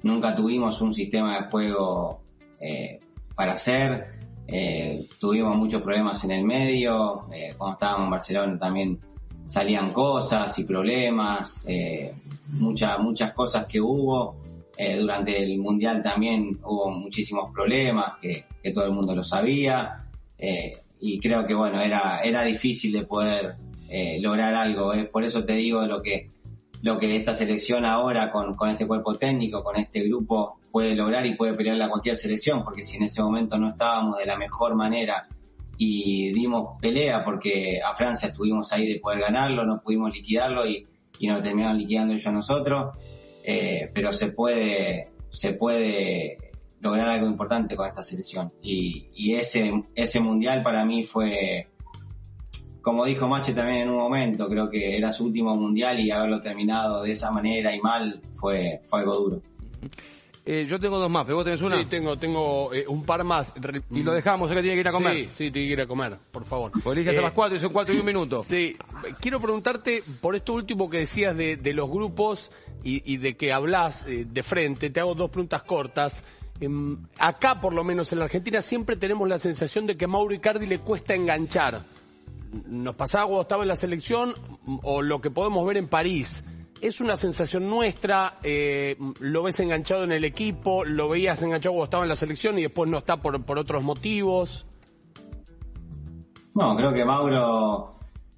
nunca 0.04 0.36
tuvimos 0.36 0.80
un 0.82 0.93
sistema 0.93 1.39
de 1.39 1.45
juego 1.49 2.21
eh, 2.60 2.99
para 3.36 3.54
hacer. 3.54 4.13
Eh, 4.47 5.08
tuvimos 5.19 5.56
muchos 5.58 5.82
problemas 5.82 6.23
en 6.23 6.32
el 6.32 6.43
medio. 6.43 7.28
Cuando 7.58 7.73
estábamos 7.73 8.06
en 8.06 8.12
Barcelona 8.12 8.60
también 8.60 8.99
salían 9.47 9.91
cosas 9.91 10.58
y 10.60 10.63
problemas, 10.63 11.65
eh, 11.67 12.13
muchas 12.49 12.99
muchas 12.99 13.34
cosas 13.34 13.65
que 13.65 13.79
hubo. 13.79 14.36
Eh, 14.77 14.97
durante 14.97 15.41
el 15.41 15.58
Mundial 15.60 16.03
también 16.03 16.60
hubo 16.63 16.89
muchísimos 16.89 17.51
problemas 17.53 18.19
que, 18.21 18.45
que 18.62 18.71
todo 18.71 18.86
el 18.86 18.91
mundo 18.91 19.15
lo 19.15 19.23
sabía. 19.23 20.05
Eh, 20.38 20.77
y 20.99 21.19
creo 21.19 21.45
que 21.45 21.53
bueno, 21.53 21.79
era, 21.79 22.19
era 22.19 22.43
difícil 22.43 22.91
de 22.91 23.03
poder 23.03 23.55
lograr 24.19 24.53
algo. 24.55 24.91
Por 25.12 25.23
eso 25.23 25.45
te 25.45 25.53
digo 25.53 25.86
lo 25.86 26.01
que, 26.01 26.29
lo 26.81 26.97
que 26.99 27.15
esta 27.15 27.34
selección 27.34 27.86
ahora 27.86 28.31
con, 28.31 28.55
con 28.55 28.69
este 28.69 28.88
cuerpo 28.88 29.15
técnico, 29.15 29.63
con 29.63 29.77
este 29.77 30.01
grupo 30.01 30.60
puede 30.71 30.95
lograr 30.95 31.25
y 31.25 31.36
puede 31.36 31.53
pelearle 31.53 31.86
a 31.86 31.89
cualquier 31.89 32.17
selección, 32.17 32.62
porque 32.65 32.84
si 32.84 32.97
en 32.97 33.03
ese 33.03 33.21
momento 33.21 33.58
no 33.58 33.69
estábamos 33.69 34.17
de 34.17 34.25
la 34.25 34.38
mejor 34.38 34.75
manera 34.75 35.29
y 35.78 36.32
dimos 36.32 36.80
pelea 36.82 37.24
porque 37.24 37.80
a 37.82 37.94
Francia 37.94 38.30
estuvimos 38.30 38.72
ahí 38.74 38.88
de 38.88 39.00
poder 39.00 39.20
ganarlo, 39.20 39.66
no 39.66 39.82
pudimos 39.82 40.14
liquidarlo 40.14 40.68
y, 40.68 40.88
y 41.20 41.28
nos 41.28 41.44
terminaron 41.44 41.78
liquidando 41.78 42.14
ellos 42.14 42.34
nosotros, 42.34 42.98
eh, 43.44 43.90
pero 43.94 44.14
se 44.14 44.32
puede, 44.32 45.10
se 45.32 45.54
puede 45.54 46.38
lograr 46.80 47.10
algo 47.10 47.28
importante 47.28 47.76
con 47.76 47.88
esta 47.88 48.02
selección. 48.02 48.54
Y, 48.62 49.08
y 49.16 49.36
ese, 49.36 49.84
ese 49.96 50.20
mundial 50.20 50.64
para 50.64 50.86
mí 50.86 51.04
fue, 51.04 51.68
como 52.82 53.06
dijo 53.06 53.28
Mache 53.28 53.54
también 53.54 53.84
en 53.84 53.90
un 53.90 53.98
momento, 53.98 54.48
creo 54.48 54.70
que 54.70 54.98
era 54.98 55.12
su 55.12 55.26
último 55.26 55.56
mundial 55.56 56.00
y 56.00 56.12
haberlo 56.12 56.42
terminado 56.42 57.04
de 57.04 57.12
esa 57.12 57.32
manera 57.32 57.76
y 57.76 57.80
mal 57.80 58.22
fue, 58.34 58.82
fue 58.84 59.00
algo 59.00 59.16
duro. 59.16 59.42
Eh, 60.47 60.67
yo 60.69 60.79
tengo 60.79 60.99
dos 60.99 61.10
más, 61.10 61.25
pero 61.25 61.38
vos 61.38 61.43
tenés 61.45 61.62
una. 61.62 61.77
Sí, 61.79 61.86
tengo, 61.86 62.17
tengo 62.19 62.71
eh, 62.71 62.86
un 62.88 63.03
par 63.03 63.23
más. 63.23 63.51
Re- 63.55 63.81
Y 63.89 64.03
lo 64.03 64.13
dejamos, 64.13 64.47
sé 64.47 64.55
que 64.55 64.62
tiene 64.62 64.75
que 64.75 64.81
ir 64.81 64.88
a 64.88 64.91
comer. 64.91 65.13
Sí, 65.15 65.23
sí, 65.31 65.51
tiene 65.51 65.67
que 65.69 65.73
ir 65.73 65.81
a 65.81 65.88
comer, 65.88 66.17
por 66.31 66.45
favor. 66.45 66.71
Porque 66.84 66.99
dije 66.99 67.10
hasta 67.10 67.21
Eh, 67.21 67.23
las 67.23 67.34
cuatro 67.34 67.58
y 67.58 67.60
son 67.60 67.73
cuatro 67.73 67.95
y 67.95 67.99
un 67.99 68.05
minuto. 68.05 68.41
Sí, 68.43 68.77
quiero 69.19 69.39
preguntarte 69.39 70.03
por 70.21 70.36
esto 70.36 70.53
último 70.53 70.88
que 70.89 70.99
decías 70.99 71.36
de, 71.36 71.58
de 71.58 71.73
los 71.73 71.89
grupos 71.89 72.51
y, 72.84 73.01
y 73.12 73.17
de 73.17 73.36
que 73.36 73.51
hablas 73.53 74.05
eh, 74.08 74.25
de 74.31 74.43
frente. 74.43 74.91
Te 74.91 74.99
hago 74.99 75.15
dos 75.15 75.31
preguntas 75.31 75.63
cortas. 75.63 76.23
Em, 76.60 76.95
acá, 77.17 77.60
por 77.60 77.73
lo 77.73 77.84
menos 77.84 78.12
en 78.13 78.19
la 78.19 78.25
Argentina, 78.25 78.62
siempre 78.62 78.97
tenemos 78.97 79.27
la 79.27 79.39
sensación 79.39 79.88
de 79.88 79.97
que 79.97 80.05
a 80.05 80.08
Mauro 80.08 80.34
Icardi 80.36 80.67
le 80.67 80.77
cuesta 80.77 81.15
enganchar. 81.15 81.81
Nos 82.67 82.95
pasaba 82.95 83.25
cuando 83.25 83.41
estaba 83.41 83.63
en 83.63 83.67
la 83.69 83.75
selección 83.75 84.34
o 84.84 85.01
lo 85.01 85.19
que 85.21 85.31
podemos 85.31 85.65
ver 85.65 85.77
en 85.77 85.88
París. 85.88 86.43
Es 86.86 87.02
una 87.02 87.17
sensación 87.17 87.67
nuestra, 87.67 88.38
eh, 88.43 88.95
lo 89.19 89.41
ves 89.41 89.60
enganchado 89.60 90.04
en 90.04 90.12
el 90.12 90.24
equipo, 90.24 90.86
lo 90.86 91.10
veías 91.10 91.41
enganchado 91.41 91.74
cuando 91.74 91.86
estaba 91.86 92.04
en 92.04 92.10
la 92.10 92.15
selección 92.15 92.60
y 92.60 92.62
después 92.62 92.88
no 92.88 93.00
está 93.00 93.17
por, 93.17 93.58
otros 93.58 93.82
motivos. 93.82 94.67
No, 96.54 96.78
creo 96.78 96.93
que 96.93 97.04
Mauro 97.04 97.95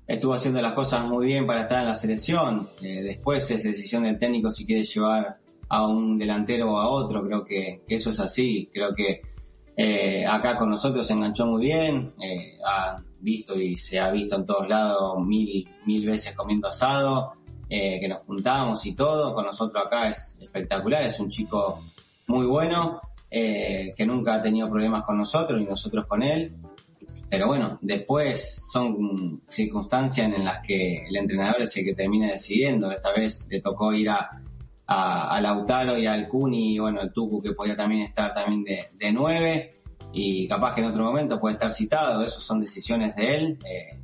estuvo 0.08 0.34
haciendo 0.34 0.62
las 0.62 0.72
cosas 0.72 1.06
muy 1.08 1.26
bien 1.26 1.46
para 1.46 1.64
estar 1.64 1.82
en 1.82 1.88
la 1.88 1.96
selección. 1.96 2.70
Eh, 2.82 3.02
después 3.04 3.52
es 3.52 3.64
decisión 3.64 4.04
del 4.04 4.18
técnico 4.18 4.50
si 4.50 4.66
quiere 4.66 4.86
llevar 4.86 5.40
a 5.68 5.86
un 5.86 6.18
delantero 6.18 6.72
o 6.72 6.78
a 6.78 6.88
otro, 6.88 7.26
creo 7.26 7.44
que, 7.44 7.84
que 7.86 7.96
eso 7.96 8.12
es 8.12 8.20
así, 8.22 8.70
creo 8.74 8.94
que 8.94 9.24
eh, 9.76 10.26
acá 10.26 10.58
con 10.58 10.70
nosotros 10.70 11.06
se 11.06 11.12
enganchó 11.12 11.48
muy 11.48 11.66
bien, 11.66 12.14
eh, 12.24 12.58
ha 12.66 13.04
visto 13.20 13.60
y 13.60 13.76
se 13.76 14.00
ha 14.00 14.10
visto 14.10 14.38
en 14.38 14.46
todos 14.46 14.70
lados 14.70 15.20
mil, 15.20 15.68
mil 15.86 16.06
veces 16.06 16.34
comiendo 16.34 16.70
asado, 16.70 17.34
eh, 17.70 18.00
que 18.00 18.08
nos 18.08 18.22
juntamos 18.22 18.86
y 18.86 18.94
todo, 18.94 19.34
con 19.34 19.46
nosotros 19.46 19.84
acá 19.86 20.10
es 20.10 20.40
espectacular, 20.42 21.04
es 21.04 21.20
un 21.20 21.30
chico 21.30 21.84
muy 22.28 22.46
bueno, 22.46 23.02
eh, 23.30 23.94
que 23.96 24.06
nunca 24.06 24.36
ha 24.36 24.42
tenido 24.42 24.70
problemas 24.70 25.04
con 25.04 25.18
nosotros 25.18 25.62
y 25.62 25.66
nosotros 25.66 26.06
con 26.08 26.24
él. 26.24 26.56
Pero 27.30 27.48
bueno, 27.48 27.78
después 27.82 28.60
son 28.72 29.42
circunstancias 29.48 30.32
en 30.34 30.46
las 30.46 30.60
que 30.60 31.06
el 31.08 31.16
entrenador 31.16 31.62
es 31.62 31.76
el 31.76 31.84
que 31.84 31.94
termina 31.94 32.28
decidiendo. 32.28 32.90
Esta 32.90 33.12
vez 33.12 33.50
le 33.52 33.60
tocó 33.60 33.92
ir 33.94 34.10
a, 34.10 34.30
a, 34.86 35.42
Lautaro 35.42 35.98
y 35.98 36.08
al 36.08 36.30
Cuni 36.30 36.76
y 36.76 36.80
bueno, 36.80 37.02
el 37.02 37.12
Tucu 37.12 37.42
que 37.42 37.52
podía 37.52 37.76
también 37.76 38.04
estar 38.04 38.34
también 38.34 38.64
de, 38.64 38.90
de 38.94 39.12
nueve 39.12 39.74
y 40.14 40.48
capaz 40.48 40.74
que 40.74 40.82
en 40.82 40.88
otro 40.88 41.04
momento 41.04 41.40
puede 41.40 41.54
estar 41.54 41.72
citado, 41.72 42.24
eso 42.24 42.40
son 42.40 42.62
decisiones 42.62 43.16
de 43.16 43.36
él 43.36 43.60
eh, 43.66 44.00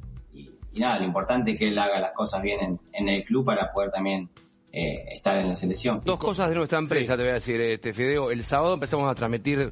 y, 0.73 0.79
nada, 0.79 0.99
lo 0.99 1.05
importante 1.05 1.51
es 1.51 1.57
que 1.57 1.67
él 1.67 1.77
haga 1.77 1.99
las 1.99 2.11
cosas 2.11 2.41
bien 2.41 2.59
en, 2.61 2.79
en 2.93 3.09
el 3.09 3.23
club 3.23 3.45
para 3.45 3.71
poder 3.71 3.91
también 3.91 4.29
eh, 4.71 5.05
estar 5.11 5.37
en 5.37 5.49
la 5.49 5.55
selección. 5.55 6.01
Dos 6.03 6.17
cosas 6.17 6.49
de 6.49 6.55
nuestra 6.55 6.79
empresa, 6.79 7.15
te 7.15 7.21
voy 7.21 7.31
a 7.31 7.35
decir, 7.35 7.61
este 7.61 7.93
Fideo. 7.93 8.31
El 8.31 8.43
sábado 8.43 8.73
empezamos 8.73 9.09
a 9.09 9.13
transmitir 9.13 9.71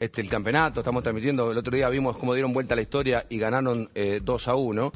este 0.00 0.20
el 0.20 0.28
campeonato, 0.28 0.80
estamos 0.80 1.02
transmitiendo, 1.02 1.52
el 1.52 1.58
otro 1.58 1.76
día 1.76 1.88
vimos 1.88 2.16
cómo 2.16 2.34
dieron 2.34 2.52
vuelta 2.52 2.74
a 2.74 2.76
la 2.76 2.82
historia 2.82 3.26
y 3.28 3.38
ganaron 3.38 3.88
eh, 3.94 4.20
2 4.22 4.48
a 4.48 4.54
1. 4.56 4.92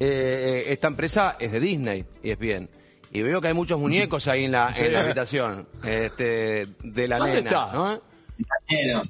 Eh, 0.00 0.64
esta 0.68 0.88
empresa 0.88 1.36
es 1.38 1.50
de 1.50 1.60
Disney 1.60 2.04
y 2.22 2.30
es 2.30 2.38
bien. 2.38 2.68
Y 3.12 3.22
veo 3.22 3.40
que 3.40 3.48
hay 3.48 3.54
muchos 3.54 3.78
muñecos 3.80 4.28
ahí 4.28 4.44
en 4.44 4.52
la, 4.52 4.72
en 4.76 4.92
la 4.92 5.00
habitación 5.00 5.66
este, 5.84 6.66
de 6.82 7.08
la 7.08 7.16
¿Dónde 7.18 7.34
nena. 7.36 7.48
está? 7.48 7.72
¿no? 7.72 7.92
Está 8.38 8.54
lleno. 8.68 9.02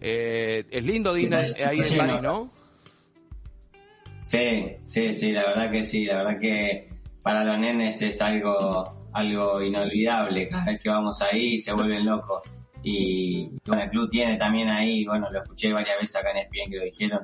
Eh, 0.00 0.66
es 0.70 0.84
lindo 0.84 1.14
Disney 1.14 1.42
Está 1.42 1.68
ahí 1.68 1.80
en. 1.80 1.96
París, 1.96 2.22
¿no? 2.22 2.50
Sí, 4.22 4.76
sí, 4.82 5.14
sí, 5.14 5.32
la 5.32 5.46
verdad 5.46 5.70
que 5.70 5.84
sí, 5.84 6.04
la 6.04 6.18
verdad 6.18 6.38
que 6.40 6.88
para 7.22 7.44
los 7.44 7.58
nenes 7.58 8.00
es 8.02 8.20
algo, 8.22 9.08
algo 9.12 9.62
inolvidable, 9.62 10.48
cada 10.48 10.66
vez 10.66 10.80
que 10.80 10.88
vamos 10.88 11.20
ahí 11.22 11.58
se 11.58 11.72
vuelven 11.72 12.06
locos. 12.06 12.42
Y 12.84 13.50
bueno, 13.66 13.82
el 13.82 13.90
club 13.90 14.08
tiene 14.08 14.36
también 14.36 14.68
ahí, 14.68 15.04
bueno, 15.04 15.30
lo 15.30 15.42
escuché 15.42 15.72
varias 15.72 16.00
veces 16.00 16.16
acá 16.16 16.30
en 16.30 16.38
ESPN 16.38 16.70
que 16.70 16.76
lo 16.78 16.84
dijeron, 16.84 17.20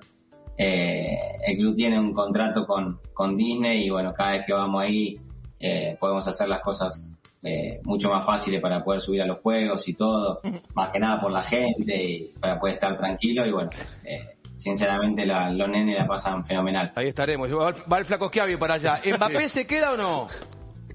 eh, 0.57 1.19
el 1.47 1.57
club 1.57 1.75
tiene 1.75 1.99
un 1.99 2.13
contrato 2.13 2.67
con, 2.67 3.01
con 3.13 3.37
Disney 3.37 3.87
y 3.87 3.91
bueno, 3.91 4.13
cada 4.13 4.33
vez 4.33 4.47
que 4.47 4.53
vamos 4.53 4.83
ahí 4.83 5.17
eh, 5.61 5.97
podemos 5.99 6.27
hacer 6.27 6.49
las 6.49 6.61
cosas 6.61 7.13
eh, 7.43 7.81
mucho 7.85 8.11
más 8.11 8.27
fáciles 8.27 8.61
para 8.61 8.83
poder 8.83 9.01
subir 9.01 9.23
a 9.23 9.27
los 9.27 9.39
juegos 9.39 9.87
y 9.89 9.95
todo, 9.95 10.41
más 10.75 10.91
que 10.91 10.99
nada 10.99 11.21
por 11.21 11.31
la 11.31 11.43
gente 11.43 12.03
y 12.03 12.33
para 12.41 12.59
poder 12.59 12.75
estar 12.75 12.97
tranquilo 12.97 13.47
y 13.47 13.53
bueno, 13.53 13.71
eh, 14.05 14.38
sinceramente 14.59 15.25
la- 15.25 15.51
los 15.51 15.69
nenes 15.69 15.97
la 15.97 16.07
pasan 16.07 16.45
fenomenal. 16.45 16.93
Ahí 16.97 17.09
estaremos. 17.09 17.49
Va, 17.51 17.73
va 17.91 17.99
el 17.99 18.05
flaco 18.05 18.29
Schiavi 18.29 18.57
para 18.57 18.75
allá. 18.75 18.99
¿Mbappé 19.17 19.49
se 19.49 19.67
queda 19.67 19.93
o 19.93 19.97
no? 19.97 20.27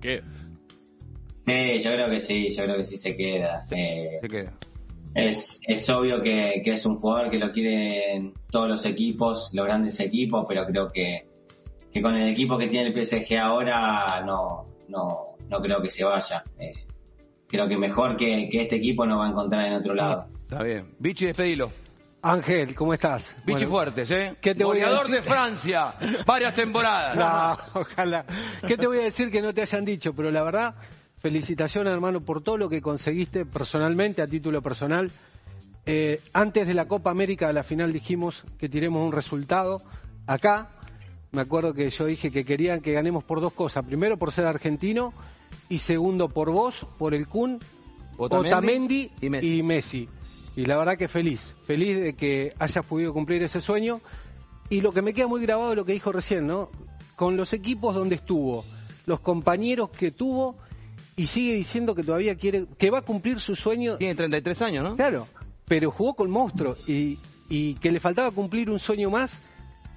¿Qué? 0.02 0.22
Sí, 1.46 1.80
yo 1.80 1.92
creo 1.94 2.10
que 2.10 2.20
sí, 2.20 2.52
yo 2.52 2.64
creo 2.64 2.78
que 2.78 2.86
sí 2.86 2.98
se 2.98 3.16
queda. 3.16 3.66
Eh, 3.72 4.20
Se 4.22 4.28
queda. 4.28 4.54
es, 5.14 5.60
es 5.68 5.90
obvio 5.90 6.22
que, 6.22 6.62
que 6.64 6.74
es 6.74 6.86
un 6.86 7.00
jugador 7.00 7.30
que 7.32 7.38
lo 7.40 7.52
quieren 7.52 8.34
todos 8.50 8.68
los 8.70 8.86
equipos, 8.86 9.50
los 9.54 9.66
grandes 9.66 10.00
equipos, 10.00 10.46
pero 10.48 10.66
creo 10.66 10.92
que, 10.92 11.28
que 11.92 12.02
con 12.02 12.16
el 12.16 12.30
equipo 12.30 12.58
que 12.58 12.68
tiene 12.68 12.90
el 12.90 13.06
PSG 13.06 13.38
ahora 13.38 14.22
no, 14.26 14.68
no, 14.88 15.36
no 15.50 15.62
creo 15.62 15.82
que 15.82 15.90
se 15.90 16.04
vaya. 16.06 16.44
Eh, 16.60 16.74
creo 17.48 17.68
que 17.68 17.78
mejor 17.78 18.16
que, 18.18 18.48
que 18.50 18.62
este 18.62 18.78
equipo 18.78 19.06
no 19.06 19.18
va 19.20 19.28
a 19.28 19.30
encontrar 19.30 19.66
en 19.68 19.74
otro 19.74 19.94
lado. 19.94 20.28
Está 20.44 20.64
bien. 20.64 20.96
Vichy, 21.00 21.26
despedilo. 21.26 21.72
Ángel, 22.26 22.74
¿cómo 22.74 22.94
estás? 22.94 23.36
Vichy 23.46 23.66
Bueno, 23.66 23.70
Fuertes, 23.70 24.12
¿eh? 24.12 24.36
¿qué 24.40 24.56
te 24.56 24.64
voy 24.64 24.80
a 24.80 24.90
decir? 24.90 25.14
de 25.14 25.22
Francia. 25.22 25.94
Varias 26.26 26.56
temporadas. 26.56 27.18
No, 27.18 27.82
ojalá. 27.82 28.26
¿Qué 28.66 28.78
te 28.78 28.88
voy 28.88 29.00
a 29.00 29.04
decir 29.04 29.30
que 29.30 29.42
no 29.42 29.54
te 29.54 29.60
hayan 29.62 29.84
dicho? 29.84 30.14
Pero 30.14 30.32
la 30.32 30.42
verdad, 30.42 30.74
felicitaciones, 31.18 31.92
hermano, 31.94 32.22
por 32.22 32.42
todo 32.42 32.58
lo 32.58 32.70
que 32.70 32.82
conseguiste 32.82 33.46
personalmente, 33.46 34.22
a 34.22 34.28
título 34.28 34.62
personal. 34.62 35.12
Eh, 35.86 36.22
antes 36.32 36.66
de 36.66 36.74
la 36.74 36.88
Copa 36.88 37.12
América, 37.12 37.50
a 37.50 37.54
la 37.54 37.64
final 37.64 37.92
dijimos 37.92 38.46
que 38.58 38.70
tiremos 38.70 39.06
un 39.06 39.12
resultado. 39.12 39.82
Acá, 40.26 40.70
me 41.34 41.42
acuerdo 41.42 41.74
que 41.74 41.90
yo 41.90 42.06
dije 42.06 42.32
que 42.32 42.46
querían 42.46 42.80
que 42.80 42.94
ganemos 42.94 43.26
por 43.26 43.42
dos 43.42 43.52
cosas. 43.52 43.84
Primero, 43.84 44.16
por 44.16 44.32
ser 44.32 44.46
argentino. 44.46 45.14
Y 45.68 45.80
segundo, 45.80 46.30
por 46.30 46.52
vos, 46.52 46.88
por 46.98 47.14
el 47.14 47.28
Kun, 47.28 47.60
Otamendi 48.18 48.48
Otamendi 48.54 49.12
y 49.20 49.30
Messi. 49.30 49.58
y 49.60 49.64
Messi. 49.64 50.10
Y 50.56 50.66
la 50.66 50.78
verdad 50.78 50.98
que 50.98 51.08
feliz, 51.08 51.56
feliz 51.66 52.00
de 52.00 52.14
que 52.14 52.54
hayas 52.60 52.86
podido 52.86 53.14
cumplir 53.14 53.44
ese 53.44 53.60
sueño. 53.60 54.02
Y 54.70 54.82
lo 54.82 54.92
que 54.92 55.02
me 55.02 55.14
queda 55.14 55.28
muy 55.28 55.42
grabado 55.42 55.72
es 55.72 55.78
lo 55.78 55.86
que 55.86 55.94
dijo 55.94 56.12
recién, 56.12 56.48
¿no? 56.48 56.70
Con 57.16 57.38
los 57.38 57.54
equipos 57.54 57.96
donde 57.96 58.16
estuvo, 58.16 58.64
los 59.06 59.20
compañeros 59.20 59.90
que 59.90 60.12
tuvo 60.12 60.56
y 61.16 61.28
sigue 61.28 61.56
diciendo 61.56 61.94
que 61.94 62.04
todavía 62.04 62.36
quiere, 62.36 62.66
que 62.78 62.90
va 62.90 63.00
a 63.00 63.02
cumplir 63.04 63.40
su 63.40 63.56
sueño. 63.56 63.98
Tiene 63.98 64.16
33 64.16 64.62
años, 64.62 64.84
¿no? 64.84 64.96
Claro, 64.96 65.28
pero 65.66 65.92
jugó 65.92 66.16
con 66.16 66.32
monstruo 66.32 66.76
y, 66.88 67.20
y 67.50 67.76
que 67.76 67.92
le 67.92 68.00
faltaba 68.00 68.32
cumplir 68.32 68.70
un 68.70 68.80
sueño 68.80 69.10
más. 69.10 69.40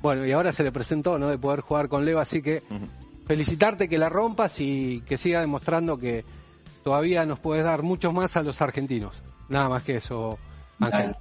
Bueno, 0.03 0.27
y 0.27 0.33
ahora 0.33 0.53
se 0.53 0.63
le 0.63 0.73
presentó, 0.73 1.19
¿no? 1.19 1.29
De 1.29 1.39
poder 1.39 1.61
jugar 1.61 1.89
con 1.89 2.05
Leva, 2.05 2.23
así 2.23 2.43
que 2.43 2.63
felicitarte 3.27 3.89
que 3.89 3.99
la 3.99 4.09
rompas 4.09 4.61
y 4.61 5.03
que 5.07 5.17
siga 5.17 5.41
demostrando 5.41 5.99
que 5.99 6.25
todavía 6.87 7.27
nos 7.27 7.41
puedes 7.41 7.65
dar 7.65 7.83
muchos 7.83 8.15
más 8.15 8.37
a 8.37 8.45
los 8.45 8.63
argentinos. 8.63 9.21
Nada 9.49 9.69
más 9.69 9.83
que 9.83 9.97
eso, 9.97 10.39
Ángel. 10.79 11.17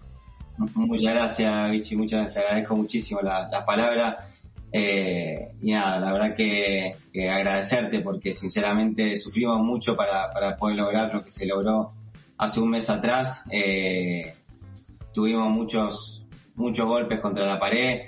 Muchas 0.75 1.11
gracias, 1.15 1.71
Vichy, 1.71 1.95
muchas 1.95 2.19
gracias, 2.19 2.33
te 2.35 2.39
agradezco 2.41 2.75
muchísimo 2.75 3.21
la- 3.21 3.47
las 3.49 3.63
palabras. 3.63 4.17
Eh, 4.71 5.53
y 5.63 5.71
nada, 5.71 5.99
la 5.99 6.13
verdad 6.13 6.35
que, 6.35 6.95
que 7.11 7.31
agradecerte 7.31 8.01
porque 8.01 8.31
sinceramente 8.31 9.17
sufrimos 9.17 9.59
mucho 9.61 9.95
para, 9.95 10.29
para 10.31 10.55
poder 10.55 10.77
lograr 10.77 11.11
lo 11.11 11.23
que 11.23 11.31
se 11.31 11.47
logró 11.47 11.93
hace 12.37 12.59
un 12.59 12.69
mes 12.69 12.87
atrás. 12.91 13.43
Eh, 13.49 14.35
tuvimos 15.15 15.49
muchos, 15.49 16.27
muchos 16.53 16.85
golpes 16.85 17.19
contra 17.21 17.47
la 17.47 17.57
pared, 17.59 18.01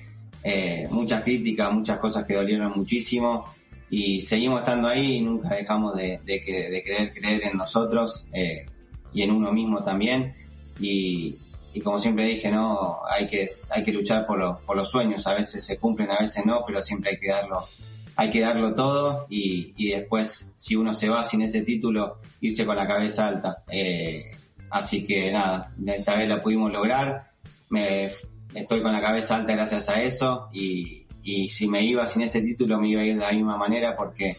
eh, 0.44 0.88
muchas 0.92 1.24
críticas, 1.24 1.74
muchas 1.74 1.98
cosas 1.98 2.24
que 2.24 2.36
dolieron 2.36 2.72
muchísimo 2.76 3.46
y 3.90 4.22
seguimos 4.22 4.60
estando 4.60 4.88
ahí 4.88 5.16
y 5.16 5.22
nunca 5.22 5.56
dejamos 5.56 5.96
de, 5.96 6.20
de, 6.26 6.40
de 6.40 6.84
creer 6.84 7.42
en 7.44 7.58
nosotros 7.58 8.28
eh, 8.34 8.66
y 9.14 9.22
en 9.22 9.32
uno 9.32 9.54
mismo 9.54 9.84
también. 9.84 10.36
Y, 10.80 11.36
como 11.84 12.00
siempre 12.00 12.26
dije, 12.26 12.50
no, 12.50 13.02
hay 13.08 13.28
que, 13.28 13.48
hay 13.70 13.84
que 13.84 13.94
luchar 13.94 14.26
por, 14.26 14.40
los 14.40 14.60
por 14.62 14.76
los 14.76 14.90
sueños, 14.90 15.28
a 15.28 15.36
veces 15.36 15.64
se 15.64 15.78
cumplen, 15.78 16.10
a 16.10 16.18
veces 16.18 16.44
no, 16.44 16.64
pero 16.66 16.82
siempre 16.82 17.12
hay 17.12 17.20
que 17.20 17.30
darlo, 17.30 17.68
hay 18.16 18.32
que 18.32 18.40
darlo 18.40 18.74
todo 18.74 19.28
y, 19.30 19.74
y 19.78 19.90
después, 19.90 20.50
si 20.56 20.76
uno 20.76 20.96
se 20.96 21.08
va 21.08 21.24
sin 21.24 21.44
ese 21.44 21.62
título, 21.62 22.18
irse 22.42 22.66
con 22.66 22.78
la 22.78 22.88
cabeza 22.88 23.28
alta. 23.28 23.64
Eh, 23.70 24.32
así 24.72 25.06
que 25.06 25.32
nada, 25.32 25.72
esta 25.86 26.16
vez 26.16 26.28
la 26.28 26.42
pudimos 26.42 26.72
lograr, 26.72 27.30
me, 27.70 28.10
estoy 28.56 28.82
con 28.82 28.92
la 28.92 29.02
cabeza 29.02 29.36
alta 29.36 29.54
gracias 29.54 29.88
a 29.88 30.02
eso 30.02 30.50
y, 30.52 31.07
y 31.28 31.50
si 31.50 31.68
me 31.68 31.84
iba 31.84 32.08
sin 32.08 32.22
ese 32.22 32.42
título 32.42 32.80
me 32.80 32.88
iba 32.88 33.02
a 33.02 33.04
ir 33.04 33.16
de 33.16 33.20
la 33.20 33.34
misma 33.34 33.58
manera 33.58 33.98
porque 33.98 34.38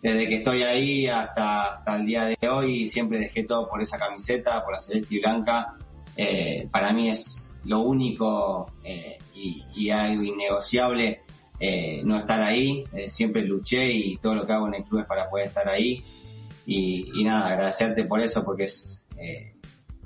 desde 0.00 0.26
que 0.26 0.36
estoy 0.36 0.62
ahí 0.62 1.06
hasta, 1.06 1.74
hasta 1.74 1.96
el 1.96 2.06
día 2.06 2.24
de 2.24 2.48
hoy 2.48 2.88
siempre 2.88 3.18
dejé 3.18 3.44
todo 3.44 3.68
por 3.68 3.82
esa 3.82 3.98
camiseta, 3.98 4.64
por 4.64 4.72
la 4.72 4.80
celeste 4.80 5.16
y 5.16 5.18
blanca. 5.20 5.74
Eh, 6.16 6.68
para 6.72 6.94
mí 6.94 7.10
es 7.10 7.54
lo 7.64 7.80
único 7.80 8.72
eh, 8.82 9.18
y, 9.34 9.90
algo 9.90 10.22
innegociable 10.22 11.20
eh, 11.60 12.00
no 12.02 12.16
estar 12.16 12.40
ahí. 12.40 12.82
Siempre 13.08 13.42
luché 13.42 13.92
y 13.92 14.16
todo 14.16 14.34
lo 14.34 14.46
que 14.46 14.54
hago 14.54 14.68
en 14.68 14.74
el 14.76 14.84
club 14.84 15.00
es 15.00 15.06
para 15.06 15.28
poder 15.28 15.48
estar 15.48 15.68
ahí. 15.68 16.02
Y, 16.66 17.22
nada, 17.24 17.50
agradecerte 17.50 18.04
por 18.04 18.20
eso 18.20 18.42
porque 18.42 18.64
es 18.64 19.06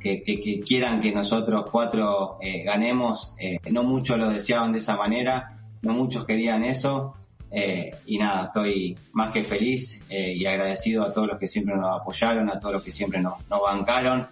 que, 0.01 0.23
que- 0.25 0.61
quieran 0.61 1.01
que 1.01 1.13
nosotros 1.13 1.67
cuatro 1.71 2.39
ganemos. 2.65 3.37
no 3.71 3.85
muchos 3.85 4.19
lo 4.19 4.29
deseaban 4.29 4.73
de 4.73 4.81
esa 4.81 4.97
manera, 4.97 5.56
no 5.83 5.93
muchos 5.93 6.25
querían 6.25 6.65
eso. 6.65 7.15
Eh, 7.51 7.91
y 8.07 8.19
nada, 8.19 8.47
estoy 8.47 8.99
más 9.13 9.33
que 9.33 9.45
feliz 9.45 10.03
eh, 10.09 10.35
y 10.35 10.45
agradecido 10.47 11.05
a 11.05 11.13
todos 11.13 11.29
los 11.29 11.39
que 11.39 11.47
siempre 11.47 11.77
nos 11.77 12.01
apoyaron, 12.01 12.51
a 12.51 12.59
todos 12.59 12.75
los 12.75 12.83
que 12.83 12.91
siempre 12.91 13.21
nos, 13.21 13.35
nos 13.49 13.63
bancaron. 13.63 14.27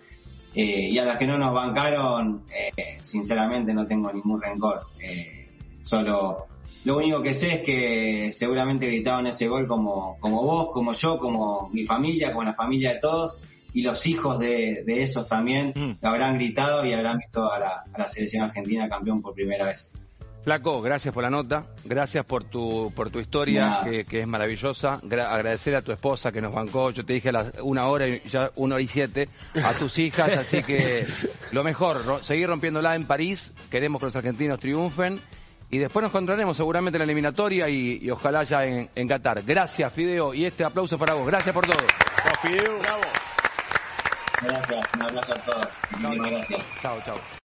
Eh, 0.55 0.89
y 0.91 0.99
a 0.99 1.05
las 1.05 1.19
que 1.19 1.27
no 1.27 1.37
nos 1.37 1.53
bancaron, 1.53 2.45
eh, 2.55 2.99
sinceramente 3.03 3.75
no 3.75 3.87
tengo 3.87 4.13
ningún 4.13 4.41
rencor. 4.41 4.83
Eh, 5.01 5.49
solo 5.83 6.47
lo 6.85 6.97
único 6.97 7.23
que 7.23 7.35
sé 7.35 7.55
es 7.55 7.63
que 7.63 8.33
seguramente 8.33 8.87
gritaron 8.87 9.27
ese 9.27 9.49
gol 9.49 9.67
como, 9.67 10.17
como 10.21 10.45
vos, 10.45 10.71
como 10.73 10.93
yo, 10.93 11.19
como 11.19 11.71
mi 11.73 11.85
familia, 11.85 12.31
como 12.31 12.45
la 12.45 12.55
familia 12.55 12.95
de 12.95 13.01
todos. 13.01 13.39
Y 13.73 13.83
los 13.83 14.07
hijos 14.07 14.39
de, 14.39 14.85
de 14.87 15.03
esos 15.03 15.27
también 15.27 15.99
lo 16.01 16.09
habrán 16.09 16.37
gritado 16.37 16.87
y 16.87 16.93
habrán 16.93 17.19
visto 17.19 17.51
a 17.51 17.59
la, 17.59 17.85
a 17.93 17.99
la 17.99 18.07
selección 18.07 18.45
argentina 18.45 18.89
campeón 18.89 19.21
por 19.21 19.35
primera 19.35 19.67
vez. 19.67 19.93
Flaco, 20.45 20.83
gracias 20.83 21.15
por 21.15 21.23
la 21.23 21.31
nota, 21.31 21.65
gracias 21.85 22.23
por 22.27 22.45
tu 22.45 22.93
por 22.95 23.09
tu 23.11 23.19
historia, 23.19 23.81
que, 23.83 24.05
que 24.05 24.21
es 24.21 24.27
maravillosa. 24.27 25.01
Gra- 25.03 25.31
agradecer 25.31 25.75
a 25.75 25.81
tu 25.81 25.91
esposa 25.91 26.33
que 26.33 26.43
nos 26.43 26.53
bancó, 26.53 26.91
yo 26.91 27.05
te 27.07 27.15
dije 27.15 27.31
a 27.31 27.33
las 27.33 27.53
una 27.63 27.87
hora 27.87 28.07
y 28.09 28.21
ya 28.29 28.51
una 28.57 28.75
hora 28.75 28.83
y 28.83 28.87
siete, 28.87 29.29
a 29.65 29.73
tus 29.73 29.99
hijas, 29.99 30.29
así 30.39 30.63
que 30.63 31.07
lo 31.53 31.65
mejor, 31.65 32.05
ro- 32.05 32.23
seguir 32.23 32.47
rompiéndola 32.49 32.95
en 32.95 33.07
París, 33.07 33.55
queremos 33.71 34.01
que 34.01 34.05
los 34.07 34.17
argentinos 34.17 34.61
triunfen 34.61 35.19
y 35.71 35.79
después 35.79 36.03
nos 36.03 36.11
encontraremos 36.11 36.57
seguramente 36.59 36.99
en 36.99 37.01
la 37.01 37.05
eliminatoria 37.05 37.69
y, 37.71 37.99
y 38.03 38.11
ojalá 38.11 38.43
ya 38.43 38.67
en, 38.67 38.91
en 38.95 39.09
Qatar. 39.09 39.43
Gracias, 39.45 39.91
Fideo, 39.95 40.35
y 40.35 40.45
este 40.45 40.63
aplauso 40.63 40.99
para 40.99 41.15
vos, 41.15 41.27
gracias 41.27 41.55
por 41.55 41.65
todo. 41.67 41.79
Fideo, 42.43 42.79
bravo. 42.81 43.03
Gracias, 44.43 44.87
un 44.95 45.03
abrazo 45.03 45.33
a 45.33 45.37
todos. 45.37 45.69
Muchísimas 45.99 46.31
gracias. 46.31 46.63
Chao, 46.83 46.99
chao. 47.07 47.44